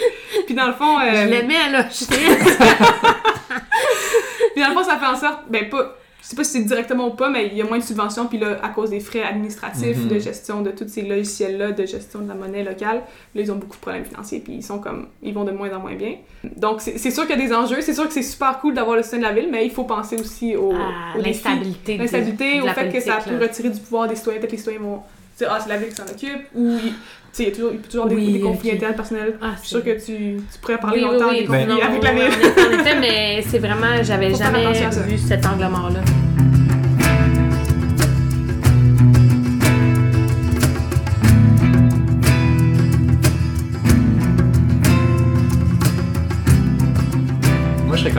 Puis 0.45 0.53
dans 0.55 0.67
le 0.67 0.73
fond... 0.73 0.99
euh, 0.99 1.03
Je 1.23 1.29
l'aimais, 1.29 1.69
là. 1.71 1.87
Je 1.89 2.05
Puis 4.53 4.61
dans 4.61 4.69
le 4.69 4.73
fond, 4.73 4.83
ça 4.83 4.97
fait 4.97 5.05
en 5.05 5.15
sorte, 5.15 5.43
ben 5.49 5.69
pas, 5.69 5.95
je 6.23 6.29
sais 6.29 6.35
pas 6.37 6.43
si 6.45 6.51
c'est 6.53 6.63
directement 6.63 7.07
ou 7.07 7.11
pas, 7.15 7.29
mais 7.29 7.47
il 7.47 7.57
y 7.57 7.61
a 7.61 7.65
moins 7.65 7.79
de 7.79 7.83
subventions, 7.83 8.27
puis 8.27 8.37
là, 8.39 8.57
à 8.63 8.69
cause 8.69 8.91
des 8.91 9.01
frais 9.01 9.23
administratifs 9.23 9.97
Mhm. 9.97 10.07
de 10.07 10.19
gestion 10.19 10.61
de 10.61 10.71
tous 10.71 10.87
ces 10.87 11.01
logiciels-là, 11.01 11.73
de 11.73 11.85
gestion 11.85 12.21
de 12.21 12.29
la 12.29 12.33
monnaie 12.33 12.63
locale, 12.63 13.01
là, 13.35 13.41
ils 13.41 13.51
ont 13.51 13.55
beaucoup 13.57 13.75
de 13.75 13.81
problèmes 13.81 14.05
financiers, 14.05 14.39
puis 14.39 14.53
ils 14.53 14.63
sont 14.63 14.79
comme, 14.79 15.07
ils 15.21 15.33
vont 15.33 15.43
de 15.43 15.51
moins 15.51 15.69
en 15.75 15.79
moins 15.81 15.95
bien. 15.95 16.15
Donc, 16.55 16.79
c'est 16.79 16.97
c'est 16.97 17.11
sûr 17.11 17.27
qu'il 17.27 17.37
y 17.37 17.43
a 17.43 17.45
des 17.45 17.53
enjeux, 17.53 17.81
c'est 17.81 17.93
sûr 17.93 18.07
que 18.07 18.13
c'est 18.13 18.21
super 18.23 18.59
cool 18.59 18.73
d'avoir 18.73 18.95
le 18.95 19.03
soutien 19.03 19.17
de 19.19 19.23
la 19.23 19.33
ville, 19.33 19.49
mais 19.51 19.65
il 19.65 19.71
faut 19.71 19.83
penser 19.83 20.15
aussi 20.17 20.55
au, 20.55 20.71
Ah, 20.73 21.17
l'instabilité. 21.17 21.97
L'instabilité, 21.97 22.61
au 22.61 22.67
fait 22.69 22.89
que 22.89 22.99
ça 23.01 23.17
peut 23.17 23.31
là. 23.37 23.39
retirer 23.47 23.69
du 23.69 23.79
pouvoir 23.81 24.07
des 24.07 24.15
citoyens, 24.15 24.39
peut-être 24.39 24.51
que 24.51 24.55
les 24.55 24.59
citoyens 24.59 24.79
vont 24.79 25.01
dire, 25.37 25.49
ah, 25.51 25.59
c'est 25.61 25.69
la 25.69 25.77
ville 25.77 25.89
qui 25.89 25.95
s'en 25.95 26.03
occupe, 26.03 26.47
ou, 26.55 26.77
sais, 27.33 27.43
il 27.43 27.49
y 27.49 27.51
a 27.51 27.55
toujours, 27.55 27.71
toujours 27.89 28.05
des, 28.07 28.15
Oui, 28.15 28.33
des 28.33 28.39
conflits 28.39 28.69
ok. 28.69 28.75
internes 28.75 28.95
personnels. 28.95 29.35
Ah, 29.41 29.51
Je 29.55 29.59
suis 29.59 29.69
sûre 29.69 29.83
que 29.83 29.91
tu, 29.91 30.37
tu 30.51 30.59
pourrais 30.61 30.77
parler 30.77 31.03
oui, 31.03 31.11
longtemps 31.11 31.29
oui, 31.29 31.39
des 31.39 31.45
conflits 31.45 31.65
non, 31.65 31.81
avec 31.81 32.03
la 32.03 32.13
mais 32.99 33.43
c'est 33.47 33.59
vraiment, 33.59 34.01
j'avais 34.03 34.33
jamais 34.33 34.73
vu 35.07 35.17
cet 35.17 35.45
angle 35.45 35.67
mort-là. 35.67 36.32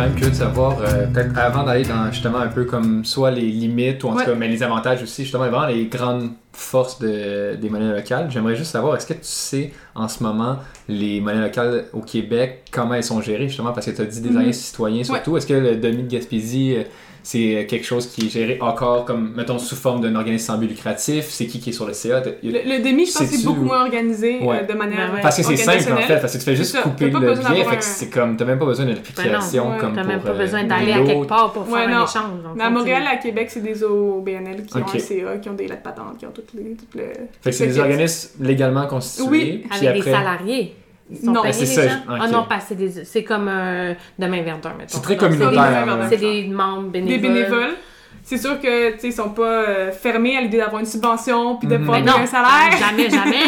Même 0.04 0.14
curieux 0.14 0.30
de 0.30 0.36
savoir, 0.36 0.78
euh, 0.80 1.06
peut-être 1.06 1.36
avant 1.38 1.64
d'aller 1.64 1.84
dans 1.84 2.10
justement 2.10 2.38
un 2.38 2.48
peu 2.48 2.64
comme 2.64 3.04
soit 3.04 3.30
les 3.30 3.42
limites 3.42 4.02
ou 4.04 4.08
en 4.08 4.14
Ouais. 4.16 4.24
tout 4.24 4.30
cas, 4.30 4.36
mais 4.36 4.48
les 4.48 4.62
avantages 4.62 5.02
aussi, 5.02 5.22
justement, 5.22 5.48
vraiment 5.48 5.66
les 5.66 5.86
grandes 5.86 6.30
forces 6.52 6.98
de- 7.00 7.56
des 7.56 7.68
monnaies 7.68 7.92
locales. 7.94 8.30
J'aimerais 8.30 8.54
juste 8.56 8.70
savoir, 8.70 8.96
est-ce 8.96 9.06
que 9.06 9.14
tu 9.14 9.18
sais 9.22 9.72
en 9.94 10.06
ce 10.08 10.22
moment 10.22 10.58
les 10.88 11.20
monnaies 11.20 11.40
locales 11.42 11.86
au 11.92 12.00
Québec, 12.00 12.64
comment 12.70 12.94
elles 12.94 13.02
sont 13.04 13.20
gérées, 13.20 13.48
justement, 13.48 13.72
parce 13.72 13.86
que 13.86 13.90
tu 13.92 14.00
as 14.02 14.04
dit 14.04 14.20
des 14.20 14.36
alliés 14.36 14.52
citoyens 14.52 15.02
surtout. 15.04 15.36
Est-ce 15.36 15.46
que 15.46 15.54
le 15.54 15.76
demi 15.76 16.02
de 16.04 16.08
Gaspésie, 16.08 16.76
euh, 16.76 16.82
c'est 17.24 17.66
quelque 17.68 17.84
chose 17.84 18.06
qui 18.06 18.26
est 18.26 18.28
géré 18.28 18.58
encore 18.60 19.06
comme, 19.06 19.32
mettons, 19.34 19.58
sous 19.58 19.74
forme 19.76 20.02
d'un 20.02 20.14
organisme 20.14 20.46
sans 20.46 20.58
but 20.58 20.68
lucratif? 20.68 21.24
C'est 21.30 21.46
qui 21.46 21.58
qui 21.58 21.70
est 21.70 21.72
sur 21.72 21.86
le 21.86 21.94
CA? 21.94 22.20
Le, 22.20 22.50
le 22.50 22.84
demi, 22.84 23.06
je 23.06 23.12
pense 23.12 23.22
que 23.30 23.34
c'est 23.36 23.44
beaucoup 23.44 23.62
moins 23.62 23.80
organisé 23.82 24.38
euh, 24.42 24.62
de 24.62 24.72
manière 24.74 25.08
Ben 25.08 25.14
ouais. 25.14 25.20
Parce 25.22 25.38
que 25.38 25.42
c'est 25.42 25.56
simple 25.56 25.92
en 25.92 25.96
fait, 25.96 26.20
parce 26.20 26.34
que 26.34 26.38
tu 26.38 26.44
fais 26.44 26.54
juste 26.54 26.72
ça, 26.72 26.82
couper 26.82 27.06
le 27.06 27.12
d'avoir 27.12 27.70
fait 27.70 27.76
que 27.78 27.84
c'est 27.84 28.10
comme, 28.10 28.36
t'as 28.36 28.44
même 28.44 28.58
pas 28.58 28.66
besoin 28.66 28.84
d'une 28.86 28.98
application 28.98 29.72
ouais, 29.72 29.78
comme 29.78 29.94
T'as 29.94 30.02
pour 30.02 30.10
même 30.10 30.20
pas 30.20 30.30
euh, 30.30 30.38
besoin 30.38 30.64
d'aller 30.64 30.92
à 30.92 31.02
quelque 31.02 31.26
part 31.26 31.52
pour 31.52 31.68
Ouais, 31.68 31.80
faire 31.80 31.88
non. 31.88 31.96
un 31.96 32.04
échange. 32.04 32.54
Mais 32.56 32.64
à 32.64 32.70
Montréal, 32.70 33.02
à 33.10 33.16
Québec, 33.16 33.48
c'est 33.50 33.62
des 33.62 33.82
OBNL 33.82 34.64
qui 34.66 34.76
ont 34.76 34.84
un 34.84 34.98
CA, 34.98 35.36
qui 35.38 35.48
ont 35.48 35.54
des 35.54 35.66
lettres 35.66 35.82
patentes, 35.82 36.18
qui 36.18 36.26
ont 36.26 36.32
toutes 36.32 36.52
les. 36.54 36.74
Toutes 36.76 36.94
les... 36.94 37.12
Fait 37.40 37.50
que 37.50 37.52
c'est 37.52 37.66
des 37.66 37.78
organismes 37.78 38.30
légalement 38.40 38.86
constitués. 38.86 39.28
Oui, 39.30 39.66
Avec 39.70 40.04
des 40.04 40.10
salariés. 40.10 40.76
Ils 41.10 41.18
sont 41.18 41.32
Non. 41.32 41.42
Ben, 41.42 41.52
c'est 41.52 41.66
ça. 41.66 41.82
Ah 42.08 42.28
non, 42.28 42.44
pas 42.44 42.60
c'est 42.60 42.74
des... 42.76 43.04
C'est 43.04 43.24
comme 43.24 43.46
euh, 43.48 43.92
demain 44.18 44.42
verdun, 44.42 44.72
mettons. 44.78 44.88
C'est 44.94 45.02
très 45.02 45.16
Donc, 45.16 45.30
communautaire. 45.30 45.86
des-. 45.86 46.08
C'est 46.08 46.16
des 46.16 46.44
membres 46.48 46.88
bénévoles. 46.88 47.20
Des 47.20 47.28
bénévoles. 47.28 47.74
C'est 48.22 48.38
sûr 48.38 48.58
que, 48.58 48.92
tu 48.94 49.00
sais, 49.00 49.08
ils 49.08 49.12
sont 49.12 49.28
pas 49.30 49.42
euh, 49.42 49.92
fermés 49.92 50.34
à 50.38 50.40
l'idée 50.40 50.56
d'avoir 50.56 50.80
une 50.80 50.86
subvention 50.86 51.56
puis 51.56 51.68
de 51.68 51.74
Mhm. 51.74 51.80
pouvoir 51.80 51.98
Mais 52.00 52.06
donner 52.06 52.18
non, 52.18 52.24
un 52.24 52.26
salaire. 52.26 52.78
jamais, 52.78 53.10
jamais. 53.10 53.44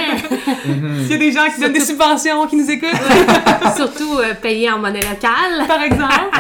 Mhm. 0.67 1.03
S'il 1.05 1.13
y 1.13 1.15
a 1.15 1.19
des 1.19 1.33
gens 1.33 1.47
qui 1.55 1.61
donnent 1.61 1.73
des 1.73 1.81
subventions, 1.81 2.47
qui 2.47 2.57
nous 2.57 2.71
écoutent, 2.71 2.91
Surtout 3.77 4.19
euh, 4.19 4.35
payés 4.35 4.71
en 4.71 4.79
monnaie 4.79 5.01
locale. 5.01 5.67
par 5.67 5.81
exemple. 5.83 6.37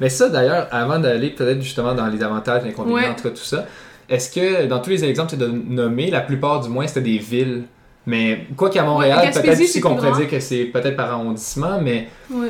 Mais 0.00 0.08
ça, 0.08 0.28
d'ailleurs, 0.30 0.68
avant 0.70 0.98
d'aller 0.98 1.30
peut-être 1.30 1.60
justement 1.60 1.94
dans 1.94 2.06
les 2.06 2.22
avantages, 2.22 2.62
les 2.64 2.70
inconvénients, 2.70 2.96
Ouais. 2.96 3.08
en 3.08 3.14
tout 3.14 3.24
cas 3.24 3.30
tout 3.30 3.36
ça, 3.36 3.66
est-ce 4.08 4.30
que 4.32 4.66
dans 4.66 4.78
tous 4.80 4.90
les 4.90 5.04
exemples 5.04 5.32
que 5.32 5.36
tu 5.36 5.44
as 5.44 5.48
nommés, 5.48 6.10
la 6.10 6.20
plupart 6.20 6.60
du 6.60 6.68
moins, 6.70 6.86
c'était 6.86 7.00
des 7.02 7.18
villes? 7.18 7.64
Mais 8.06 8.46
quoi 8.56 8.70
qu'à 8.70 8.82
Montréal, 8.82 9.30
peut-être 9.32 9.48
aussi 9.52 9.66
c'est 9.68 9.80
qu'on 9.80 9.94
pourrait 9.96 10.12
dire 10.12 10.28
que 10.28 10.40
c'est 10.40 10.64
peut-être 10.64 10.96
par 10.96 11.10
arrondissement, 11.12 11.80
mais 11.80 12.08
Ouais. 12.30 12.48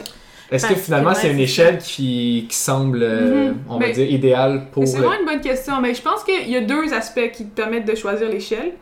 est-ce 0.50 0.66
que 0.66 0.74
finalement 0.74 1.14
c'est 1.14 1.30
une 1.30 1.38
échelle 1.40 1.78
qui, 1.78 2.46
qui 2.48 2.56
semble, 2.56 3.02
euh, 3.02 3.48
Mhm. 3.50 3.56
on 3.68 3.78
va 3.78 3.86
Mais- 3.86 3.92
dire, 3.92 4.10
idéale 4.10 4.66
pour. 4.72 4.86
C'est 4.86 4.98
vraiment 4.98 5.18
une 5.20 5.26
bonne 5.26 5.40
question, 5.40 5.80
mais 5.80 5.94
je 5.94 6.02
pense 6.02 6.24
qu'il 6.24 6.48
y 6.50 6.56
a 6.56 6.60
deux 6.62 6.92
aspects 6.94 7.30
qui 7.32 7.46
te 7.46 7.54
permettent 7.60 7.86
de 7.86 7.94
choisir 7.94 8.28
l'échelle. 8.28 8.72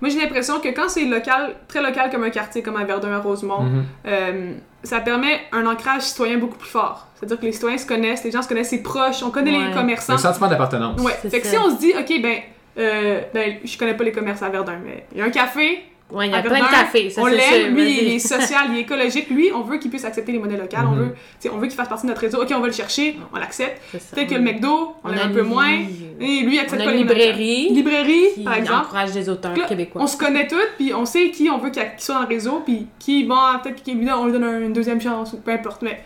Moi, 0.00 0.10
j'ai 0.10 0.18
l'impression 0.18 0.58
que 0.58 0.66
quand 0.70 0.88
c'est 0.88 1.04
local, 1.04 1.54
très 1.68 1.80
local 1.80 2.10
comme 2.10 2.24
un 2.24 2.30
quartier, 2.30 2.60
comme 2.60 2.74
à 2.76 2.82
Verdun, 2.84 3.12
à 3.12 3.18
Rosemont, 3.20 3.62
Mhm. 3.62 3.84
euh, 4.08 4.52
ça 4.82 4.98
permet 4.98 5.38
un 5.52 5.64
ancrage 5.64 6.02
citoyen 6.02 6.38
beaucoup 6.38 6.58
plus 6.58 6.68
fort. 6.68 7.06
C'est-à-dire 7.14 7.38
que 7.38 7.46
les 7.46 7.52
citoyens 7.52 7.78
se 7.78 7.86
connaissent, 7.86 8.24
les 8.24 8.32
gens 8.32 8.42
se 8.42 8.48
connaissent, 8.48 8.70
c'est 8.70 8.82
proche, 8.82 9.22
on 9.22 9.30
connaît 9.30 9.56
Ouais. 9.56 9.68
les 9.68 9.72
commerçants. 9.72 10.14
Le 10.14 10.18
sentiment 10.18 10.48
d'appartenance. 10.48 11.00
Ouais. 11.00 11.12
C'est 11.22 11.30
Fait 11.30 11.40
que 11.40 11.46
si 11.46 11.56
on 11.56 11.70
se 11.70 11.78
dit, 11.78 11.92
ok, 11.96 12.20
ben, 12.20 12.34
euh, 12.78 13.20
ben, 13.32 13.58
je 13.64 13.78
connais 13.78 13.94
pas 13.94 14.02
les 14.02 14.10
commerces 14.10 14.42
à 14.42 14.48
Verdun, 14.48 14.78
mais 14.84 15.06
il 15.12 15.18
y 15.18 15.20
a 15.22 15.24
un 15.26 15.30
café, 15.30 15.84
Ouais, 16.12 16.26
il 16.28 16.32
y 16.32 16.34
a 16.34 16.42
plein 16.42 16.60
de 16.60 16.70
cafés, 16.70 17.08
ça 17.10 17.22
on 17.22 17.26
l'aime, 17.26 17.74
lui, 17.74 18.02
il 18.02 18.12
est 18.14 18.18
social, 18.18 18.66
il 18.70 18.76
est 18.76 18.80
écologique, 18.82 19.30
lui, 19.30 19.50
on 19.54 19.62
veut 19.62 19.78
qu'il 19.78 19.90
puisse 19.90 20.04
accepter 20.04 20.30
les 20.32 20.38
monnaies 20.38 20.58
locales, 20.58 20.84
on 20.86 20.90
Mhm. 20.94 20.98
veut, 21.04 21.10
tu 21.12 21.18
sais, 21.40 21.50
on 21.50 21.56
veut 21.56 21.66
qu'il 21.68 21.76
fasse 21.76 21.88
partie 21.88 22.04
de 22.04 22.10
notre 22.10 22.20
réseau, 22.20 22.42
ok, 22.42 22.52
on 22.54 22.60
va 22.60 22.66
le 22.66 22.72
chercher, 22.72 23.16
on 23.34 23.38
l'accepte. 23.38 23.80
Peut-être 23.90 24.28
que 24.28 24.34
le 24.34 24.40
McDo, 24.42 24.68
on, 25.02 25.08
On 25.08 25.08
l'aime 25.08 25.18
a 25.20 25.24
un 25.24 25.28
peu 25.30 25.42
moins, 25.42 25.70
et 25.70 25.78
lui, 26.18 26.54
il 26.54 26.58
On 26.58 26.62
accepte 26.62 26.82
a 26.82 26.84
pas 26.84 26.92
une 26.92 26.98
les 26.98 27.04
monnaies 27.04 27.26
locales. 27.26 27.36
librairie 27.38 27.68
Librairie, 27.70 28.24
qui 28.34 28.44
par 28.44 28.54
exemple. 28.54 28.84
encourage 28.86 29.12
des 29.12 29.28
auteurs 29.30 29.56
Là, 29.56 29.64
québécois. 29.66 30.02
On 30.02 30.06
se 30.06 30.16
connaît 30.18 30.46
toutes, 30.46 30.72
puis 30.76 30.92
on 30.92 31.06
sait 31.06 31.30
qui 31.30 31.48
on 31.48 31.56
veut 31.58 31.70
qu'il 31.70 31.82
soit 31.98 32.14
dans 32.16 32.20
le 32.22 32.26
réseau, 32.28 32.62
puis 32.64 32.86
qui, 32.98 33.24
bon, 33.24 33.34
peut-être 33.62 33.82
qu'on 33.82 33.94
lui 33.94 34.04
donne- 34.04 34.14
on 34.18 34.24
lui 34.26 34.32
donne 34.32 34.44
un- 34.44 34.60
une 34.60 34.72
deuxième 34.74 35.00
chance, 35.00 35.32
ou 35.32 35.38
peu 35.38 35.50
importe. 35.52 35.80
Mais 35.82 36.02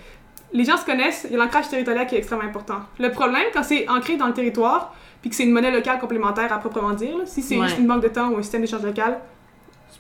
les 0.53 0.65
gens 0.65 0.77
se 0.77 0.85
connaissent, 0.85 1.27
il 1.29 1.33
y 1.33 1.35
a 1.35 1.39
l'ancrage 1.43 1.69
territorial 1.69 2.07
qui 2.07 2.15
est 2.15 2.19
extrêmement 2.19 2.45
important. 2.45 2.79
Le 3.01 3.11
problème, 3.11 3.43
quand 3.53 3.65
c'est 3.65 3.89
ancré 3.89 4.17
dans 4.17 4.29
le 4.29 4.33
territoire, 4.35 4.95
puis 5.21 5.31
que 5.31 5.37
c'est 5.37 5.43
une 5.45 5.51
monnaie 5.53 5.73
locale 5.73 5.99
complémentaire 5.99 6.53
à 6.53 6.59
proprement 6.59 6.93
dire, 6.93 7.19
là, 7.19 7.25
si 7.27 7.43
c'est 7.43 7.57
Ouais. 7.57 7.67
juste 7.67 7.79
une 7.81 7.89
banque 7.89 8.03
de 8.03 8.09
temps 8.09 8.29
ou 8.31 8.39
un 8.39 8.43
système 8.43 8.61
d'échange 8.61 8.83
local, 8.85 9.19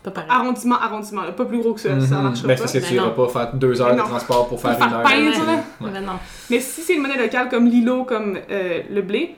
pas 0.06 0.22
pareil. 0.22 0.30
arrondissement, 0.30 0.76
arrondissement, 0.80 1.22
là, 1.22 1.32
pas 1.32 1.44
plus 1.44 1.58
gros 1.60 1.74
que 1.74 1.80
ça, 1.80 1.88
ça 2.00 2.16
Mhm. 2.16 2.22
marchera 2.22 2.48
Ben, 2.48 2.54
pas. 2.54 2.60
parce 2.62 2.72
que 2.72 2.78
Ben 2.78 2.88
tu 2.88 3.16
pas 3.16 3.28
faire 3.28 3.52
deux 3.54 3.80
heures 3.82 3.94
Non. 3.94 4.04
de 4.04 4.08
transport 4.08 4.48
pour 4.48 4.60
faire 4.60 4.76
Pour 4.78 4.86
une 4.86 4.92
heure. 4.94 5.02
peindre, 5.02 5.48
Ouais. 5.80 5.90
Ben 5.92 6.00
non. 6.04 6.12
Mais 6.50 6.60
si 6.60 6.82
c'est 6.82 6.94
une 6.94 7.02
monnaie 7.02 7.18
locale 7.18 7.48
comme 7.48 7.66
l'îlot, 7.66 8.04
comme 8.04 8.38
euh, 8.50 8.80
le 8.90 9.02
blé, 9.02 9.36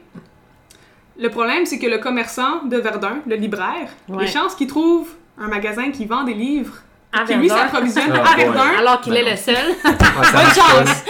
le 1.21 1.29
problème, 1.31 1.67
c'est 1.67 1.79
que 1.79 1.87
le 1.87 1.99
commerçant 1.99 2.65
de 2.65 2.77
Verdun, 2.77 3.19
le 3.27 3.37
libraire, 3.37 3.89
Ouais. 4.09 4.25
les 4.25 4.31
chances 4.31 4.55
qu'il 4.55 4.67
trouve 4.69 5.09
un 5.41 5.49
magasin 5.49 5.91
qui 5.91 6.05
vend 6.07 6.25
des 6.25 6.35
livres, 6.35 6.75
À 7.13 7.25
qui 7.25 7.35
lui 7.35 7.49
s'approvisionne 7.49 8.13
Ah, 8.15 8.33
à 8.35 8.37
ouais. 8.37 8.45
Verdun, 8.45 8.71
Alors 8.79 9.01
qu'il 9.01 9.13
Ben 9.15 9.21
est 9.21 9.25
non. 9.25 9.31
le 9.31 9.37
seul. 9.37 9.75
Ah, 9.85 10.23
ça 10.25 10.33
Bonne 10.33 10.87
chance! 10.87 11.03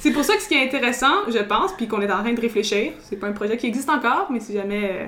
C'est 0.00 0.10
pour 0.10 0.24
ça 0.24 0.34
que 0.36 0.42
ce 0.42 0.48
qui 0.48 0.54
est 0.54 0.64
intéressant, 0.64 1.14
je 1.28 1.38
pense, 1.38 1.72
puis 1.72 1.86
qu'on 1.88 2.00
est 2.02 2.10
en 2.12 2.20
train 2.22 2.32
de 2.32 2.40
réfléchir, 2.40 2.92
c'est 3.02 3.16
pas 3.16 3.28
un 3.28 3.32
projet 3.32 3.56
qui 3.56 3.66
existe 3.66 3.88
encore, 3.88 4.26
mais 4.30 4.40
si 4.40 4.52
jamais 4.52 4.90
euh, 4.92 5.06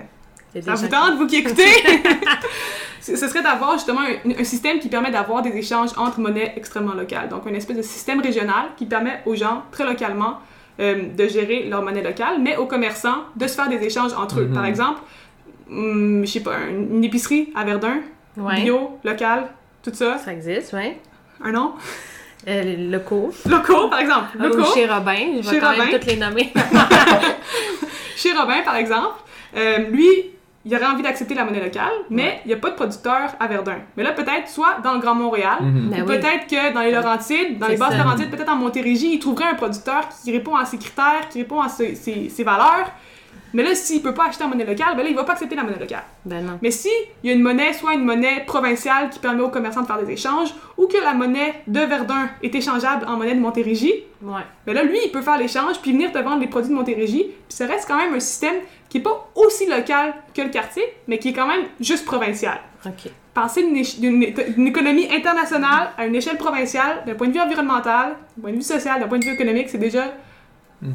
ça 0.63 0.75
vous 0.75 0.89
tente, 0.89 1.17
vous 1.17 1.27
qui 1.27 1.37
écoutez, 1.37 1.65
ce 3.01 3.17
serait 3.17 3.43
d'avoir 3.43 3.73
justement 3.75 4.01
un, 4.01 4.41
un 4.41 4.45
système 4.45 4.79
qui 4.79 4.89
permet 4.89 5.11
d'avoir 5.11 5.43
des 5.43 5.51
échanges 5.57 5.91
entre 5.97 6.21
monnaies 6.21 6.53
extrêmement 6.57 6.95
locales. 6.95 7.29
Donc, 7.29 7.47
une 7.47 7.55
espèce 7.57 7.77
de 7.77 7.83
système 7.83 8.21
régional 8.21 8.67
qui 8.77 8.87
permet 8.87 9.21
aux 9.27 9.35
gens, 9.37 9.63
très 9.71 9.85
localement, 9.85 10.39
euh, 10.81 11.05
de 11.17 11.27
gérer 11.29 11.65
leur 11.69 11.83
monnaie 11.83 12.03
locale, 12.03 12.37
mais 12.41 12.57
aux 12.57 12.67
commerçants 12.67 13.23
de 13.37 13.47
se 13.47 13.55
faire 13.55 13.69
des 13.69 13.83
échanges 13.85 14.13
entre 14.13 14.41
eux. 14.41 14.45
Mhm. 14.47 14.55
Par 14.55 14.67
exemple, 14.67 15.01
hum, 15.71 16.23
je 16.27 16.31
sais 16.31 16.41
pas, 16.41 16.57
une, 16.69 16.97
une 16.97 17.05
épicerie 17.05 17.53
à 17.55 17.65
Verdun, 17.65 17.99
Ouais. 18.37 18.61
bio, 18.63 18.99
local, 19.03 19.47
tout 19.83 19.91
ça. 19.95 20.19
Ça 20.19 20.33
existe, 20.33 20.75
ouais. 20.75 20.99
Un 21.43 21.53
nom? 21.53 21.73
Euh, 22.49 22.63
les 22.63 22.77
locaux. 22.77 23.33
Locaux, 23.49 23.89
par 23.89 23.99
exemple. 24.01 24.37
Ou 24.39 24.43
Locaux. 24.43 24.65
chez 24.75 24.87
Robin. 24.87 25.41
Je 25.41 25.49
vais 25.49 25.55
Chez 25.55 25.59
quand 25.59 25.71
même 25.71 25.81
Robin. 25.81 25.93
toutes 25.99 26.07
les 26.07 26.17
nommer. 26.17 26.53
Chez 28.17 28.33
Robin, 28.33 28.63
par 28.65 28.77
exemple, 28.77 29.15
euh, 29.57 29.79
lui, 29.91 30.11
il 30.69 30.75
aurait 30.75 30.87
envie 30.87 31.03
d'accepter 31.03 31.35
la 31.35 31.45
monnaie 31.45 31.63
locale, 31.63 31.93
mais 32.11 32.41
il 32.45 32.49
n'y 32.49 32.55
a 32.55 32.57
pas 32.57 32.71
de 32.71 32.75
producteur 32.75 33.31
à 33.39 33.47
Verdun. 33.47 33.79
Mais 33.97 34.03
là, 34.03 34.11
peut-être, 34.13 34.49
soit 34.49 34.79
dans 34.83 34.95
le 34.95 34.99
Grand 34.99 35.15
Montréal, 35.15 35.59
Mhm. 35.63 35.91
Ben 35.91 36.03
ou 36.03 36.07
peut-être 36.07 36.47
que 36.49 36.75
dans 36.75 36.81
les 36.81 36.91
Laurentides, 36.91 37.59
dans 37.59 37.69
les 37.69 37.77
basses. 37.77 37.97
Laurentides, 38.05 38.31
peut-être 38.31 38.51
en 38.53 38.57
Montérégie, 38.57 39.15
il 39.15 39.19
trouverait 39.21 39.49
un 39.51 39.55
producteur 39.55 40.09
qui 40.23 40.33
répond 40.33 40.57
à 40.57 40.65
ses 40.65 40.77
critères, 40.79 41.29
qui 41.31 41.39
répond 41.39 41.61
à 41.61 41.69
ses, 41.69 41.95
ses- 41.95 42.29
ses 42.29 42.43
valeurs. 42.45 42.91
Mais 43.57 43.63
là, 43.63 43.75
s'il 43.75 44.03
peut 44.03 44.13
pas 44.13 44.27
acheter 44.27 44.45
en 44.45 44.49
monnaie 44.49 44.67
locale, 44.67 44.95
ben 44.97 45.03
là, 45.03 45.09
il 45.09 45.17
va 45.17 45.25
pas 45.25 45.33
accepter 45.33 45.57
la 45.57 45.63
monnaie 45.63 45.79
locale. 45.79 46.03
Ben 46.27 46.45
non. 46.45 46.59
Mais 46.61 46.71
si 46.71 46.91
il 47.25 47.31
y 47.31 47.33
a 47.33 47.35
une 47.35 47.43
monnaie, 47.43 47.73
soit 47.73 47.95
une 47.95 48.05
monnaie 48.05 48.45
provinciale 48.47 49.09
qui 49.09 49.19
permet 49.19 49.41
aux 49.43 49.49
commerçants 49.49 49.81
de 49.81 49.87
faire 49.87 49.99
des 50.03 50.13
échanges, 50.13 50.55
ou 50.77 50.87
que 50.87 50.99
la 51.03 51.15
monnaie 51.15 51.55
de 51.67 51.81
Verdun 51.81 52.29
est 52.43 52.55
échangeable 52.55 53.07
en 53.09 53.17
monnaie 53.17 53.35
de 53.35 53.41
Montérégie, 53.41 53.95
Ouais. 54.23 54.43
mais 54.67 54.75
là, 54.75 54.83
lui, 54.83 54.99
il 55.07 55.11
peut 55.11 55.23
faire 55.23 55.39
l'échange 55.39 55.81
puis 55.81 55.93
venir 55.93 56.13
te 56.13 56.19
vendre 56.19 56.41
les 56.41 56.49
produits 56.49 56.69
de 56.71 56.75
Montérégie. 56.75 57.25
Puis 57.25 57.57
ça 57.57 57.67
reste 57.67 57.89
quand 57.89 57.97
même 57.97 58.13
un 58.15 58.21
système 58.21 58.57
qui 58.91 58.99
est 58.99 59.03
pas 59.03 59.27
aussi 59.35 59.67
local 59.67 60.15
que 60.35 60.43
le 60.43 60.51
quartier, 60.51 60.83
mais 61.09 61.19
qui 61.19 61.29
est 61.31 61.33
quand 61.33 61.47
même 61.47 61.63
juste 61.81 62.05
provincial. 62.05 62.59
OK. 62.85 63.11
Penser 63.33 63.63
d'une 63.99 64.67
économie 64.67 65.09
internationale 65.13 65.91
à 65.97 66.07
une 66.07 66.15
échelle 66.15 66.37
provinciale, 66.37 67.03
d'un 67.07 67.15
point 67.15 67.29
de 67.29 67.33
vue 67.33 67.41
environnemental, 67.41 68.17
d'un 68.37 68.43
point 68.43 68.51
de 68.53 68.57
vue 68.57 68.63
social, 68.63 69.01
d'un 69.01 69.09
point 69.09 69.19
de 69.19 69.25
vue 69.25 69.33
économique, 69.33 69.69
c'est 69.71 69.79
déjà 69.79 70.13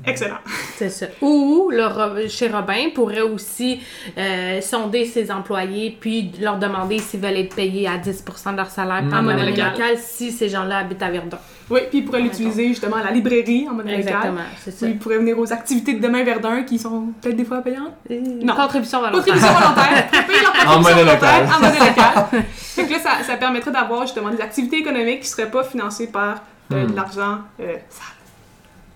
excellent. 0.05 0.37
C'est 0.77 0.89
ça. 0.89 1.07
Ou 1.21 1.71
le 1.71 2.27
chez 2.27 2.47
Robin 2.47 2.89
pourrait 2.93 3.21
aussi 3.21 3.81
euh, 4.17 4.61
sonder 4.61 5.05
ses 5.05 5.31
employés 5.31 5.97
puis 5.99 6.31
leur 6.39 6.57
demander 6.57 6.99
s'ils 6.99 7.19
veulent 7.19 7.37
être 7.37 7.55
payés 7.55 7.87
à 7.87 7.97
10% 7.97 8.51
de 8.51 8.57
leur 8.57 8.69
salaire 8.69 9.03
en 9.13 9.21
monnaie 9.21 9.49
locale. 9.49 9.71
locale 9.71 9.97
si 9.97 10.31
ces 10.31 10.49
gens-là 10.49 10.79
habitent 10.79 11.01
à 11.03 11.09
Verdun. 11.09 11.39
Oui, 11.69 11.79
puis 11.89 11.99
il 11.99 12.05
pourrait 12.05 12.21
l'utiliser 12.21 12.67
justement 12.67 12.97
à 12.97 13.03
la 13.03 13.11
librairie 13.11 13.67
en 13.69 13.73
monnaie 13.73 13.97
locale. 13.97 14.13
Exactement, 14.15 14.41
c'est 14.61 14.71
ça. 14.71 14.85
Puis 14.85 14.93
il 14.95 14.99
pourrait 14.99 15.17
venir 15.19 15.39
aux 15.39 15.53
activités 15.53 15.93
de 15.93 16.01
demain 16.01 16.23
Verdun 16.23 16.63
qui 16.63 16.77
sont 16.77 17.07
peut-être 17.21 17.37
des 17.37 17.45
fois 17.45 17.61
payantes. 17.61 17.93
Non. 18.09 18.55
Contribution 18.55 18.99
volontaire. 18.99 19.23
Contribution 19.23 19.53
volontaire. 19.53 20.09
Ils 20.29 20.41
leur 20.41 20.51
En 20.51 20.75
contribution 20.75 20.81
monnaie 20.81 21.03
volontaire 21.03 21.41
locale. 21.41 21.55
En 21.55 21.59
monnaie 21.65 21.89
locale. 21.89 22.43
fait 22.53 22.85
que 22.85 22.91
là, 22.91 22.99
ça, 22.99 23.23
ça 23.25 23.35
permettrait 23.37 23.71
d'avoir 23.71 24.01
justement 24.01 24.29
des 24.29 24.41
activités 24.41 24.77
économiques 24.77 25.21
qui 25.21 25.27
seraient 25.29 25.49
pas 25.49 25.63
financées 25.63 26.07
par 26.07 26.35
euh, 26.73 26.83
Hmm. 26.85 26.91
de 26.91 26.95
l'argent 26.95 27.39
euh, 27.59 27.73
sale. 27.89 28.15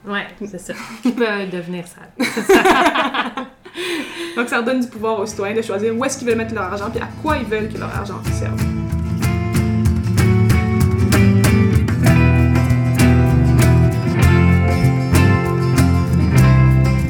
Ouais, 0.08 0.28
c'est 0.46 0.60
ça. 0.60 0.74
Qui 1.02 1.12
peut 1.12 1.26
devenir 1.52 1.86
sale. 1.88 2.10
Donc 4.36 4.50
ça 4.50 4.60
redonne 4.60 4.82
du 4.82 4.88
pouvoir 4.88 5.20
aux 5.20 5.26
citoyens 5.26 5.56
de 5.56 5.62
choisir 5.62 5.96
où 5.96 6.04
est-ce 6.06 6.18
qu'ils 6.18 6.28
veulent 6.28 6.38
mettre 6.38 6.54
leur 6.54 6.64
argent 6.64 6.90
puis 6.92 7.02
à 7.02 7.08
quoi 7.22 7.38
ils 7.38 7.46
veulent 7.46 7.70
que 7.70 7.78
leur 7.78 7.94
argent 7.96 8.22
serve. 8.32 8.62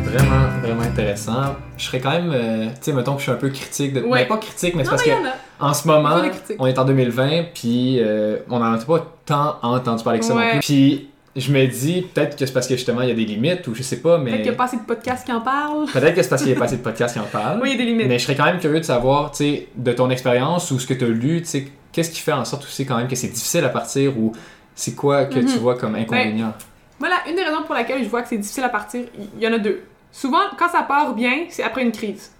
Vraiment, 0.05 0.47
vraiment 0.61 0.81
intéressant. 0.83 1.55
Je 1.77 1.85
serais 1.85 1.99
quand 1.99 2.11
même, 2.11 2.31
euh, 2.33 2.65
tu 2.67 2.71
sais, 2.81 2.93
mettons 2.93 3.13
que 3.13 3.19
je 3.19 3.23
suis 3.23 3.31
un 3.31 3.35
peu 3.35 3.49
critique 3.49 3.93
de. 3.93 4.01
Ouais. 4.01 4.21
Ben, 4.21 4.27
pas 4.29 4.37
critique, 4.37 4.75
mais 4.75 4.83
c'est 4.83 4.91
parce 4.91 5.05
mais 5.05 5.11
que 5.13 5.17
en 5.17 5.25
a. 5.25 5.69
en 5.69 5.73
ce 5.73 5.87
moment, 5.87 6.21
on 6.59 6.67
est 6.67 6.79
en 6.79 6.85
2020, 6.85 7.43
puis 7.53 7.99
euh, 7.99 8.37
on 8.49 8.59
n'en 8.59 8.73
a 8.73 8.77
pas 8.77 9.05
tant 9.25 9.57
entendu 9.61 10.03
parler 10.03 10.19
que 10.19 10.25
ça 10.25 10.35
Ouais. 10.35 10.45
non 10.45 10.51
plus. 10.51 10.59
Puis 10.59 11.09
je 11.35 11.51
me 11.51 11.65
dis, 11.67 12.01
peut-être 12.13 12.37
que 12.37 12.45
c'est 12.45 12.53
parce 12.53 12.67
que 12.67 12.75
justement 12.75 13.01
il 13.01 13.09
y 13.09 13.11
a 13.11 13.15
des 13.15 13.25
limites, 13.25 13.67
ou 13.67 13.75
je 13.75 13.83
sais 13.83 13.99
pas, 14.01 14.17
mais. 14.17 14.31
Peut-être 14.31 14.41
qu'il 14.43 14.51
n'y 14.51 14.55
a 14.55 14.57
pas 14.57 14.63
assez 14.65 14.77
de 14.77 14.83
podcasts 14.83 15.25
qui 15.25 15.31
en 15.33 15.41
parlent. 15.41 15.85
Peut-être 15.91 16.15
que 16.15 16.23
c'est 16.23 16.29
parce 16.29 16.41
qu'il 16.43 16.51
y 16.51 16.55
a 16.55 16.59
pas 16.59 16.65
assez 16.65 16.77
de 16.77 16.81
podcasts 16.81 17.13
qui 17.15 17.19
en 17.19 17.25
parlent. 17.25 17.59
Oui, 17.61 17.69
il 17.69 17.71
y 17.73 17.75
a 17.75 17.77
des 17.85 17.91
limites. 17.91 18.07
Mais 18.07 18.19
je 18.19 18.23
serais 18.23 18.35
quand 18.35 18.45
même 18.45 18.59
curieux 18.59 18.79
de 18.79 18.85
savoir, 18.85 19.31
tu 19.31 19.37
sais, 19.37 19.67
de 19.75 19.91
ton 19.93 20.09
expérience 20.09 20.71
ou 20.71 20.79
ce 20.79 20.87
que 20.87 20.93
tu 20.93 21.03
as 21.05 21.07
lu, 21.09 21.41
tu 21.41 21.47
sais, 21.47 21.67
qu'est-ce 21.91 22.11
qui 22.11 22.21
fait 22.21 22.31
en 22.33 22.45
sorte 22.45 22.63
aussi 22.63 22.85
quand 22.85 22.97
même 22.97 23.07
que 23.07 23.15
c'est 23.15 23.27
difficile 23.27 23.63
à 23.65 23.69
partir 23.69 24.17
ou 24.17 24.31
c'est 24.75 24.95
quoi 24.95 25.25
que 25.25 25.39
tu 25.39 25.45
Mhm. 25.45 25.57
vois 25.59 25.77
comme 25.77 25.95
inconvénient? 25.95 26.53
Voilà, 26.99 27.15
une 27.29 27.35
des 27.35 27.43
raisons 27.43 27.63
pour 27.63 27.75
laquelle 27.75 28.01
je 28.03 28.07
vois 28.09 28.21
que 28.21 28.29
c'est 28.29 28.37
difficile 28.37 28.63
à 28.63 28.69
partir, 28.69 29.01
il 29.37 29.43
y 29.43 29.47
en 29.47 29.53
a 29.53 29.57
deux. 29.57 29.81
Souvent, 30.13 30.39
quand 30.57 30.69
ça 30.69 30.83
part 30.83 31.13
bien, 31.13 31.45
c'est 31.49 31.63
après 31.63 31.81
une 31.83 31.91
crise. 31.91 32.31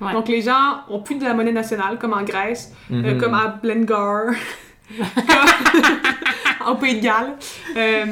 Ouais. 0.00 0.12
Donc 0.12 0.28
les 0.28 0.42
gens 0.42 0.80
ont 0.88 1.00
plus 1.00 1.16
de 1.16 1.24
la 1.24 1.34
monnaie 1.34 1.52
nationale, 1.52 1.98
comme 1.98 2.12
en 2.12 2.22
Grèce, 2.22 2.72
euh, 2.92 3.14
Mhm. 3.14 3.18
comme 3.20 3.34
à 3.34 3.48
Blengar, 3.62 4.26
au 6.68 6.74
Pays 6.80 6.96
de 6.96 7.00
Galles. 7.04 7.32
Euh, 7.76 8.04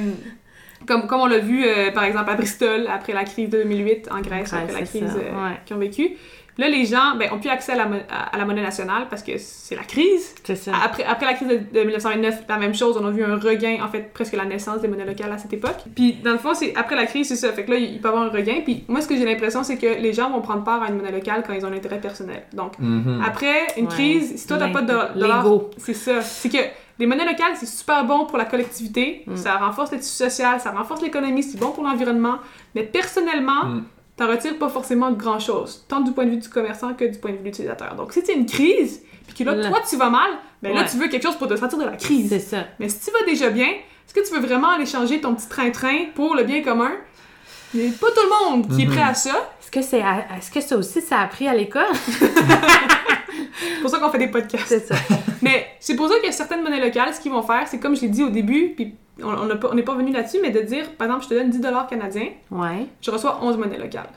comme, 0.87 1.07
comme 1.07 1.21
on 1.21 1.27
l'a 1.27 1.39
vu, 1.39 1.65
euh, 1.65 1.91
par 1.93 2.05
exemple, 2.05 2.31
à 2.31 2.35
Bristol, 2.35 2.87
après 2.93 3.13
la 3.13 3.25
crise 3.25 3.49
de 3.51 3.63
2008 3.63 4.09
en 4.11 4.21
Grèce, 4.21 4.53
après 4.53 4.73
la 4.73 4.83
crise 4.87 5.03
euh, 5.17 5.19
ouais. 5.49 5.57
qu'ils 5.65 5.77
ont 5.77 5.81
vécu. 5.81 6.11
Là, 6.59 6.69
les 6.69 6.85
gens 6.85 7.17
ben, 7.19 7.31
ont 7.33 7.39
plus 7.39 7.49
accès 7.49 7.73
à 7.73 7.77
la, 7.77 7.87
mo- 7.87 7.97
à, 8.11 8.35
à 8.35 8.37
la 8.37 8.45
monnaie 8.45 8.61
nationale 8.61 9.07
parce 9.09 9.23
que 9.23 9.33
c'est 9.39 9.75
la 9.75 9.85
crise. 9.85 10.35
C'est 10.45 10.55
ça. 10.55 10.73
Après, 10.85 11.03
après 11.03 11.25
la 11.25 11.33
crise 11.33 11.49
de, 11.49 11.55
de 11.57 11.81
1929, 11.85 12.43
la 12.47 12.59
même 12.59 12.75
chose, 12.75 12.99
on 13.01 13.07
a 13.07 13.11
vu 13.11 13.25
un 13.25 13.37
regain, 13.39 13.79
en 13.83 13.89
fait, 13.89 14.13
presque 14.13 14.35
la 14.35 14.45
naissance 14.45 14.83
des 14.83 14.89
monnaies 14.89 15.07
locales 15.07 15.33
à 15.33 15.39
cette 15.39 15.55
époque. 15.55 15.79
Puis, 15.95 16.19
dans 16.23 16.33
le 16.33 16.37
fond, 16.37 16.53
c'est 16.53 16.75
après 16.77 16.95
la 16.95 17.07
crise, 17.07 17.29
c'est 17.29 17.37
ça. 17.37 17.51
Fait 17.53 17.65
que 17.65 17.71
là, 17.71 17.79
il 17.79 17.99
peut 18.03 18.09
y 18.09 18.13
avoir 18.13 18.25
un 18.25 18.29
regain. 18.29 18.57
Puis, 18.65 18.85
moi, 18.87 19.01
ce 19.01 19.09
que 19.09 19.17
j'ai 19.17 19.25
l'impression, 19.25 19.63
c'est 19.65 19.79
que 19.79 19.87
les 19.99 20.13
gens 20.13 20.29
vont 20.31 20.43
prendre 20.43 20.63
part 20.63 20.83
à 20.83 20.89
une 20.91 20.97
monnaie 20.97 21.11
locale 21.13 21.43
quand 21.47 21.55
ils 21.55 21.65
ont 21.65 21.71
un 21.71 21.75
intérêt 21.77 22.01
personnel. 22.03 22.43
Donc, 22.53 22.79
Mhm. 22.79 23.23
après 23.27 23.69
une 23.79 23.85
Ouais. 23.87 23.91
crise, 23.91 24.37
si 24.37 24.47
toi, 24.47 24.59
t'as 24.59 24.69
pas 24.69 24.83
de 24.83 25.19
dollars, 25.19 25.47
c'est 25.79 25.95
ça. 25.95 26.21
C'est 26.21 26.51
que 26.51 26.59
les 26.99 27.07
monnaies 27.07 27.25
locales, 27.25 27.55
c'est 27.57 27.67
super 27.67 28.05
bon 28.05 28.27
pour 28.27 28.39
la 28.39 28.45
collectivité. 28.45 29.23
Mm. 29.27 29.37
Ça 29.37 29.57
renforce 29.57 29.91
le 29.93 29.99
tissu 29.99 30.15
social, 30.17 30.61
ça 30.61 30.71
renforce 30.71 31.03
l'économie, 31.03 31.43
c'est 31.43 31.59
bon 31.59 31.71
pour 31.73 31.85
l'environnement. 31.85 32.37
Mais 32.75 32.83
personnellement, 32.85 33.65
Mm. 33.65 33.85
t'en 34.17 34.29
retires 34.29 34.59
pas 34.59 34.69
forcément 34.69 35.11
grand-chose, 35.13 35.85
tant 35.89 36.01
du 36.01 36.13
point 36.13 36.25
de 36.27 36.31
vue 36.31 36.37
du 36.39 36.49
commerçant 36.49 36.95
que 36.95 37.05
du 37.05 37.19
point 37.19 37.31
de 37.31 37.37
vue 37.37 37.43
de 37.43 37.47
l'utilisateur. 37.49 37.95
Donc, 37.97 38.13
si 38.13 38.23
c'est 38.25 38.35
une 38.35 38.47
crise, 38.47 39.03
puis 39.27 39.37
que 39.37 39.45
là, 39.45 39.55
Là. 39.55 39.69
toi, 39.71 39.79
tu 39.89 39.97
vas 39.97 40.11
mal, 40.11 40.31
ben 40.63 40.75
là, 40.75 40.85
tu 40.85 40.97
veux 40.99 41.09
quelque 41.09 41.23
chose 41.25 41.37
pour 41.37 41.49
te 41.49 41.57
sortir 41.57 41.79
de 41.79 41.85
la 41.85 41.97
crise. 41.97 42.29
C'est 42.29 42.39
ça. 42.41 42.65
Mais 42.79 42.89
si 42.89 43.01
tu 43.05 43.11
vas 43.11 43.25
déjà 43.25 43.49
bien, 43.51 43.67
est-ce 43.69 44.15
que 44.15 44.27
tu 44.27 44.35
veux 44.35 44.47
vraiment 44.47 44.69
aller 44.71 44.87
changer 44.87 45.21
ton 45.21 45.35
petit 45.35 45.49
train-train 45.49 46.07
pour 46.15 46.35
le 46.35 46.45
bien 46.45 46.63
commun? 46.63 46.91
Il 47.75 47.91
pas 47.95 48.09
tout 48.09 48.21
le 48.23 48.51
monde 48.51 48.69
qui 48.77 48.83
est 48.83 48.87
prêt 48.87 49.01
à 49.03 49.15
ça. 49.15 49.31
Est-ce 49.63 49.71
que, 49.71 49.81
c'est 49.81 50.03
à- 50.03 50.27
est-ce 50.37 50.51
que 50.51 50.61
ça 50.61 50.77
aussi, 50.77 51.01
ça 51.01 51.21
a 51.21 51.25
appris 51.25 51.49
à 51.49 51.55
l'école? 51.55 51.87
C'est 53.59 53.81
pour 53.81 53.91
ça 53.91 53.99
qu'on 53.99 54.11
fait 54.11 54.19
des 54.19 54.29
podcasts. 54.29 54.67
C'est 54.69 54.87
ça. 54.87 54.95
Mais 55.43 55.67
c'est 55.81 55.97
pour 55.97 56.09
ça 56.09 56.15
qu'il 56.17 56.27
y 56.27 56.29
a 56.29 56.33
certaines 56.33 56.63
monnaies 56.63 56.81
locales, 56.85 57.13
ce 57.15 57.21
qu'ils 57.21 57.33
vont 57.33 57.43
faire, 57.43 57.67
c'est 57.69 57.79
comme 57.79 57.95
je 57.97 58.03
l'ai 58.03 58.09
dit 58.09 58.23
au 58.23 58.31
début, 58.31 58.73
puis 58.77 58.95
on 59.23 59.45
n'a 59.47 59.57
pas- 59.57 59.69
on 59.71 59.75
n'est 59.75 59.83
pas 59.83 59.95
venu 59.95 60.13
là-dessus, 60.13 60.39
mais 60.43 60.51
de 60.51 60.61
dire, 60.61 60.91
par 60.97 61.07
exemple, 61.07 61.25
je 61.25 61.29
te 61.31 61.35
donne 61.35 61.51
10 61.51 61.61
canadiens, 61.89 62.29
Ouais. 62.51 62.87
je 63.01 63.11
reçois 63.11 63.39
11 63.43 63.57
monnaies 63.57 63.79
locales. 63.79 64.09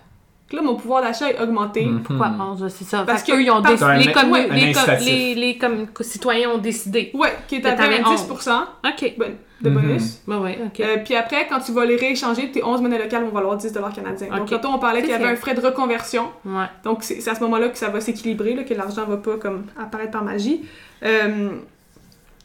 Donc 0.52 0.62
là, 0.62 0.62
mon 0.62 0.76
pouvoir 0.76 1.02
d'achat 1.02 1.32
est 1.32 1.42
augmenté. 1.42 1.86
Mhm. 1.86 2.04
Pourquoi? 2.04 2.28
11? 2.40 2.68
C'est 2.70 2.84
ça. 2.84 2.98
Parce 2.98 3.08
Parce 3.08 3.24
que- 3.24 3.32
qu'eux, 3.32 3.42
ils 3.42 3.50
ont 3.50 3.62
décidé. 3.62 3.86
Les, 3.98 4.30
ouais, 4.32 4.48
les, 4.50 5.04
les, 5.06 5.36
les 5.36 5.58
comme- 5.58 5.88
citoyens 6.02 6.52
ont 6.52 6.58
décidé. 6.60 7.10
Ouais, 7.16 7.34
qui 7.48 7.56
est 7.56 7.62
Que 7.62 7.68
à 7.68 7.72
t'avais 7.72 8.00
10% 8.00 8.66
OK. 8.86 9.14
bon- 9.18 9.26
de 9.62 9.70
Mhm. 9.70 9.76
bonus. 9.76 10.22
Ouais, 10.28 10.36
ouais, 10.36 10.60
OK. 10.68 10.80
Euh, 10.82 10.98
puis 11.04 11.16
après, 11.16 11.48
quand 11.50 11.60
tu 11.62 11.72
vas 11.72 11.86
les 11.86 11.96
rééchanger, 11.96 12.52
tes 12.52 12.64
11 12.64 12.80
monnaies 12.82 13.00
locales 13.02 13.24
vont 13.24 13.32
valoir 13.32 13.58
10 13.58 13.74
canadiens. 13.96 14.28
Donc, 14.28 14.42
Ok. 14.44 14.50
tantôt, 14.50 14.68
on 14.68 14.78
parlait 14.78 15.02
qu'il 15.02 15.10
y 15.10 15.14
avait 15.14 15.26
un 15.30 15.36
frais 15.36 15.56
de 15.56 15.62
reconversion. 15.62 16.28
ouais. 16.46 16.66
Donc, 16.84 17.04
c'est 17.04 17.28
à 17.28 17.34
ce 17.34 17.40
moment-là 17.40 17.70
que 17.70 17.78
ça 17.78 17.90
va 17.90 18.00
s'équilibrer, 18.00 18.54
là, 18.54 18.64
que 18.64 18.74
l'argent 18.76 19.06
va 19.06 19.18
pas 19.18 19.38
comme 19.38 19.66
apparaître 19.82 20.12
par 20.12 20.24
magie. 20.24 20.62
Euh, 21.04 21.50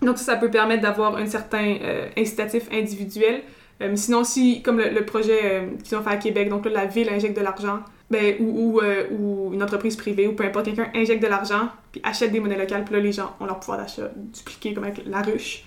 donc, 0.01 0.17
ça, 0.17 0.25
ça 0.25 0.37
peut 0.37 0.51
permettre 0.51 0.83
d'avoir 0.83 1.17
un 1.17 1.27
certain 1.27 1.75
euh, 1.83 2.09
incitatif 2.17 2.63
individuel. 2.73 3.43
Euh, 3.83 3.97
sinon, 3.97 4.25
si, 4.25 4.63
comme 4.63 4.79
le, 4.79 4.91
le 4.91 5.05
projet 5.05 5.41
euh, 5.45 5.67
qu'ils 5.83 5.97
ont 5.97 6.03
fait 6.03 6.11
à 6.11 6.17
Québec, 6.17 6.49
donc 6.49 6.65
là, 6.67 6.71
la 6.73 6.87
ville 6.87 7.09
injecte 7.09 7.37
de 7.37 7.43
l'argent, 7.43 7.81
ben, 8.11 8.37
ou, 8.41 8.75
ou, 8.75 8.81
euh, 8.81 9.05
ou 9.11 9.51
une 9.55 9.63
entreprise 9.63 9.97
privée, 9.97 10.27
ou 10.27 10.33
peu 10.33 10.45
importe, 10.45 10.67
quelqu'un 10.67 10.91
injecte 10.95 11.23
de 11.23 11.29
l'argent, 11.29 11.69
puis 11.93 12.01
achète 12.05 12.33
des 12.33 12.41
monnaies 12.41 12.59
locales, 12.59 12.85
puis 12.85 12.95
là, 12.95 13.01
les 13.01 13.13
gens 13.13 13.37
ont 13.41 13.47
leur 13.47 13.61
pouvoir 13.61 13.79
d'achat 13.79 14.11
dupliqué, 14.17 14.75
comme 14.75 14.85
avec 14.85 15.03
la 15.07 15.23
ruche. 15.23 15.65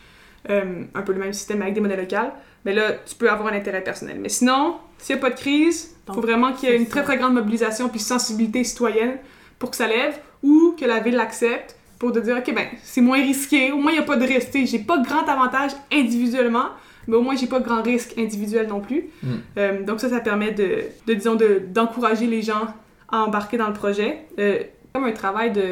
Un 0.49 1.01
peu 1.03 1.13
le 1.13 1.19
même 1.19 1.31
système 1.31 1.61
avec 1.61 1.73
des 1.73 1.79
monnaies 1.79 1.95
locales. 1.95 2.33
Mais 2.65 2.73
là, 2.73 2.91
tu 3.05 3.15
peux 3.15 3.29
avoir 3.29 3.53
un 3.53 3.55
intérêt 3.55 3.81
personnel. 3.81 4.17
Mais 4.19 4.27
sinon, 4.27 4.75
s'il 4.97 5.15
n'y 5.15 5.21
a 5.21 5.21
pas 5.21 5.29
de 5.29 5.39
crise, 5.39 5.95
il 6.07 6.13
faut 6.13 6.19
vraiment 6.19 6.51
qu'il 6.51 6.67
y 6.67 6.71
ait 6.73 6.75
une 6.75 6.85
ça. 6.85 6.91
très 6.91 7.03
très 7.03 7.17
grande 7.17 7.33
mobilisation 7.33 7.87
puis 7.87 7.99
sensibilité 7.99 8.63
citoyenne 8.65 9.19
pour 9.57 9.71
que 9.71 9.77
ça 9.77 9.87
lève 9.87 10.19
ou 10.41 10.75
que 10.77 10.83
la 10.83 10.99
ville 10.99 11.15
l'accepte 11.15 11.77
pour 12.03 12.11
de 12.11 12.19
dire 12.27 12.35
ok 12.41 12.49
ben 12.53 12.67
c'est 12.83 13.01
moins 13.09 13.21
risqué 13.31 13.71
au 13.71 13.77
moins 13.81 13.91
il 13.93 13.97
n'y 13.99 14.05
a 14.07 14.09
pas 14.13 14.17
de 14.23 14.27
risque 14.33 14.51
j'ai 14.71 14.79
pas 14.91 14.97
grand 15.09 15.25
avantage 15.35 15.71
individuellement 16.01 16.67
mais 17.07 17.15
au 17.19 17.21
moins 17.25 17.35
j'ai 17.35 17.47
pas 17.55 17.61
grand 17.67 17.81
risque 17.93 18.11
individuel 18.25 18.65
non 18.67 18.81
plus 18.87 19.01
Mm. 19.23 19.27
Euh, 19.59 19.83
donc 19.87 19.97
ça 20.01 20.09
ça 20.09 20.19
permet 20.29 20.51
de, 20.61 20.69
de 21.07 21.13
disons 21.19 21.35
de- 21.43 21.61
d'encourager 21.75 22.27
les 22.35 22.41
gens 22.49 22.65
à 23.09 23.17
embarquer 23.27 23.57
dans 23.61 23.67
le 23.73 23.77
projet 23.83 24.11
Euh, 24.39 24.59
comme 24.93 25.05
un 25.05 25.11
travail 25.23 25.49
de 25.59 25.67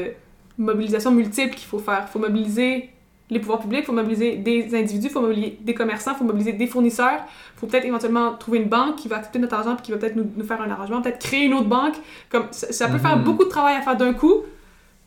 mobilisation 0.58 1.12
multiple 1.12 1.54
qu'il 1.60 1.68
faut 1.68 1.80
faire 1.80 2.04
il 2.08 2.12
faut 2.14 2.20
mobiliser 2.28 2.90
les 3.34 3.40
pouvoirs 3.40 3.62
publics, 3.66 3.84
il 3.84 3.86
faut 3.86 3.94
mobiliser 4.04 4.30
des 4.36 4.76
individus, 4.82 5.08
il 5.08 5.14
faut 5.16 5.22
mobiliser 5.22 5.58
des 5.62 5.74
commerçants, 5.74 6.12
il 6.16 6.18
faut 6.18 6.26
mobiliser 6.26 6.52
des 6.64 6.68
fournisseurs, 6.68 7.20
il 7.56 7.58
faut 7.60 7.68
peut-être 7.70 7.86
éventuellement 7.86 8.34
trouver 8.42 8.58
une 8.64 8.68
banque 8.78 8.98
qui 9.00 9.08
va 9.08 9.16
accepter 9.20 9.40
notre 9.40 9.56
argent 9.60 9.74
puis 9.78 9.84
qui 9.86 9.92
va 9.94 9.98
peut-être 10.02 10.18
nous, 10.18 10.28
nous 10.36 10.44
faire 10.44 10.62
un 10.62 10.70
arrangement, 10.70 11.02
peut-être 11.02 11.20
créer 11.28 11.44
une 11.46 11.54
autre 11.54 11.72
banque. 11.78 11.96
Comme, 12.30 12.48
ça, 12.52 12.68
ça 12.80 12.88
peut 12.90 12.96
Mhm. 13.00 13.06
faire 13.08 13.18
beaucoup 13.28 13.46
de 13.46 13.50
travail 13.58 13.76
à 13.78 13.82
faire 13.88 13.96
d'un 13.96 14.12
coup. 14.22 14.38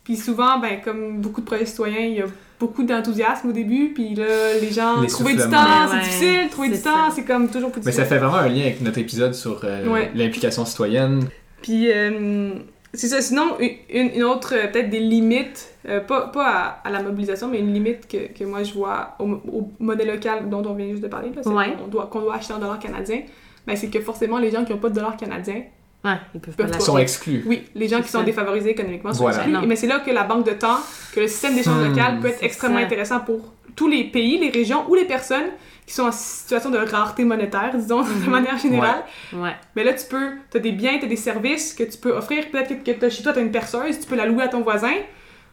Puis 0.05 0.15
souvent, 0.15 0.59
ben, 0.59 0.79
comme 0.83 1.19
beaucoup 1.19 1.41
de 1.41 1.45
projets 1.45 1.65
citoyens, 1.65 1.99
il 1.99 2.13
y 2.13 2.21
a 2.21 2.25
beaucoup 2.59 2.83
d'enthousiasme 2.83 3.49
au 3.49 3.51
début, 3.51 3.91
puis 3.93 4.15
là, 4.15 4.53
les 4.61 4.71
gens, 4.71 5.05
trouver 5.07 5.33
du 5.33 5.39
temps, 5.39 5.49
c'est 5.89 5.93
Ouais, 5.95 6.01
difficile, 6.03 6.49
trouver 6.49 6.69
du 6.69 6.81
temps, 6.81 7.11
c'est 7.13 7.23
comme 7.25 7.49
toujours 7.49 7.71
plus 7.71 7.81
Mais 7.83 7.91
ça 7.91 8.03
difficile. 8.03 8.19
fait 8.19 8.23
vraiment 8.25 8.37
un 8.37 8.47
lien 8.47 8.61
avec 8.61 8.79
notre 8.81 8.99
épisode 8.99 9.33
sur 9.33 9.59
euh, 9.65 9.87
Ouais. 9.89 10.11
l'implication 10.15 10.63
citoyenne. 10.63 11.27
Puis, 11.61 11.91
euh, 11.91 12.51
c'est 12.93 13.07
ça. 13.07 13.19
Sinon, 13.21 13.57
une, 13.59 14.09
une 14.15 14.23
autre, 14.23 14.53
euh, 14.55 14.67
peut-être 14.67 14.89
des 14.89 14.99
limites, 15.01 15.73
euh, 15.89 15.99
pas, 15.99 16.27
pas 16.27 16.47
à, 16.83 16.87
à 16.87 16.91
la 16.91 17.01
mobilisation, 17.03 17.49
mais 17.49 17.59
une 17.59 17.73
limite 17.73 18.07
que, 18.07 18.31
que 18.31 18.43
moi 18.45 18.63
je 18.63 18.73
vois 18.73 19.15
au, 19.19 19.25
au 19.51 19.71
modèle 19.79 20.07
local 20.07 20.47
dont 20.49 20.63
on 20.65 20.75
vient 20.75 20.87
juste 20.91 21.03
de 21.03 21.07
parler, 21.09 21.29
là, 21.35 21.41
c'est 21.43 21.49
Ouais. 21.49 21.73
qu'on 21.77 21.87
doit, 21.87 22.05
qu'on 22.07 22.21
doit 22.21 22.35
acheter 22.35 22.53
en 22.53 22.59
dollars 22.59 22.79
canadiens, 22.79 23.21
ben, 23.67 23.75
c'est 23.75 23.89
que 23.89 23.99
forcément, 23.99 24.37
les 24.37 24.51
gens 24.51 24.63
qui 24.63 24.71
n'ont 24.71 24.77
pas 24.79 24.89
de 24.89 24.95
dollars 24.95 25.17
canadiens, 25.17 25.63
Ouais, 26.05 26.17
ils 26.35 26.39
peuvent 26.39 26.55
Peuvent 26.55 26.71
pas 26.71 26.79
sont 26.79 26.97
exclus. 26.97 27.43
oui, 27.47 27.63
les 27.75 27.87
gens 27.87 28.01
qui 28.01 28.09
sont 28.09 28.19
ça. 28.19 28.23
défavorisés 28.23 28.69
économiquement 28.69 29.11
sont 29.13 29.23
Voilà. 29.23 29.37
exclus. 29.39 29.53
Non. 29.53 29.61
Mais 29.65 29.75
c'est 29.75 29.87
là 29.87 29.99
que 29.99 30.11
la 30.11 30.23
banque 30.23 30.45
de 30.45 30.51
temps, 30.53 30.77
que 31.13 31.19
le 31.19 31.27
système 31.27 31.55
d'échange 31.55 31.83
Hmm, 31.83 31.89
local 31.89 32.19
peut 32.19 32.27
être 32.27 32.43
extrêmement 32.43 32.79
ça. 32.79 32.85
intéressant 32.85 33.19
pour 33.21 33.53
tous 33.75 33.87
les 33.87 34.05
pays, 34.05 34.37
les 34.39 34.49
régions 34.49 34.85
ou 34.89 34.95
les 34.95 35.05
personnes 35.05 35.47
qui 35.85 35.93
sont 35.93 36.03
en 36.03 36.11
situation 36.11 36.69
de 36.69 36.77
rareté 36.77 37.25
monétaire, 37.25 37.71
disons, 37.75 38.01
de 38.01 38.07
Mhm. 38.09 38.29
manière 38.29 38.57
générale. 38.57 39.03
Ouais. 39.33 39.55
Mais 39.75 39.83
là, 39.83 39.93
tu 39.93 40.05
peux, 40.07 40.31
tu 40.49 40.57
as 40.57 40.59
des 40.59 40.71
biens, 40.71 40.97
tu 40.99 41.05
as 41.05 41.07
des 41.07 41.15
services 41.15 41.73
que 41.73 41.83
tu 41.83 41.97
peux 41.97 42.11
offrir. 42.11 42.49
Peut-être 42.51 42.69
que, 42.83 42.91
que 42.91 42.97
t'as- 42.97 43.09
chez 43.09 43.21
toi, 43.23 43.33
tu 43.33 43.39
as 43.39 43.41
une 43.41 43.51
perceuse, 43.51 43.99
tu 43.99 44.07
peux 44.07 44.15
la 44.15 44.25
louer 44.25 44.43
à 44.43 44.47
ton 44.47 44.61
voisin 44.61 44.93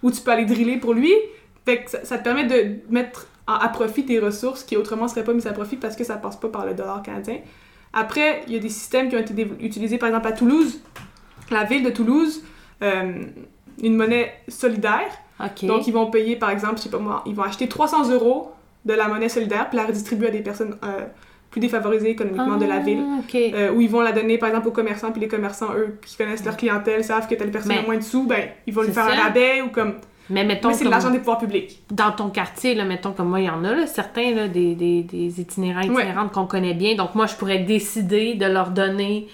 ou 0.03 0.11
tu 0.11 0.21
peux 0.21 0.31
aller 0.31 0.45
driller 0.47 0.77
pour 0.79 0.95
lui. 0.95 1.13
Fait 1.65 1.83
que 1.85 1.91
ça, 1.91 2.05
ça 2.05 2.19
te 2.19 2.25
permet 2.25 2.45
de 2.45 2.79
mettre 2.91 3.27
à 3.47 3.69
profit 3.69 4.05
tes 4.05 4.19
ressources 4.21 4.63
qui 4.65 4.77
autrement 4.77 5.09
seraient 5.09 5.25
pas 5.25 5.33
mises 5.35 5.47
à 5.47 5.53
profit 5.53 5.77
parce 5.77 5.97
que 5.97 6.05
ça 6.05 6.17
passe 6.17 6.37
pas 6.37 6.49
par 6.49 6.65
le 6.65 6.75
dollar 6.75 7.03
canadien. 7.03 7.39
Après, 7.93 8.43
il 8.47 8.55
y 8.55 8.57
a 8.57 8.59
des 8.59 8.69
systèmes 8.69 9.09
qui 9.09 9.17
ont 9.17 9.21
été 9.21 9.47
utilisés, 9.61 9.99
par 9.99 10.09
exemple, 10.09 10.29
à 10.29 10.33
Toulouse. 10.33 10.81
La 11.51 11.65
ville 11.65 11.83
de 11.83 11.91
Toulouse, 11.91 12.43
euh, 12.83 13.23
une 13.83 13.97
monnaie 13.97 14.33
solidaire. 14.49 15.11
Donc, 15.63 15.87
ils 15.87 15.93
vont 15.93 16.11
payer, 16.11 16.37
par 16.37 16.51
exemple, 16.51 16.77
je 16.79 16.83
sais 16.83 16.89
pas 16.89 16.99
moi, 16.99 17.23
ils 17.27 17.35
vont 17.35 17.43
acheter 17.43 17.69
300 17.69 18.11
euros 18.11 18.53
de 18.85 18.95
la 18.95 19.09
monnaie 19.09 19.29
solidaire 19.29 19.69
puis 19.69 19.77
la 19.77 19.87
redistribuer 19.87 20.29
à 20.29 20.31
des 20.31 20.41
personnes 20.41 20.77
euh, 20.85 21.07
plus 21.51 21.61
défavorisées 21.61 22.11
économiquement 22.11 22.57
de 22.57 22.65
la 22.65 22.79
ville. 22.79 23.05
Ah, 23.05 23.21
OK. 23.21 23.35
Euh, 23.35 23.73
où 23.73 23.81
ils 23.81 23.91
vont 23.91 24.01
la 24.01 24.13
donner 24.13 24.39
par 24.39 24.49
exemple 24.49 24.69
aux 24.69 24.73
commerçants, 24.73 25.13
puis 25.13 25.21
les 25.21 25.29
commerçants, 25.29 25.73
eux, 25.77 25.99
qui 26.05 26.17
connaissent 26.17 26.45
leur 26.45 26.57
clientèle, 26.57 27.05
savent 27.05 27.29
que 27.29 27.35
telle 27.35 27.51
personne 27.51 27.73
Mais- 27.73 27.79
a 27.79 27.83
moins 27.83 27.99
de 27.99 28.03
sous, 28.03 28.25
ben, 28.25 28.49
ils 28.67 28.75
vont 28.75 28.83
lui 28.83 28.93
faire 28.93 29.07
un 29.07 29.15
rabais 29.15 29.63
ou 29.63 29.69
comme. 29.69 29.95
Mais 30.31 30.45
mettons, 30.45 30.69
Mais 30.69 30.75
c'est 30.75 30.85
de 30.85 30.91
l'argent 30.91 31.11
des 31.11 31.19
pouvoirs 31.19 31.39
publics. 31.39 31.81
dans 31.91 32.13
ton 32.13 32.31
quartier, 32.31 32.75
là, 32.75 32.85
mettons 32.85 33.13
comme 33.13 33.29
moi, 33.29 33.41
il 33.41 33.47
y 33.47 33.51
en 33.51 33.65
a, 33.65 33.75
là, 33.75 33.87
certains, 33.87 34.35
là, 34.35 34.49
des, 34.49 34.75
des, 34.75 35.03
des 35.03 35.41
itinérants 35.41 35.81
Ouais. 35.81 36.03
itinérantes 36.05 36.33
qu'on 36.33 36.47
connaît 36.47 36.75
bien. 36.75 36.95
Donc, 36.95 37.15
moi, 37.15 37.27
je 37.27 37.35
pourrais 37.35 37.59
décider 37.59 38.35
de 38.35 38.47
leur 38.47 38.71
donner 38.71 39.27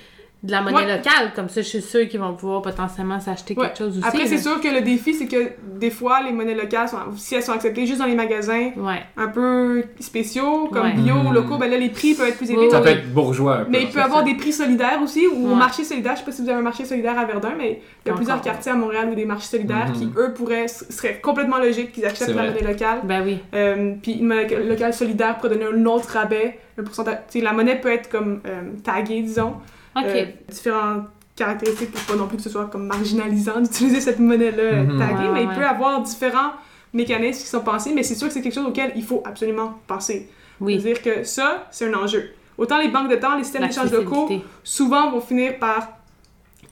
de 0.44 0.52
la 0.52 0.60
monnaie 0.62 0.76
Ouais. 0.86 0.96
locale. 0.96 1.32
Comme 1.34 1.48
ça, 1.48 1.62
je 1.62 1.66
suis 1.66 1.82
sûre 1.82 2.08
qu'ils 2.08 2.20
vont 2.20 2.32
pouvoir 2.34 2.62
potentiellement 2.62 3.18
s'acheter 3.18 3.54
Ouais. 3.56 3.66
quelque 3.66 3.78
chose 3.78 3.98
aussi. 3.98 4.06
Après, 4.06 4.26
c'est 4.26 4.38
sûr 4.38 4.60
que 4.60 4.68
le 4.68 4.82
défi, 4.82 5.12
c'est 5.14 5.26
que 5.26 5.50
des 5.80 5.90
fois, 5.90 6.22
les 6.22 6.30
monnaies 6.32 6.54
locales, 6.54 6.88
sont, 6.88 6.96
si 7.16 7.34
elles 7.34 7.42
sont 7.42 7.50
acceptées 7.52 7.86
juste 7.86 7.98
dans 7.98 8.06
les 8.06 8.14
magasins 8.14 8.70
Ouais. 8.76 9.02
un 9.16 9.26
peu 9.28 9.82
spéciaux, 9.98 10.68
comme 10.72 10.84
Ouais. 10.86 10.92
bio 10.92 11.14
ou 11.16 11.28
Mhm. 11.28 11.34
locaux, 11.34 11.56
ben 11.58 11.68
là, 11.68 11.76
les 11.76 11.88
prix 11.88 12.14
peuvent 12.14 12.28
être 12.28 12.36
plus 12.36 12.50
élevés. 12.52 12.70
Ça 12.70 12.80
peut 12.80 12.88
être 12.90 13.12
bourgeois 13.12 13.56
un 13.58 13.64
peu. 13.64 13.70
Mais 13.72 13.80
il 13.82 13.86
peut 13.86 13.94
fait. 13.94 14.00
avoir 14.00 14.22
des 14.22 14.34
prix 14.34 14.52
solidaires 14.52 15.00
aussi, 15.02 15.26
ou 15.26 15.54
marché 15.56 15.82
solidaire. 15.82 16.12
Je 16.14 16.20
sais 16.20 16.24
pas 16.24 16.32
si 16.32 16.42
vous 16.42 16.48
avez 16.48 16.58
un 16.58 16.62
marché 16.62 16.84
solidaire 16.84 17.18
à 17.18 17.24
Verdun, 17.24 17.54
mais 17.58 17.80
il 18.06 18.08
y 18.08 18.12
a 18.12 18.14
plusieurs 18.14 18.40
quartiers 18.40 18.70
à 18.70 18.76
Montréal 18.76 19.08
où 19.10 19.16
des 19.16 19.24
marchés 19.24 19.48
solidaires 19.48 19.90
qui, 19.92 20.08
eux, 20.16 20.32
pourraient, 20.34 20.68
seraient 20.68 21.18
complètement 21.20 21.58
logiques 21.58 21.90
qu'ils 21.90 22.06
acceptent 22.06 22.34
la 22.36 22.44
monnaie 22.44 22.62
locale. 22.62 23.00
Ben 23.02 23.22
oui. 23.24 23.38
Euh, 23.54 23.94
puis 24.00 24.12
une 24.12 24.26
monnaie 24.28 24.46
locale 24.64 24.94
solidaire 24.94 25.36
pourrait 25.38 25.56
donner 25.56 25.66
un 25.66 25.84
autre 25.86 26.10
rabais, 26.10 26.60
un 26.78 26.84
pourcentage. 26.84 27.18
Tu 27.28 27.40
sais, 27.40 27.44
la 27.44 27.52
monnaie 27.52 27.80
peut 27.80 27.90
être 27.92 28.08
comme 28.08 28.40
euh, 28.46 28.60
taguée, 28.84 29.22
disons. 29.22 29.54
OK. 29.98 30.06
Euh, 30.06 30.24
différentes 30.50 31.04
caractéristiques 31.36 31.92
pour 31.92 32.02
pas 32.02 32.14
non 32.16 32.26
plus 32.26 32.36
que 32.38 32.42
ce 32.42 32.50
soit 32.50 32.66
comme 32.66 32.86
marginalisant 32.86 33.60
d'utiliser 33.60 34.00
cette 34.00 34.18
monnaie-là 34.18 34.82
Mhm. 34.82 34.98
taguée, 34.98 35.14
Ouais, 35.28 35.30
mais 35.32 35.42
il 35.44 35.48
peut 35.50 35.60
y 35.60 35.64
avoir 35.64 36.02
différents 36.02 36.50
mécanismes 36.92 37.40
qui 37.42 37.46
sont 37.46 37.60
pensés, 37.60 37.92
mais 37.94 38.02
c'est 38.02 38.14
sûr 38.14 38.26
que 38.28 38.32
c'est 38.34 38.40
quelque 38.42 38.54
chose 38.54 38.66
auquel 38.66 38.92
il 38.96 39.04
faut 39.04 39.22
absolument 39.24 39.78
penser. 39.86 40.28
oui. 40.60 40.80
C'est-à-dire 40.80 41.02
que 41.02 41.22
ça, 41.24 41.66
c'est 41.70 41.86
un 41.92 41.94
enjeu. 41.96 42.30
Autant 42.56 42.78
les 42.78 42.88
banques 42.88 43.08
de 43.10 43.14
temps, 43.16 43.36
les 43.36 43.44
systèmes 43.44 43.66
d'échange 43.66 43.92
locaux, 43.92 44.28
souvent 44.64 45.10
vont 45.12 45.20
finir 45.20 45.58
par 45.60 45.88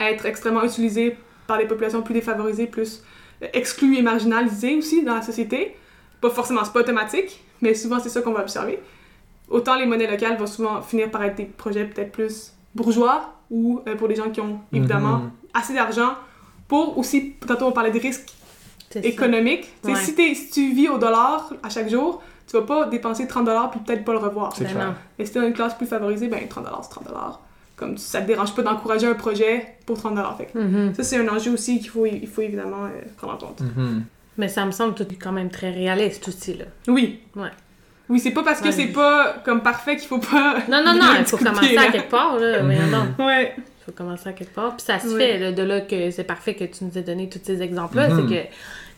être 0.00 0.26
extrêmement 0.26 0.64
utilisés 0.64 1.16
par 1.46 1.58
des 1.58 1.66
populations 1.66 2.02
plus 2.02 2.14
défavorisées, 2.14 2.66
plus 2.66 3.04
euh, 3.42 3.46
exclues 3.52 3.96
et 3.96 4.02
marginalisées 4.02 4.74
aussi 4.76 5.04
dans 5.04 5.14
la 5.14 5.22
société. 5.22 5.76
Pas 6.20 6.30
forcément, 6.30 6.64
c'est 6.64 6.72
pas 6.72 6.80
automatique, 6.80 7.40
mais 7.62 7.72
souvent 7.74 8.00
c'est 8.00 8.08
ça 8.08 8.20
qu'on 8.20 8.32
va 8.32 8.40
observer. 8.40 8.80
Autant 9.48 9.76
les 9.76 9.86
monnaies 9.86 10.10
locales 10.10 10.36
vont 10.36 10.46
souvent 10.48 10.82
finir 10.82 11.08
par 11.10 11.22
être 11.22 11.36
des 11.36 11.44
projets 11.44 11.84
peut-être 11.84 12.10
plus 12.10 12.52
bourgeois 12.76 13.32
ou 13.50 13.80
euh, 13.88 13.96
pour 13.96 14.08
des 14.08 14.14
gens 14.16 14.30
qui 14.30 14.40
ont 14.40 14.60
évidemment 14.72 15.18
Mhm. 15.18 15.30
assez 15.54 15.74
d'argent 15.74 16.12
pour 16.68 16.96
aussi, 16.98 17.32
tantôt 17.46 17.66
on 17.66 17.72
parlait 17.72 17.90
de 17.90 17.98
risques 17.98 18.32
économiques. 18.94 19.68
Tu 19.82 19.94
sais, 19.94 20.14
Ouais. 20.16 20.34
Si, 20.34 20.34
si 20.36 20.50
tu 20.50 20.72
vis 20.74 20.88
au 20.88 20.98
dollar 20.98 21.52
à 21.62 21.68
chaque 21.68 21.88
jour, 21.88 22.22
tu 22.46 22.56
vas 22.56 22.62
pas 22.62 22.86
dépenser 22.86 23.26
30 23.26 23.44
dollars 23.46 23.70
puis 23.70 23.80
peut-être 23.80 24.04
pas 24.04 24.12
le 24.12 24.18
revoir. 24.18 24.54
C'est 24.56 24.64
clair. 24.64 24.86
non. 24.88 24.94
Et 25.18 25.26
si 25.26 25.32
t'es 25.32 25.40
dans 25.40 25.46
une 25.46 25.52
classe 25.52 25.74
plus 25.74 25.86
favorisée, 25.86 26.28
ben 26.28 26.46
30 26.48 26.66
c'est 26.82 26.90
30 26.90 27.08
Comme 27.76 27.98
ça 27.98 28.20
te 28.22 28.26
dérange 28.26 28.54
pas 28.54 28.62
d'encourager 28.62 29.06
un 29.06 29.14
projet 29.14 29.76
pour 29.84 29.98
30 29.98 30.18
Fait 30.38 30.46
que 30.46 30.58
Mhm. 30.58 30.94
ça, 30.94 31.02
c'est 31.02 31.18
un 31.18 31.28
enjeu 31.28 31.52
aussi 31.52 31.78
qu'il 31.80 31.90
faut, 31.90 32.06
il 32.06 32.26
faut 32.28 32.42
évidemment 32.42 32.84
euh, 32.84 33.02
prendre 33.16 33.34
en 33.34 33.38
compte. 33.38 33.60
Mhm. 33.60 34.04
Mais 34.38 34.48
ça 34.48 34.64
me 34.66 34.70
semble 34.70 34.94
tout 34.94 35.06
quand 35.20 35.32
même 35.32 35.50
très 35.50 35.70
réaliste 35.70 36.28
aussi, 36.28 36.54
là. 36.54 36.66
Oui. 36.88 37.20
Ouais. 37.36 37.50
Oui, 38.08 38.20
c'est 38.20 38.30
pas 38.30 38.42
parce 38.44 38.60
que 38.60 38.66
Ouais. 38.66 38.72
c'est 38.72 38.86
pas 38.86 39.36
comme 39.44 39.62
parfait 39.62 39.96
qu'il 39.96 40.06
faut 40.08 40.18
pas. 40.18 40.58
Non, 40.68 40.82
non, 40.84 40.94
non, 40.94 41.06
il 41.18 41.24
faut 41.24 41.36
commencer 41.38 41.76
à 41.76 41.90
quelque 41.90 42.10
part, 42.10 42.36
là. 42.38 42.62
Mhm. 42.62 42.90
donc. 42.90 43.18
Ouais. 43.26 43.54
Il 43.56 43.84
faut 43.84 43.92
commencer 43.92 44.28
à 44.28 44.32
quelque 44.32 44.54
part. 44.54 44.76
Puis 44.76 44.84
ça 44.84 44.98
se 44.98 45.08
Ouais. 45.08 45.18
fait, 45.18 45.38
là, 45.38 45.52
de 45.52 45.62
là 45.62 45.80
que 45.80 46.10
c'est 46.10 46.24
parfait 46.24 46.54
que 46.54 46.64
tu 46.64 46.84
nous 46.84 46.96
aies 46.98 47.02
donné 47.02 47.28
tous 47.28 47.40
ces 47.42 47.62
exemples-là. 47.62 48.08
Mhm. 48.08 48.16
C'est 48.28 48.34
que 48.34 48.40
Il 48.40 48.48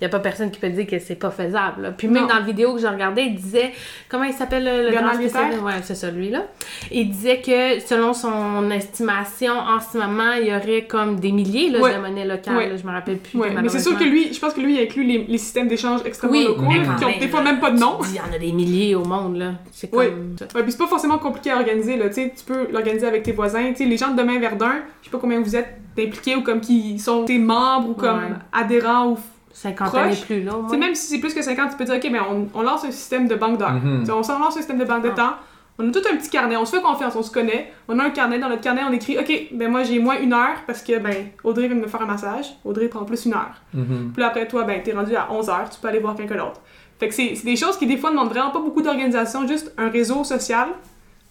n'y 0.02 0.06
a 0.06 0.10
pas 0.10 0.20
personne 0.20 0.50
qui 0.50 0.60
peut 0.60 0.68
dire 0.68 0.86
que 0.86 0.98
c'est 0.98 1.14
pas 1.16 1.30
faisable. 1.30 1.82
là. 1.82 1.90
Puis 1.90 2.06
même 2.08 2.22
Non. 2.22 2.28
dans 2.28 2.34
la 2.36 2.40
vidéo 2.42 2.74
que 2.74 2.80
j'ai 2.80 2.88
regardée, 2.88 3.22
il 3.22 3.34
disait, 3.34 3.72
comment 4.08 4.24
il 4.24 4.32
s'appelle 4.32 4.64
le, 4.64 4.90
grand 4.94 5.14
spécialiste? 5.14 5.60
Ouais, 5.62 5.72
c'est 5.82 5.94
celui-là. 5.94 6.44
Il 6.90 7.10
disait 7.10 7.40
que 7.40 7.80
selon 7.80 8.12
son 8.12 8.70
estimation, 8.70 9.52
en 9.54 9.80
ce 9.80 9.98
moment, 9.98 10.32
il 10.40 10.48
y 10.48 10.54
aurait 10.54 10.84
comme 10.86 11.18
des 11.18 11.32
milliers 11.32 11.70
là, 11.70 11.80
Ouais. 11.80 11.94
de 11.96 12.00
monnaies 12.00 12.24
locales. 12.26 12.56
Ouais. 12.56 12.68
là, 12.68 12.76
je 12.76 12.86
me 12.86 12.92
rappelle 12.92 13.18
plus. 13.18 13.38
Ouais, 13.38 13.50
mais 13.50 13.68
c'est 13.68 13.80
sûr 13.80 13.98
que 13.98 14.04
lui, 14.04 14.32
je 14.32 14.38
pense 14.38 14.54
que 14.54 14.60
lui, 14.60 14.76
il 14.76 14.80
inclut 14.82 15.04
les, 15.04 15.24
les 15.28 15.38
systèmes 15.38 15.68
d'échange 15.68 16.00
extrêmement 16.04 16.36
Oui, 16.36 16.44
locaux, 16.44 16.62
là, 16.62 16.94
qui 16.98 17.04
ont 17.04 17.18
des 17.18 17.28
fois 17.28 17.42
là. 17.42 17.52
même 17.52 17.60
pas 17.60 17.70
de 17.70 17.78
nom. 17.78 17.98
Il 18.08 18.14
y 18.16 18.20
en 18.20 18.32
a 18.34 18.38
des 18.38 18.52
milliers 18.52 18.94
au 18.94 19.04
monde, 19.04 19.36
là. 19.36 19.52
C'est 19.72 19.90
comme... 19.90 20.00
Ouais, 20.00 20.62
puis 20.62 20.72
c'est 20.72 20.78
pas 20.78 20.86
forcément 20.86 21.18
compliqué 21.18 21.50
à 21.50 21.56
organiser, 21.56 21.96
là, 21.96 22.08
tu 22.08 22.30
peux 22.46 22.68
l'organiser 22.70 23.06
avec 23.06 23.22
tes 23.22 23.32
voisins, 23.32 23.68
tu 23.70 23.76
sais, 23.76 23.84
les 23.84 23.96
gens 23.96 24.10
de 24.12 24.16
Demain 24.18 24.38
Verdun, 24.38 24.76
je 25.00 25.06
sais 25.06 25.10
pas 25.10 25.18
combien 25.18 25.40
vous 25.40 25.56
êtes 25.56 25.68
impliqués 25.98 26.36
ou 26.36 26.42
comme 26.42 26.60
qui 26.60 26.98
sont 26.98 27.24
tes 27.24 27.38
membres 27.38 27.90
ou 27.90 27.94
comme 27.94 28.38
adhérents 28.52 29.08
ou 29.12 29.18
50 29.58 29.88
Proche? 29.88 30.00
ans 30.00 30.08
et 30.10 30.16
plus, 30.16 30.42
là, 30.44 30.56
au 30.56 30.62
Tu 30.64 30.70
sais, 30.70 30.76
moins. 30.76 30.86
même 30.86 30.94
si 30.94 31.06
c'est 31.08 31.18
plus 31.18 31.34
que 31.34 31.42
50, 31.42 31.70
tu 31.70 31.76
peux 31.76 31.84
dire, 31.84 31.94
OK, 31.96 32.12
ben 32.12 32.22
on, 32.30 32.48
on 32.58 32.62
lance 32.62 32.84
un 32.84 32.90
système 32.90 33.26
de 33.28 33.34
banque 33.34 33.58
d'heures. 33.58 33.72
Mhm. 33.74 34.04
Sais, 34.06 34.12
On 34.12 34.22
s'en 34.22 34.38
lance 34.38 34.54
un 34.54 34.58
système 34.58 34.78
de 34.78 34.84
banque 34.84 35.02
de 35.02 35.10
Ah. 35.12 35.16
temps. 35.16 35.32
On 35.80 35.88
a 35.88 35.92
tout 35.92 36.02
un 36.12 36.16
petit 36.16 36.28
carnet, 36.30 36.56
on 36.56 36.64
se 36.64 36.74
fait 36.76 36.82
confiance, 36.82 37.14
on 37.14 37.22
se 37.22 37.30
connaît. 37.30 37.72
On 37.86 37.98
a 38.00 38.04
un 38.04 38.10
carnet, 38.10 38.38
dans 38.40 38.48
notre 38.48 38.62
carnet, 38.62 38.82
on 38.88 38.92
écrit, 38.92 39.16
OK, 39.18 39.48
ben 39.52 39.70
moi 39.70 39.84
j'ai 39.84 39.98
moins 40.00 40.18
une 40.18 40.32
heure 40.32 40.56
parce 40.66 40.82
que, 40.82 40.98
ben, 40.98 41.28
Audrey 41.44 41.68
vient 41.68 41.76
de 41.76 41.82
me 41.82 41.86
faire 41.86 42.02
un 42.02 42.06
massage. 42.06 42.46
Audrey 42.64 42.88
prend 42.88 43.04
plus 43.04 43.26
une 43.26 43.34
heure. 43.34 43.54
Mhm. 43.74 44.10
Puis 44.14 44.22
après, 44.24 44.46
toi, 44.48 44.64
ben, 44.64 44.82
t'es 44.82 44.92
rendu 44.92 45.14
à 45.14 45.28
11 45.30 45.48
heures, 45.48 45.68
tu 45.70 45.78
peux 45.80 45.86
aller 45.88 46.00
voir 46.00 46.14
quelqu'un 46.16 46.36
d'autre. 46.36 46.60
Fait 46.98 47.06
que 47.08 47.14
c'est 47.14 47.34
c'est 47.36 47.44
des 47.44 47.54
choses 47.54 47.76
qui, 47.78 47.86
des 47.86 47.96
fois, 47.96 48.10
demandent 48.10 48.28
vraiment 48.30 48.50
pas 48.50 48.58
beaucoup 48.58 48.82
d'organisation, 48.82 49.46
juste 49.46 49.72
un 49.78 49.88
réseau 49.88 50.24
social, 50.24 50.68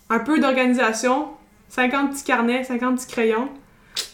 un 0.10 0.20
peu 0.20 0.40
d'organisation, 0.40 1.28
50 1.68 2.12
petits 2.12 2.24
carnets, 2.24 2.64
50 2.64 2.96
petits 2.96 3.08
crayons, 3.08 3.50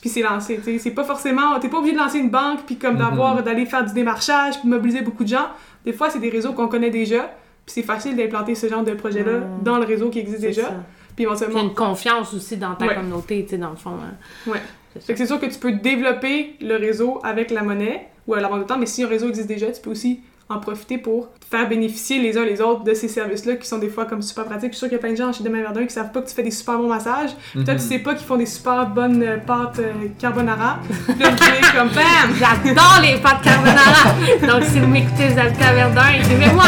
puis 0.01 0.09
c'est 0.09 0.21
lancé. 0.21 0.57
tu 0.57 0.63
sais. 0.63 0.77
C'est 0.79 0.91
pas 0.91 1.03
forcément. 1.03 1.59
T'es 1.59 1.69
pas 1.69 1.77
obligé 1.77 1.93
de 1.95 1.99
lancer 1.99 2.19
une 2.19 2.29
banque, 2.29 2.61
puis 2.65 2.77
comme 2.77 2.97
d'avoir, 2.97 3.41
d'aller 3.43 3.65
faire 3.65 3.83
du 3.85 3.93
démarchage, 3.93 4.59
puis 4.59 4.67
mobiliser 4.69 5.01
beaucoup 5.01 5.23
de 5.23 5.29
gens. 5.29 5.47
Des 5.85 5.93
fois, 5.93 6.09
c'est 6.09 6.19
des 6.19 6.29
réseaux 6.29 6.53
qu'on 6.53 6.67
connaît 6.67 6.89
déjà, 6.89 7.23
puis 7.65 7.73
c'est 7.73 7.83
facile 7.83 8.15
d'implanter 8.15 8.55
ce 8.55 8.67
genre 8.67 8.83
de 8.83 8.93
projet-là 8.93 9.39
Mm. 9.39 9.63
dans 9.63 9.77
le 9.77 9.85
réseau 9.85 10.09
qui 10.09 10.19
existe 10.19 10.41
déjà. 10.41 10.61
ça. 10.63 10.67
Puis 10.69 10.77
Puis 11.15 11.15
il 11.17 11.21
y 11.23 11.25
éventuellement. 11.27 11.59
a 11.59 11.63
une 11.63 11.73
confiance 11.73 12.33
aussi 12.33 12.57
dans 12.57 12.73
ta 12.75 12.85
Ouais. 12.87 12.95
communauté, 12.95 13.43
tu 13.43 13.51
sais, 13.51 13.57
dans 13.57 13.69
le 13.69 13.75
fond. 13.75 13.91
hein. 13.91 14.49
Ouais. 14.51 14.61
Fait 14.99 15.13
que 15.13 15.17
c'est 15.19 15.25
sûr 15.27 15.39
que 15.39 15.45
tu 15.47 15.57
peux 15.59 15.71
développer 15.71 16.55
le 16.61 16.75
réseau 16.77 17.19
avec 17.23 17.51
la 17.51 17.63
monnaie 17.63 18.07
ou 18.27 18.33
à 18.35 18.41
la 18.41 18.47
banque 18.47 18.61
de 18.61 18.67
temps, 18.67 18.77
mais 18.77 18.85
si 18.85 19.03
un 19.03 19.07
réseau 19.07 19.27
existe 19.29 19.47
déjà, 19.47 19.71
tu 19.71 19.81
peux 19.81 19.89
aussi 19.91 20.21
en 20.53 20.59
profiter 20.59 20.97
pour 20.97 21.29
faire 21.49 21.67
bénéficier 21.69 22.19
les 22.19 22.37
uns 22.37 22.45
les 22.45 22.61
autres 22.61 22.83
de 22.83 22.93
ces 22.95 23.07
services-là 23.07 23.55
qui 23.57 23.67
sont 23.67 23.77
des 23.77 23.89
fois 23.89 24.05
comme 24.05 24.21
super 24.21 24.45
pratiques. 24.45 24.71
Je 24.71 24.77
suis 24.77 24.79
sûre 24.79 24.87
qu'il 24.89 24.95
y 24.97 24.99
a 24.99 25.01
plein 25.03 25.11
de 25.11 25.17
gens 25.17 25.31
chez 25.31 25.43
Demain 25.43 25.61
Verdun 25.61 25.85
qui 25.85 25.93
savent 25.93 26.11
pas 26.11 26.21
que 26.21 26.27
tu 26.27 26.33
fais 26.33 26.41
des 26.43 26.51
super 26.51 26.77
bons 26.79 26.87
massages. 26.89 27.29
Puis 27.53 27.63
toi, 27.63 27.73
Mhm. 27.75 27.79
tu 27.79 27.85
sais 27.87 27.99
pas 27.99 28.15
qu'ils 28.15 28.25
font 28.25 28.37
des 28.37 28.45
super 28.47 28.87
bonnes 28.87 29.21
euh, 29.21 29.37
pâtes 29.37 29.79
euh, 29.79 29.91
carbonara. 30.19 30.79
Puis 31.05 31.13
là, 31.19 31.29
comme 31.77 31.89
BAM! 31.89 32.35
J'adore 32.39 32.99
les 33.01 33.17
pâtes 33.19 33.41
carbonara! 33.43 34.13
Donc, 34.59 34.63
si 34.67 34.79
vous 34.79 34.87
m'écoutez, 34.87 35.27
vous 35.29 35.39
habitez 35.39 35.63
à 35.65 35.73
Verdun, 35.73 36.09
écrivez-moi! 36.19 36.63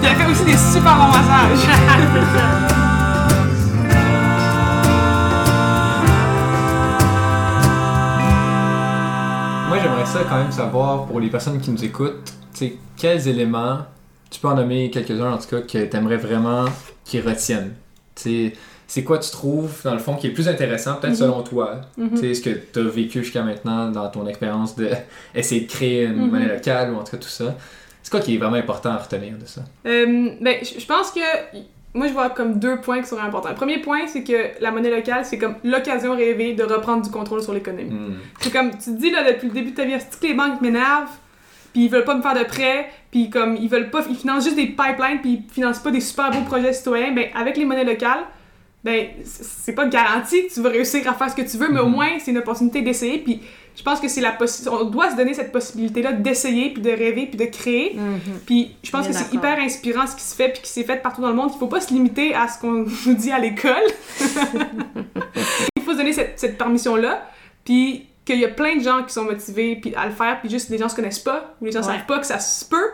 Puis 0.00 0.10
elle 0.10 0.16
fait 0.16 0.30
aussi 0.30 0.44
des 0.44 0.56
super 0.56 0.94
bons 0.96 1.08
massages. 1.08 1.58
C'est 2.14 2.38
ça. 2.38 2.85
J'aimerais 10.06 10.24
ça 10.24 10.28
quand 10.28 10.38
même 10.38 10.52
savoir, 10.52 11.06
pour 11.06 11.20
les 11.20 11.28
personnes 11.30 11.60
qui 11.60 11.70
nous 11.70 11.84
écoutent, 11.84 12.32
quels 12.96 13.28
éléments, 13.28 13.78
tu 14.30 14.40
peux 14.40 14.48
en 14.48 14.54
nommer 14.54 14.90
quelques-uns 14.90 15.32
en 15.32 15.38
tout 15.38 15.48
cas, 15.48 15.60
que 15.60 15.84
tu 15.86 15.96
aimerais 15.96 16.16
vraiment 16.16 16.64
qu'ils 17.04 17.26
retiennent. 17.26 17.74
C'est 18.14 19.02
quoi 19.04 19.18
tu 19.18 19.30
trouves, 19.30 19.80
dans 19.84 19.92
le 19.94 19.98
fond, 19.98 20.14
qui 20.14 20.26
est 20.26 20.30
le 20.30 20.34
plus 20.34 20.48
intéressant, 20.48 20.94
peut-être 20.94 21.12
Mhm. 21.14 21.16
selon 21.18 21.42
toi, 21.42 21.80
tu 21.96 22.16
sais, 22.16 22.34
ce 22.34 22.40
que 22.40 22.50
tu 22.50 22.78
as 22.78 22.82
vécu 22.82 23.22
jusqu'à 23.22 23.42
maintenant 23.42 23.90
dans 23.90 24.08
ton 24.08 24.26
expérience 24.26 24.76
de 24.76 24.88
essayer 25.34 25.62
de 25.62 25.66
créer 25.70 26.04
une 26.04 26.16
Mhm. 26.26 26.30
monnaie 26.30 26.48
locale 26.48 26.92
ou 26.92 26.96
en 26.96 27.04
tout 27.04 27.12
cas 27.12 27.16
tout 27.18 27.28
ça. 27.28 27.54
C'est 28.02 28.10
quoi 28.10 28.20
qui 28.20 28.36
est 28.36 28.38
vraiment 28.38 28.56
important 28.56 28.90
à 28.90 28.98
retenir 28.98 29.32
de 29.36 29.44
ça? 29.46 29.62
Euh, 29.86 30.30
ben, 30.40 30.56
je 30.62 30.86
pense 30.86 31.10
que 31.10 31.20
moi 31.96 32.06
je 32.08 32.12
vois 32.12 32.30
comme 32.30 32.58
deux 32.58 32.80
points 32.80 33.00
qui 33.02 33.08
sont 33.08 33.18
importants. 33.18 33.48
Le 33.48 33.54
premier 33.56 33.78
point, 33.78 34.06
c'est 34.06 34.22
que 34.22 34.60
la 34.60 34.70
monnaie 34.70 34.90
locale, 34.90 35.24
c'est 35.24 35.38
comme 35.38 35.54
l'occasion 35.64 36.14
rêvée 36.14 36.52
de 36.52 36.62
reprendre 36.62 37.02
du 37.02 37.10
contrôle 37.10 37.42
sur 37.42 37.52
l'économie. 37.52 37.90
Hmm. 37.90 38.14
C'est 38.40 38.52
comme 38.52 38.70
tu 38.70 38.76
te 38.76 38.90
dis 38.90 39.10
là 39.10 39.24
depuis 39.32 39.48
le 39.48 39.54
début 39.54 39.70
de 39.72 39.76
ta 39.76 39.84
vie, 39.84 39.94
que 39.94 40.26
les 40.26 40.34
banques 40.34 40.60
m'énervent, 40.60 41.10
puis 41.72 41.84
ils 41.84 41.90
veulent 41.90 42.04
pas 42.04 42.14
me 42.14 42.22
faire 42.22 42.34
de 42.38 42.44
prêts, 42.44 42.88
puis 43.10 43.28
comme 43.30 43.56
ils 43.56 43.68
veulent 43.68 43.90
pas, 43.90 44.02
ils 44.08 44.16
financent 44.16 44.44
juste 44.44 44.56
des 44.56 44.66
pipelines, 44.66 45.20
puis 45.20 45.42
ils 45.48 45.52
financent 45.52 45.80
pas 45.80 45.90
des 45.90 46.00
super 46.00 46.30
beaux 46.30 46.42
projets 46.42 46.72
citoyens. 46.72 47.12
Ben 47.12 47.26
avec 47.34 47.56
les 47.56 47.64
monnaies 47.64 47.84
locales, 47.84 48.24
ben 48.84 49.08
c'est 49.24 49.74
pas 49.74 49.86
garanti 49.86 50.46
que 50.46 50.54
tu 50.54 50.60
vas 50.60 50.68
réussir 50.68 51.08
à 51.10 51.14
faire 51.14 51.28
ce 51.30 51.34
que 51.34 51.42
tu 51.42 51.56
veux, 51.56 51.68
mais 51.70 51.80
au 51.80 51.86
Mhm. 51.86 51.92
moins 51.92 52.08
c'est 52.18 52.30
une 52.30 52.38
opportunité 52.38 52.82
d'essayer. 52.82 53.18
Puis 53.18 53.40
je 53.76 53.82
pense 53.82 54.00
que 54.00 54.08
c'est 54.08 54.22
la 54.22 54.36
on 54.70 54.84
doit 54.84 55.10
se 55.10 55.16
donner 55.16 55.34
cette 55.34 55.52
possibilité 55.52 56.02
là 56.02 56.12
d'essayer, 56.12 56.72
puis 56.72 56.82
de 56.82 56.90
rêver, 56.90 57.26
puis 57.26 57.36
de 57.36 57.44
créer. 57.44 57.94
Mhm. 57.94 58.20
Puis 58.46 58.74
je 58.82 58.90
pense 58.90 59.06
Bien 59.06 59.12
que 59.12 59.24
c'est 59.24 59.34
hyper 59.34 59.58
inspirant 59.58 60.06
ce 60.06 60.16
qui 60.16 60.22
se 60.22 60.34
fait 60.34 60.48
puis 60.48 60.62
qui 60.62 60.70
s'est 60.70 60.84
fait 60.84 60.96
partout 60.96 61.20
dans 61.20 61.28
le 61.28 61.34
monde. 61.34 61.50
Il 61.54 61.58
faut 61.58 61.66
pas 61.66 61.80
se 61.80 61.92
limiter 61.92 62.34
à 62.34 62.48
ce 62.48 62.58
qu'on 62.58 62.86
nous 63.06 63.14
dit 63.14 63.30
à 63.30 63.38
l'école. 63.38 63.74
Il 65.76 65.82
faut 65.82 65.92
se 65.92 65.98
donner 65.98 66.12
cette, 66.12 66.38
cette 66.40 66.58
permission-là. 66.58 67.28
Puis 67.64 68.06
qu'il 68.24 68.40
y 68.40 68.44
a 68.44 68.48
plein 68.48 68.76
de 68.76 68.82
gens 68.82 69.02
qui 69.04 69.12
sont 69.12 69.24
motivés 69.24 69.76
puis 69.76 69.94
à 69.94 70.06
le 70.06 70.12
faire, 70.12 70.40
puis 70.40 70.50
juste 70.50 70.70
les 70.70 70.78
gens 70.78 70.88
se 70.88 70.96
connaissent 70.96 71.18
pas 71.18 71.54
ou 71.60 71.66
les 71.66 71.72
gens 71.72 71.80
Ouais. 71.80 71.86
savent 71.86 72.06
pas 72.06 72.18
que 72.18 72.26
ça 72.26 72.38
se 72.40 72.64
peut. 72.64 72.90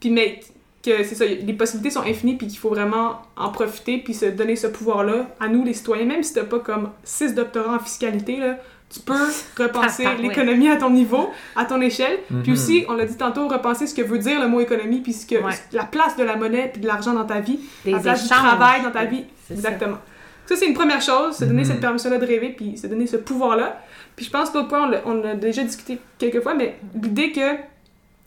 Puis 0.00 0.10
mais 0.10 0.40
que 0.84 1.02
c'est 1.04 1.14
ça, 1.14 1.24
les 1.24 1.52
possibilités 1.54 1.90
sont 1.90 2.02
infinies 2.02 2.36
puis 2.36 2.46
qu'il 2.46 2.58
faut 2.58 2.68
vraiment 2.68 3.22
en 3.36 3.50
profiter 3.50 3.98
puis 3.98 4.12
se 4.12 4.26
donner 4.26 4.56
ce 4.56 4.66
pouvoir-là 4.66 5.28
à 5.40 5.48
nous 5.48 5.64
les 5.64 5.72
citoyens. 5.72 6.04
Même 6.04 6.22
si 6.22 6.34
t'as 6.34 6.44
pas 6.44 6.58
comme 6.58 6.90
six 7.02 7.34
doctorats 7.34 7.76
en 7.76 7.78
fiscalité 7.78 8.36
là, 8.36 8.58
tu 8.94 9.00
peux 9.00 9.14
repenser 9.62 10.04
Ah, 10.06 10.14
ouais. 10.16 10.22
l'économie 10.22 10.68
à 10.68 10.76
ton 10.76 10.90
niveau, 10.90 11.30
à 11.56 11.64
ton 11.64 11.80
échelle. 11.80 12.18
Puis 12.42 12.52
Mhm. 12.52 12.52
aussi, 12.52 12.84
on 12.88 12.94
l'a 12.94 13.04
dit 13.06 13.16
tantôt, 13.16 13.48
repenser 13.48 13.86
ce 13.88 13.94
que 13.94 14.02
veut 14.02 14.18
dire 14.18 14.40
le 14.40 14.46
mot 14.48 14.60
économie, 14.60 15.00
puis 15.00 15.12
ce 15.12 15.26
que, 15.26 15.34
Ouais. 15.36 15.52
la 15.72 15.84
place 15.84 16.16
de 16.16 16.22
la 16.22 16.36
monnaie 16.36 16.68
puis 16.72 16.80
de 16.80 16.86
l'argent 16.86 17.12
dans 17.12 17.24
ta 17.24 17.40
vie, 17.40 17.58
Des 17.84 17.90
la 17.90 17.98
place 17.98 18.22
du 18.22 18.28
travail 18.28 18.82
dans 18.82 18.90
ta 18.92 19.04
vie. 19.04 19.24
Ça. 19.48 19.54
Exactement. 19.54 19.98
Ça, 20.46 20.56
c'est 20.56 20.66
une 20.66 20.74
première 20.74 21.00
chose, 21.02 21.36
se 21.36 21.44
donner 21.44 21.62
Mhm. 21.62 21.68
cette 21.68 21.80
permission-là 21.80 22.18
de 22.18 22.26
rêver, 22.26 22.50
puis 22.56 22.76
se 22.78 22.86
donner 22.86 23.06
ce 23.06 23.16
pouvoir-là. 23.16 23.80
Puis 24.14 24.26
je 24.26 24.30
pense 24.30 24.50
que 24.50 24.58
l'autre 24.58 24.68
point, 24.68 24.88
on 25.06 25.14
l'a- 25.14 25.34
déjà 25.34 25.62
discuté 25.64 25.98
quelques 26.18 26.42
fois, 26.42 26.54
mais 26.54 26.76
l'idée 27.02 27.32
que 27.32 27.56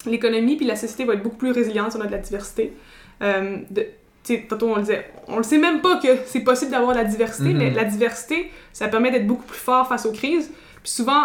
l'économie 0.09 0.55
puis 0.57 0.65
la 0.65 0.75
société 0.75 1.05
va 1.05 1.13
être 1.13 1.23
beaucoup 1.23 1.37
plus 1.37 1.51
résiliente 1.51 1.91
si 1.91 1.97
on 1.97 2.01
a 2.01 2.07
de 2.07 2.11
la 2.11 2.17
diversité. 2.17 2.73
Euh, 3.21 3.57
de, 3.71 3.85
tantôt 4.49 4.67
on 4.69 4.75
le 4.75 4.81
disait, 4.81 5.05
on 5.27 5.37
le 5.37 5.43
sait 5.43 5.57
même 5.57 5.81
pas 5.81 5.97
que 5.97 6.07
c'est 6.25 6.41
possible 6.41 6.71
d'avoir 6.71 6.93
de 6.93 6.97
la 6.99 7.03
diversité, 7.05 7.49
Mhm. 7.49 7.57
mais 7.57 7.69
la 7.71 7.83
diversité, 7.85 8.51
ça 8.73 8.87
permet 8.87 9.11
d'être 9.11 9.27
beaucoup 9.27 9.45
plus 9.45 9.57
fort 9.57 9.87
face 9.87 10.05
aux 10.05 10.11
crises. 10.11 10.49
Puis 10.83 10.91
souvent, 10.91 11.23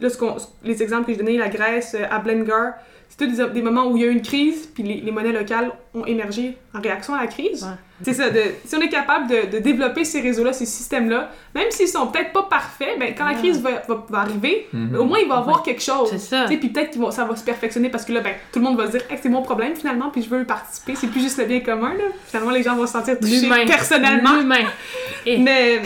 là, 0.00 0.10
ce 0.10 0.16
les 0.64 0.82
exemples 0.82 1.06
que 1.06 1.12
je 1.14 1.18
donnais, 1.18 1.36
la 1.36 1.48
Grèce, 1.48 1.94
euh, 1.98 2.04
à 2.10 2.18
Blengar, 2.18 2.74
c'est 3.10 3.26
tous 3.26 3.26
des, 3.36 3.44
des 3.50 3.60
moments 3.62 3.86
où 3.88 3.96
il 3.98 4.02
y 4.02 4.06
a 4.06 4.08
eu 4.08 4.12
une 4.12 4.22
crise, 4.22 4.66
puis 4.72 4.82
les, 4.82 4.94
les 5.02 5.10
monnaies 5.12 5.32
locales 5.32 5.70
ont 5.94 6.06
émergé 6.06 6.56
en 6.72 6.80
réaction 6.80 7.12
à 7.14 7.20
la 7.20 7.26
crise. 7.26 7.64
Ouais. 7.64 7.70
C'est 8.02 8.14
ça, 8.14 8.30
de, 8.30 8.40
si 8.64 8.74
on 8.76 8.80
est 8.80 8.88
capable 8.88 9.26
de, 9.28 9.50
de 9.50 9.58
développer 9.58 10.04
ces 10.04 10.22
réseaux-là, 10.22 10.54
ces 10.54 10.64
systèmes-là, 10.64 11.30
même 11.54 11.70
s'ils 11.70 11.88
sont 11.88 12.06
peut-être 12.06 12.32
pas 12.32 12.44
parfaits, 12.44 12.98
ben, 12.98 13.12
quand 13.14 13.26
la 13.26 13.34
crise 13.34 13.60
va, 13.60 13.82
va- 13.86 14.06
va 14.08 14.18
arriver, 14.20 14.68
Mhm. 14.72 14.94
au 14.96 15.04
moins 15.04 15.18
il 15.18 15.28
va 15.28 15.34
y 15.34 15.38
avoir 15.38 15.62
quelque 15.62 15.82
chose. 15.82 16.08
C'est 16.10 16.18
ça. 16.18 16.44
Puis 16.46 16.56
peut-être 16.56 16.98
que 16.98 17.10
ça 17.10 17.24
va 17.26 17.36
se 17.36 17.44
perfectionner 17.44 17.90
parce 17.90 18.06
que 18.06 18.12
là, 18.12 18.20
ben, 18.20 18.32
tout 18.52 18.58
le 18.60 18.64
monde 18.64 18.78
va 18.78 18.86
se 18.86 18.92
dire, 18.92 19.02
Hey, 19.10 19.18
c'est 19.20 19.28
mon 19.28 19.42
problème 19.42 19.74
finalement, 19.76 20.08
puis 20.08 20.22
je 20.22 20.30
veux 20.30 20.44
participer. 20.46 20.94
C'est 20.94 21.08
plus 21.08 21.20
juste 21.20 21.36
le 21.38 21.44
bien 21.44 21.60
commun, 21.60 21.92
là. 21.92 22.04
Finalement, 22.28 22.52
les 22.52 22.62
gens 22.62 22.74
vont 22.74 22.86
se 22.86 22.92
sentir 22.92 23.18
touchés 23.18 23.40
L'humain. 23.42 23.66
personnellement. 23.66 24.36
L'humain. 24.38 24.64
Et- 25.26 25.36
Mais 25.36 25.82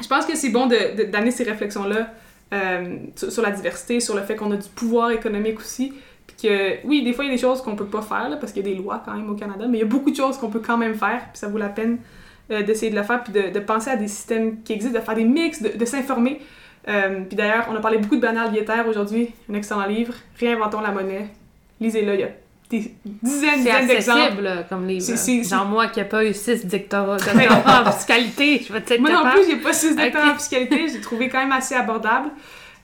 je 0.00 0.06
pense 0.06 0.26
que 0.26 0.36
c'est 0.36 0.50
bon 0.50 0.66
de- 0.66 0.96
de- 0.96 1.10
d'amener 1.10 1.30
ces 1.32 1.42
réflexions-là 1.44 2.08
euh, 2.54 2.96
sur, 3.16 3.32
sur 3.32 3.42
la 3.42 3.50
diversité, 3.50 3.98
sur 3.98 4.14
le 4.14 4.20
fait 4.22 4.36
qu'on 4.36 4.50
a 4.52 4.56
du 4.56 4.68
pouvoir 4.68 5.10
économique 5.10 5.58
aussi. 5.58 5.92
Puis 6.26 6.48
que, 6.48 6.86
oui, 6.86 7.02
des 7.02 7.12
fois, 7.12 7.24
il 7.24 7.28
y 7.28 7.30
a 7.30 7.34
des 7.36 7.40
choses 7.40 7.60
qu'on 7.62 7.76
peut 7.76 7.86
pas 7.86 8.02
faire, 8.02 8.28
là, 8.28 8.36
parce 8.36 8.52
qu'il 8.52 8.66
y 8.66 8.70
a 8.70 8.74
des 8.74 8.80
lois 8.80 9.02
quand 9.04 9.14
même 9.14 9.28
au 9.30 9.34
Canada, 9.34 9.66
mais 9.68 9.78
il 9.78 9.80
y 9.80 9.84
a 9.84 9.86
beaucoup 9.86 10.10
de 10.10 10.16
choses 10.16 10.36
qu'on 10.38 10.48
peut 10.50 10.62
quand 10.64 10.76
même 10.78 10.94
faire, 10.94 11.20
puis 11.30 11.38
ça 11.38 11.48
vaut 11.48 11.58
la 11.58 11.68
peine 11.68 11.98
euh, 12.50 12.62
d'essayer 12.62 12.90
de 12.90 12.96
le 12.96 13.02
faire, 13.02 13.22
puis 13.22 13.32
de, 13.32 13.50
de 13.50 13.60
penser 13.60 13.90
à 13.90 13.96
des 13.96 14.08
systèmes 14.08 14.62
qui 14.62 14.72
existent, 14.72 14.98
de 14.98 15.04
faire 15.04 15.14
des 15.14 15.24
mix, 15.24 15.62
de, 15.62 15.76
de 15.76 15.84
s'informer. 15.84 16.40
Euh, 16.88 17.20
puis 17.28 17.36
d'ailleurs, 17.36 17.66
on 17.70 17.76
a 17.76 17.80
parlé 17.80 17.98
beaucoup 17.98 18.16
de 18.16 18.20
Bernard 18.20 18.50
Lietaer 18.50 18.82
aujourd'hui, 18.88 19.30
un 19.50 19.54
excellent 19.54 19.86
livre, 19.86 20.14
Réinventons 20.40 20.80
la 20.80 20.90
monnaie. 20.90 21.28
Lisez-le, 21.80 22.14
il 22.14 22.20
y 22.20 22.24
a 22.24 22.28
des 22.70 22.92
dizaines, 23.22 23.56
dizaines 23.58 23.86
d'exemples. 23.86 24.64
comme 24.68 24.86
livre. 24.88 25.04
C'est- 25.04 25.44
Genre 25.44 25.66
moi 25.66 25.88
qui 25.88 26.00
n'ai 26.00 26.06
pas 26.06 26.24
eu 26.24 26.32
6 26.32 26.66
doctorats 26.66 27.18
en 27.86 27.92
fiscalité, 27.92 28.64
je 28.66 28.72
vais 28.72 28.80
peut-être 28.80 29.00
Moi 29.00 29.10
non 29.10 29.30
plus, 29.30 29.42
j'ai 29.48 29.56
pas 29.56 29.72
six 29.72 29.94
doctorats 29.94 30.28
Ok. 30.28 30.32
en 30.32 30.38
fiscalité, 30.38 30.86
j'ai 30.92 31.00
trouvé 31.00 31.28
quand 31.28 31.38
même 31.40 31.52
assez 31.52 31.74
abordable. 31.74 32.30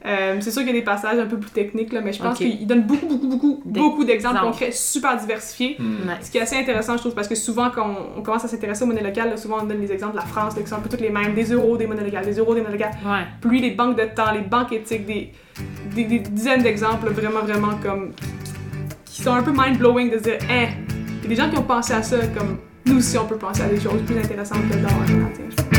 Euh, 0.07 0.37
c'est 0.41 0.53
sûr 0.53 0.63
qu'il 0.63 0.69
y 0.69 0.77
a 0.77 0.79
des 0.79 0.85
passages 0.85 1.19
un 1.19 1.27
peu 1.27 1.37
plus 1.39 1.51
techniques, 1.51 1.93
là, 1.93 2.01
mais 2.01 2.13
je 2.13 2.23
pense 2.23 2.39
qu'il 2.39 2.67
donne 2.69 2.83
beaucoup, 2.83 3.07
beaucoup, 3.09 3.27
beaucoup, 3.29 3.63
Des- 3.65 3.81
beaucoup 3.81 4.05
d'exemples 4.05 4.37
exemples. 4.37 4.53
concrets 4.53 4.71
super 4.73 5.17
diversifiés. 5.17 5.77
Hmm. 5.79 6.09
Ce 6.21 6.31
qui 6.31 6.39
est 6.39 6.41
assez 6.43 6.57
intéressant, 6.57 6.93
je 6.95 7.01
trouve, 7.01 7.15
parce 7.15 7.27
que 7.27 7.35
souvent, 7.35 7.69
quand 7.75 7.85
on, 7.85 8.21
on 8.21 8.23
commence 8.23 8.45
à 8.45 8.49
s'intéresser 8.49 8.85
aux 8.85 8.87
monnaies 8.87 9.03
locales, 9.03 9.31
là, 9.31 9.37
souvent 9.37 9.57
on 9.61 9.67
donne 9.67 9.81
les 9.81 9.91
exemples 9.91 10.13
de 10.13 10.19
la 10.19 10.25
France, 10.27 10.55
là, 10.57 10.63
qui 10.63 10.69
sont 10.69 10.77
un 10.77 10.81
peu 10.81 10.89
toutes 10.89 11.01
les 11.01 11.11
mêmes, 11.11 11.35
des 11.35 11.47
euros, 11.53 11.77
des 11.77 11.87
monnaies 11.89 12.05
locales, 12.05 12.25
des 12.25 12.35
euros, 12.39 12.55
des 12.55 12.61
monnaies 12.61 12.79
locales. 12.79 12.93
Ouais. 13.05 13.25
Puis 13.41 13.51
lui, 13.51 13.61
les 13.61 13.73
banques 13.73 13.99
de 13.99 14.05
temps, 14.05 14.31
les 14.33 14.41
banques 14.43 14.73
éthiques, 14.73 15.05
des, 15.05 15.33
des, 15.95 16.05
des 16.05 16.19
dizaines 16.21 16.63
d'exemples 16.63 17.11
vraiment, 17.11 17.41
vraiment 17.41 17.75
comme. 17.83 18.13
qui 19.05 19.23
sont 19.23 19.33
un 19.33 19.43
peu 19.43 19.51
mind-blowing 19.53 20.13
de 20.13 20.19
se 20.19 20.23
dire, 20.23 20.39
hein, 20.49 20.67
il 21.19 21.23
y 21.25 21.27
a 21.27 21.29
des 21.29 21.35
gens 21.43 21.51
qui 21.51 21.59
ont 21.59 21.63
pensé 21.65 21.93
à 21.95 22.05
ça, 22.05 22.19
comme 22.37 22.59
nous 22.87 22.99
aussi, 22.99 23.19
on 23.19 23.27
peut 23.27 23.37
penser 23.37 23.63
à 23.63 23.69
des 23.69 23.81
choses 23.81 24.01
plus 24.07 24.17
intéressantes 24.17 24.63
que 24.71 24.77
d'avoir 24.77 25.78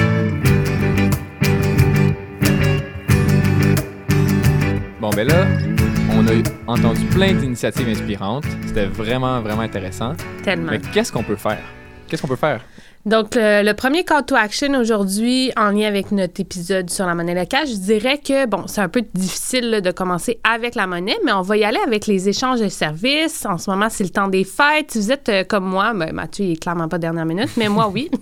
Bon, 5.00 5.12
ben 5.12 5.26
là, 5.26 5.48
on 6.12 6.28
a 6.28 6.32
entendu 6.68 7.06
plein 7.06 7.34
d'initiatives 7.34 7.88
inspirantes. 7.88 8.44
C'était 8.68 8.86
vraiment, 8.86 9.40
vraiment 9.40 9.62
intéressant. 9.62 10.14
Tellement. 10.44 10.72
Mais 10.72 10.80
qu'est-ce 10.80 11.10
qu'on 11.10 11.24
peut 11.24 11.38
faire? 11.38 11.62
Qu'est-ce 12.10 12.22
qu'on 12.22 12.28
peut 12.28 12.36
faire? 12.36 12.60
Donc, 13.06 13.36
le, 13.36 13.64
le 13.64 13.74
premier 13.74 14.04
call 14.04 14.26
to 14.26 14.36
action 14.36 14.74
aujourd'hui, 14.74 15.52
en 15.56 15.72
lien 15.72 15.88
avec 15.88 16.12
notre 16.12 16.42
épisode 16.42 16.90
sur 16.90 17.06
la 17.06 17.16
monnaie 17.16 17.34
locale, 17.34 17.66
je 17.66 17.76
dirais 17.76 18.18
que, 18.18 18.46
bon, 18.46 18.68
c'est 18.68 18.82
un 18.82 18.90
peu 18.90 19.04
difficile 19.14 19.70
là, 19.70 19.82
de 19.82 19.92
commencer 19.92 20.40
avec 20.44 20.76
la 20.76 20.86
monnaie, 20.86 21.18
mais 21.24 21.32
on 21.32 21.42
va 21.42 21.58
y 21.58 21.64
aller 21.64 21.80
avec 21.86 22.08
les 22.08 22.28
échanges 22.28 22.60
de 22.60 22.68
services. 22.68 23.46
En 23.46 23.58
ce 23.58 23.70
moment, 23.70 23.88
c'est 23.90 24.04
le 24.04 24.10
temps 24.10 24.28
des 24.28 24.44
fêtes. 24.44 24.92
Si 24.92 25.00
vous 25.00 25.12
êtes 25.12 25.30
euh, 25.30 25.44
comme 25.44 25.66
moi, 25.66 25.94
ben, 25.94 26.12
Mathieu, 26.14 26.46
il 26.46 26.52
est 26.52 26.62
clairement 26.62 26.90
pas 26.90 26.98
dernière 26.98 27.26
minute, 27.26 27.50
mais 27.58 27.70
moi, 27.70 27.90
oui. 27.94 28.10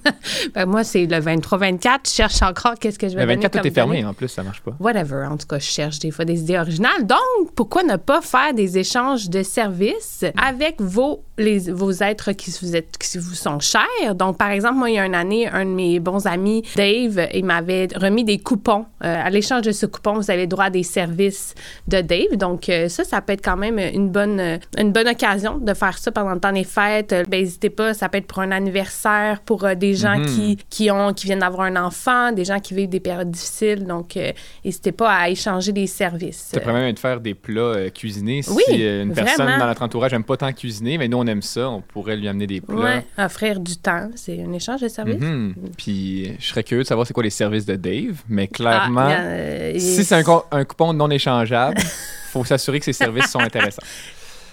Ben, 0.53 0.65
moi, 0.65 0.83
c'est 0.83 1.05
le 1.05 1.17
23-24. 1.17 1.99
Je 2.05 2.11
cherche 2.11 2.41
encore 2.41 2.75
qu'est-ce 2.79 2.99
que 2.99 3.07
je 3.07 3.15
vais 3.15 3.21
Le 3.21 3.27
donner 3.27 3.41
24, 3.43 3.61
tout 3.61 3.67
est 3.67 3.71
fermé, 3.71 4.05
en 4.05 4.13
plus, 4.13 4.27
ça 4.27 4.43
marche 4.43 4.61
pas. 4.61 4.75
Whatever. 4.79 5.25
En 5.25 5.37
tout 5.37 5.47
cas, 5.47 5.59
je 5.59 5.65
cherche 5.65 5.99
des 5.99 6.11
fois 6.11 6.25
des 6.25 6.39
idées 6.41 6.57
originales. 6.57 7.05
Donc, 7.05 7.53
pourquoi 7.55 7.83
ne 7.83 7.95
pas 7.95 8.21
faire 8.21 8.53
des 8.53 8.77
échanges 8.77 9.29
de 9.29 9.43
services 9.43 10.23
avec 10.37 10.79
vos, 10.79 11.23
les, 11.37 11.71
vos 11.71 11.91
êtres 11.91 12.31
qui 12.33 12.53
vous, 12.61 12.75
êtes, 12.75 12.97
qui 12.97 13.17
vous 13.17 13.35
sont 13.35 13.59
chers? 13.59 14.15
Donc, 14.15 14.37
par 14.37 14.49
exemple, 14.49 14.66
moi, 14.71 14.89
il 14.89 14.95
y 14.95 14.99
a 14.99 15.05
une 15.05 15.15
année, 15.15 15.47
un 15.47 15.65
de 15.65 15.69
mes 15.71 15.99
bons 15.99 16.25
amis, 16.27 16.63
Dave, 16.75 17.27
il 17.33 17.45
m'avait 17.45 17.87
remis 17.95 18.23
des 18.23 18.37
coupons. 18.39 18.85
Euh, 19.03 19.15
à 19.25 19.29
l'échange 19.29 19.61
de 19.63 19.71
ce 19.71 19.85
coupon, 19.85 20.13
vous 20.13 20.31
avez 20.31 20.47
droit 20.47 20.65
à 20.65 20.69
des 20.69 20.83
services 20.83 21.53
de 21.87 22.01
Dave. 22.01 22.35
Donc, 22.37 22.69
euh, 22.69 22.87
ça, 22.89 23.03
ça 23.03 23.21
peut 23.21 23.33
être 23.33 23.43
quand 23.43 23.57
même 23.57 23.79
une 23.79 24.09
bonne, 24.09 24.39
euh, 24.39 24.57
une 24.77 24.91
bonne 24.91 25.07
occasion 25.07 25.57
de 25.57 25.73
faire 25.73 25.97
ça 25.97 26.11
pendant 26.11 26.33
le 26.33 26.39
temps 26.39 26.51
des 26.51 26.63
fêtes. 26.63 27.13
Ben, 27.29 27.39
n'hésitez 27.41 27.69
pas, 27.69 27.93
ça 27.93 28.09
peut 28.09 28.17
être 28.17 28.27
pour 28.27 28.39
un 28.39 28.51
anniversaire, 28.51 29.39
pour 29.41 29.63
euh, 29.65 29.75
des 29.75 29.93
gens 29.93 30.17
Mhm. 30.17 30.25
qui, 30.25 30.57
qui, 30.69 30.91
ont, 30.91 31.13
qui 31.13 31.25
viennent 31.27 31.39
d'avoir 31.39 31.61
un 31.67 31.75
enfant, 31.75 32.31
des 32.31 32.45
gens 32.45 32.59
qui 32.59 32.73
vivent 32.73 32.89
des 32.89 32.99
périodes 32.99 33.31
difficiles. 33.31 33.85
Donc, 33.85 34.17
n'hésitez 34.63 34.91
pas 34.91 35.11
à 35.13 35.29
échanger 35.29 35.71
des 35.71 35.87
services. 35.87 36.49
Ça 36.53 36.59
pourrait 36.59 36.73
même 36.73 36.87
être 36.89 36.99
faire 36.99 37.19
des 37.19 37.33
plats 37.33 37.89
cuisinés. 37.93 38.41
Oui, 38.49 38.63
si 38.67 38.83
une 38.83 39.13
personne 39.13 39.45
vraiment. 39.45 39.59
dans 39.59 39.67
notre 39.67 39.81
entourage 39.83 40.11
n'aime 40.11 40.23
pas 40.23 40.37
tant 40.37 40.51
cuisiner, 40.53 40.97
mais 40.97 41.07
nous, 41.07 41.17
on 41.17 41.25
aime 41.27 41.41
ça, 41.41 41.69
on 41.69 41.81
pourrait 41.81 42.15
lui 42.15 42.27
amener 42.27 42.47
des 42.47 42.61
plats. 42.61 42.75
Ouais, 42.75 43.05
offrir 43.17 43.59
du 43.59 43.77
temps, 43.77 44.09
c'est 44.15 44.41
un 44.43 44.53
échange 44.57 44.81
de 44.81 44.87
services. 44.89 45.21
Mhm. 45.21 45.55
Puis 45.77 46.33
je 46.39 46.45
serais 46.45 46.63
curieux 46.63 46.83
de 46.83 46.87
savoir 46.87 47.07
c'est 47.07 47.13
quoi 47.13 47.23
les 47.23 47.29
services 47.29 47.65
de 47.65 47.75
Dave, 47.75 48.21
mais 48.29 48.47
clairement, 48.47 49.01
Ah, 49.01 49.13
a, 49.15 49.21
euh, 49.21 49.73
si 49.79 50.03
c'est 50.03 50.15
un, 50.15 50.23
co- 50.23 50.45
un 50.51 50.65
coupon 50.65 50.93
non 50.93 51.09
échangeable, 51.09 51.77
faut 52.31 52.43
s'assurer 52.45 52.79
que 52.79 52.85
ces 52.85 52.93
services 52.93 53.31
sont 53.31 53.39
intéressants. 53.39 53.81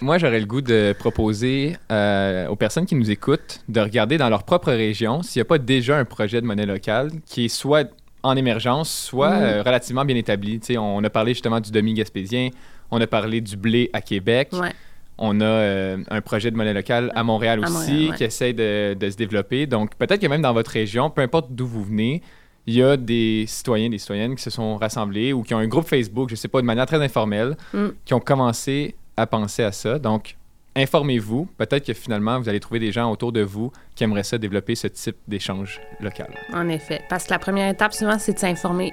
Moi, 0.01 0.17
j'aurais 0.17 0.39
le 0.39 0.45
goût 0.45 0.61
de 0.61 0.93
proposer 0.97 1.77
euh, 1.91 2.47
aux 2.47 2.55
personnes 2.57 2.85
qui 2.85 2.95
nous 2.95 3.09
écoutent 3.11 3.61
de 3.69 3.79
regarder 3.79 4.17
dans 4.17 4.29
leur 4.29 4.43
propre 4.43 4.71
région 4.71 5.21
s'il 5.23 5.39
n'y 5.39 5.43
a 5.43 5.45
pas 5.45 5.57
déjà 5.57 5.97
un 5.97 6.05
projet 6.05 6.41
de 6.41 6.45
monnaie 6.45 6.65
locale 6.65 7.11
qui 7.25 7.45
est 7.45 7.49
soit 7.49 7.89
en 8.23 8.35
émergence, 8.35 8.89
soit 8.91 9.29
Mm. 9.31 9.43
euh, 9.43 9.63
relativement 9.63 10.03
bien 10.03 10.15
établi. 10.17 10.59
On 10.77 11.03
a 11.03 11.09
parlé 11.09 11.33
justement 11.33 11.59
du 11.61 11.71
demi-gaspésien, 11.71 12.49
on 12.91 12.99
a 12.99 13.07
parlé 13.07 13.39
du 13.39 13.55
blé 13.55 13.89
à 13.93 14.01
Québec. 14.01 14.49
Ouais. 14.53 14.71
On 15.17 15.39
a 15.39 15.45
euh, 15.45 15.97
un 16.09 16.21
projet 16.21 16.51
de 16.51 16.57
monnaie 16.57 16.73
locale 16.73 17.11
à 17.15 17.23
Montréal 17.23 17.59
À 17.63 17.67
aussi 17.67 17.73
Montréal, 17.73 18.09
ouais. 18.11 18.17
qui 18.17 18.23
essaie 18.25 18.53
de, 18.53 18.93
de 18.99 19.09
se 19.09 19.15
développer. 19.15 19.65
Donc, 19.65 19.95
peut-être 19.95 20.19
que 20.21 20.27
même 20.27 20.41
dans 20.41 20.53
votre 20.53 20.71
région, 20.71 21.09
peu 21.09 21.21
importe 21.21 21.47
d'où 21.51 21.65
vous 21.67 21.83
venez, 21.83 22.21
il 22.67 22.73
y 22.73 22.83
a 22.83 22.97
des 22.97 23.45
citoyens, 23.47 23.89
des 23.89 23.97
citoyennes 23.99 24.35
qui 24.35 24.43
se 24.43 24.49
sont 24.49 24.75
rassemblés 24.77 25.31
ou 25.33 25.43
qui 25.43 25.53
ont 25.53 25.59
un 25.59 25.67
groupe 25.67 25.87
Facebook, 25.87 26.29
je 26.29 26.33
ne 26.33 26.37
sais 26.37 26.47
pas, 26.47 26.59
de 26.61 26.65
manière 26.65 26.85
très 26.85 27.01
informelle, 27.03 27.55
Mm. 27.73 27.87
qui 28.03 28.13
ont 28.13 28.19
commencé 28.19 28.95
à 29.15 29.25
penser 29.27 29.63
à 29.63 29.71
ça. 29.71 29.99
Donc, 29.99 30.35
informez-vous. 30.75 31.47
Peut-être 31.57 31.85
que 31.85 31.93
finalement, 31.93 32.37
vous 32.39 32.49
allez 32.49 32.59
trouver 32.59 32.79
des 32.81 32.91
gens 32.91 33.09
autour 33.11 33.31
de 33.31 33.41
vous 33.41 33.71
qui 33.95 34.03
aimeraient 34.03 34.23
ça 34.23 34.37
développer 34.37 34.75
ce 34.75 34.87
type 34.87 35.15
d'échange 35.27 35.79
local. 36.01 36.27
En 36.53 36.67
effet. 36.67 37.01
Parce 37.09 37.25
que 37.25 37.31
la 37.31 37.39
première 37.39 37.69
étape, 37.69 37.93
souvent, 37.93 38.19
c'est 38.19 38.33
de 38.33 38.39
s'informer. 38.39 38.91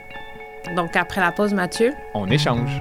Donc, 0.76 0.94
après 0.94 1.20
la 1.20 1.32
pause, 1.32 1.52
Mathieu? 1.54 1.92
On 2.14 2.28
échange. 2.30 2.80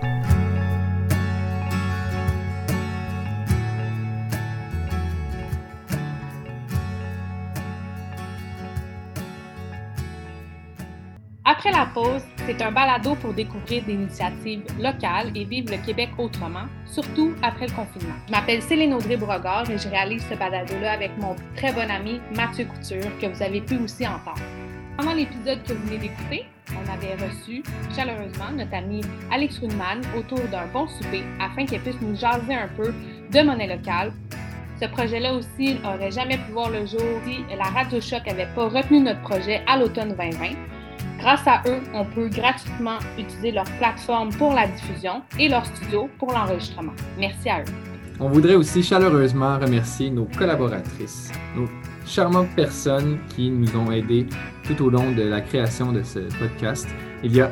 C'est 12.45 12.61
un 12.61 12.71
balado 12.71 13.15
pour 13.15 13.33
découvrir 13.33 13.83
des 13.85 13.93
initiatives 13.93 14.63
locales 14.79 15.31
et 15.35 15.45
vivre 15.45 15.71
le 15.71 15.83
Québec 15.83 16.09
autrement, 16.17 16.65
surtout 16.85 17.33
après 17.41 17.67
le 17.67 17.73
confinement. 17.73 18.13
Je 18.27 18.31
m'appelle 18.31 18.61
Céline 18.61 18.93
Audrey 18.93 19.17
Brogard 19.17 19.69
et 19.69 19.77
je 19.77 19.87
réalise 19.87 20.23
ce 20.29 20.35
balado-là 20.35 20.91
avec 20.91 21.11
mon 21.17 21.35
très 21.55 21.73
bon 21.73 21.89
ami 21.89 22.21
Mathieu 22.35 22.65
Couture, 22.65 23.09
que 23.19 23.25
vous 23.25 23.41
avez 23.41 23.61
pu 23.61 23.77
aussi 23.77 24.05
entendre. 24.05 24.41
Pendant 24.97 25.13
l'épisode 25.13 25.63
que 25.63 25.73
vous 25.73 25.87
venez 25.87 25.97
d'écouter, 25.97 26.45
on 26.69 26.91
avait 26.91 27.15
reçu 27.15 27.63
chaleureusement 27.95 28.51
notre 28.55 28.75
ami 28.75 29.01
Alex 29.31 29.57
Rudman 29.59 30.01
autour 30.17 30.39
d'un 30.51 30.67
bon 30.67 30.87
souper 30.87 31.23
afin 31.39 31.65
qu'elle 31.65 31.81
puisse 31.81 31.99
nous 32.01 32.15
jaser 32.15 32.53
un 32.53 32.69
peu 32.77 32.93
de 33.31 33.41
monnaie 33.41 33.67
locale. 33.67 34.13
Ce 34.79 34.85
projet-là 34.85 35.33
aussi 35.33 35.79
n'aurait 35.79 36.11
jamais 36.11 36.37
pu 36.37 36.51
voir 36.51 36.69
le 36.69 36.85
jour 36.85 37.01
si 37.25 37.43
la 37.57 37.65
Radio 37.65 37.99
Choc 37.99 38.25
n'avait 38.27 38.49
pas 38.53 38.67
retenu 38.67 38.99
notre 38.99 39.21
projet 39.21 39.61
à 39.67 39.77
l'automne 39.77 40.15
2020. 40.15 40.70
Grâce 41.21 41.45
à 41.45 41.61
eux, 41.67 41.81
on 41.93 42.03
peut 42.03 42.29
gratuitement 42.29 42.97
utiliser 43.15 43.51
leur 43.51 43.65
plateforme 43.77 44.29
pour 44.33 44.53
la 44.53 44.67
diffusion 44.67 45.21
et 45.37 45.49
leur 45.49 45.63
studio 45.67 46.09
pour 46.17 46.31
l'enregistrement. 46.31 46.93
Merci 47.19 47.47
à 47.47 47.61
eux. 47.61 47.65
On 48.19 48.27
voudrait 48.27 48.55
aussi 48.55 48.81
chaleureusement 48.81 49.59
remercier 49.59 50.09
nos 50.09 50.25
collaboratrices, 50.25 51.31
nos 51.55 51.67
charmantes 52.07 52.49
personnes 52.55 53.19
qui 53.35 53.51
nous 53.51 53.75
ont 53.77 53.91
aidés 53.91 54.25
tout 54.63 54.83
au 54.83 54.89
long 54.89 55.11
de 55.11 55.21
la 55.21 55.41
création 55.41 55.91
de 55.91 56.01
ce 56.01 56.19
podcast. 56.39 56.87
Il 57.23 57.35
y 57.35 57.41
a 57.41 57.51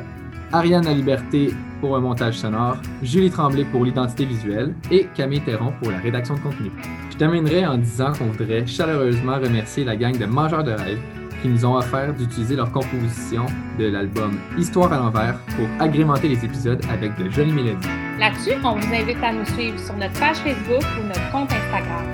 Ariane 0.52 0.84
La 0.84 0.92
Liberté 0.92 1.54
pour 1.80 1.96
un 1.96 2.00
montage 2.00 2.38
sonore, 2.38 2.76
Julie 3.04 3.30
Tremblay 3.30 3.64
pour 3.64 3.84
l'identité 3.84 4.24
visuelle 4.24 4.74
et 4.90 5.06
Camille 5.14 5.42
Terron 5.42 5.72
pour 5.80 5.92
la 5.92 5.98
rédaction 5.98 6.34
de 6.34 6.40
contenu. 6.40 6.72
Je 7.12 7.16
terminerai 7.16 7.64
en 7.66 7.78
disant 7.78 8.12
qu'on 8.12 8.26
voudrait 8.26 8.66
chaleureusement 8.66 9.38
remercier 9.38 9.84
la 9.84 9.94
gang 9.94 10.18
de 10.18 10.26
Mangeurs 10.26 10.64
de 10.64 10.72
rêve 10.72 10.98
qui 11.42 11.48
nous 11.48 11.64
ont 11.64 11.74
offert 11.76 12.12
d'utiliser 12.12 12.56
leur 12.56 12.70
composition 12.70 13.46
de 13.78 13.86
l'album 13.86 14.38
Histoire 14.58 14.92
à 14.92 14.98
l'envers 14.98 15.38
pour 15.56 15.66
agrémenter 15.78 16.28
les 16.28 16.44
épisodes 16.44 16.82
avec 16.90 17.16
de 17.16 17.30
jolies 17.30 17.52
mélodies. 17.52 17.88
Là-dessus, 18.18 18.54
on 18.64 18.76
vous 18.76 18.94
invite 18.94 19.22
à 19.22 19.32
nous 19.32 19.46
suivre 19.46 19.78
sur 19.78 19.96
notre 19.96 20.18
page 20.18 20.36
Facebook 20.36 20.84
ou 20.98 21.06
notre 21.06 21.30
compte 21.32 21.50
Instagram. 21.52 22.04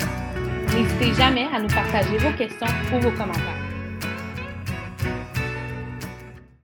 N'hésitez 0.74 1.14
jamais 1.14 1.46
à 1.54 1.60
nous 1.60 1.68
partager 1.68 2.18
vos 2.18 2.36
questions 2.36 2.66
ou 2.94 3.00
vos 3.00 3.10
commentaires. 3.10 3.65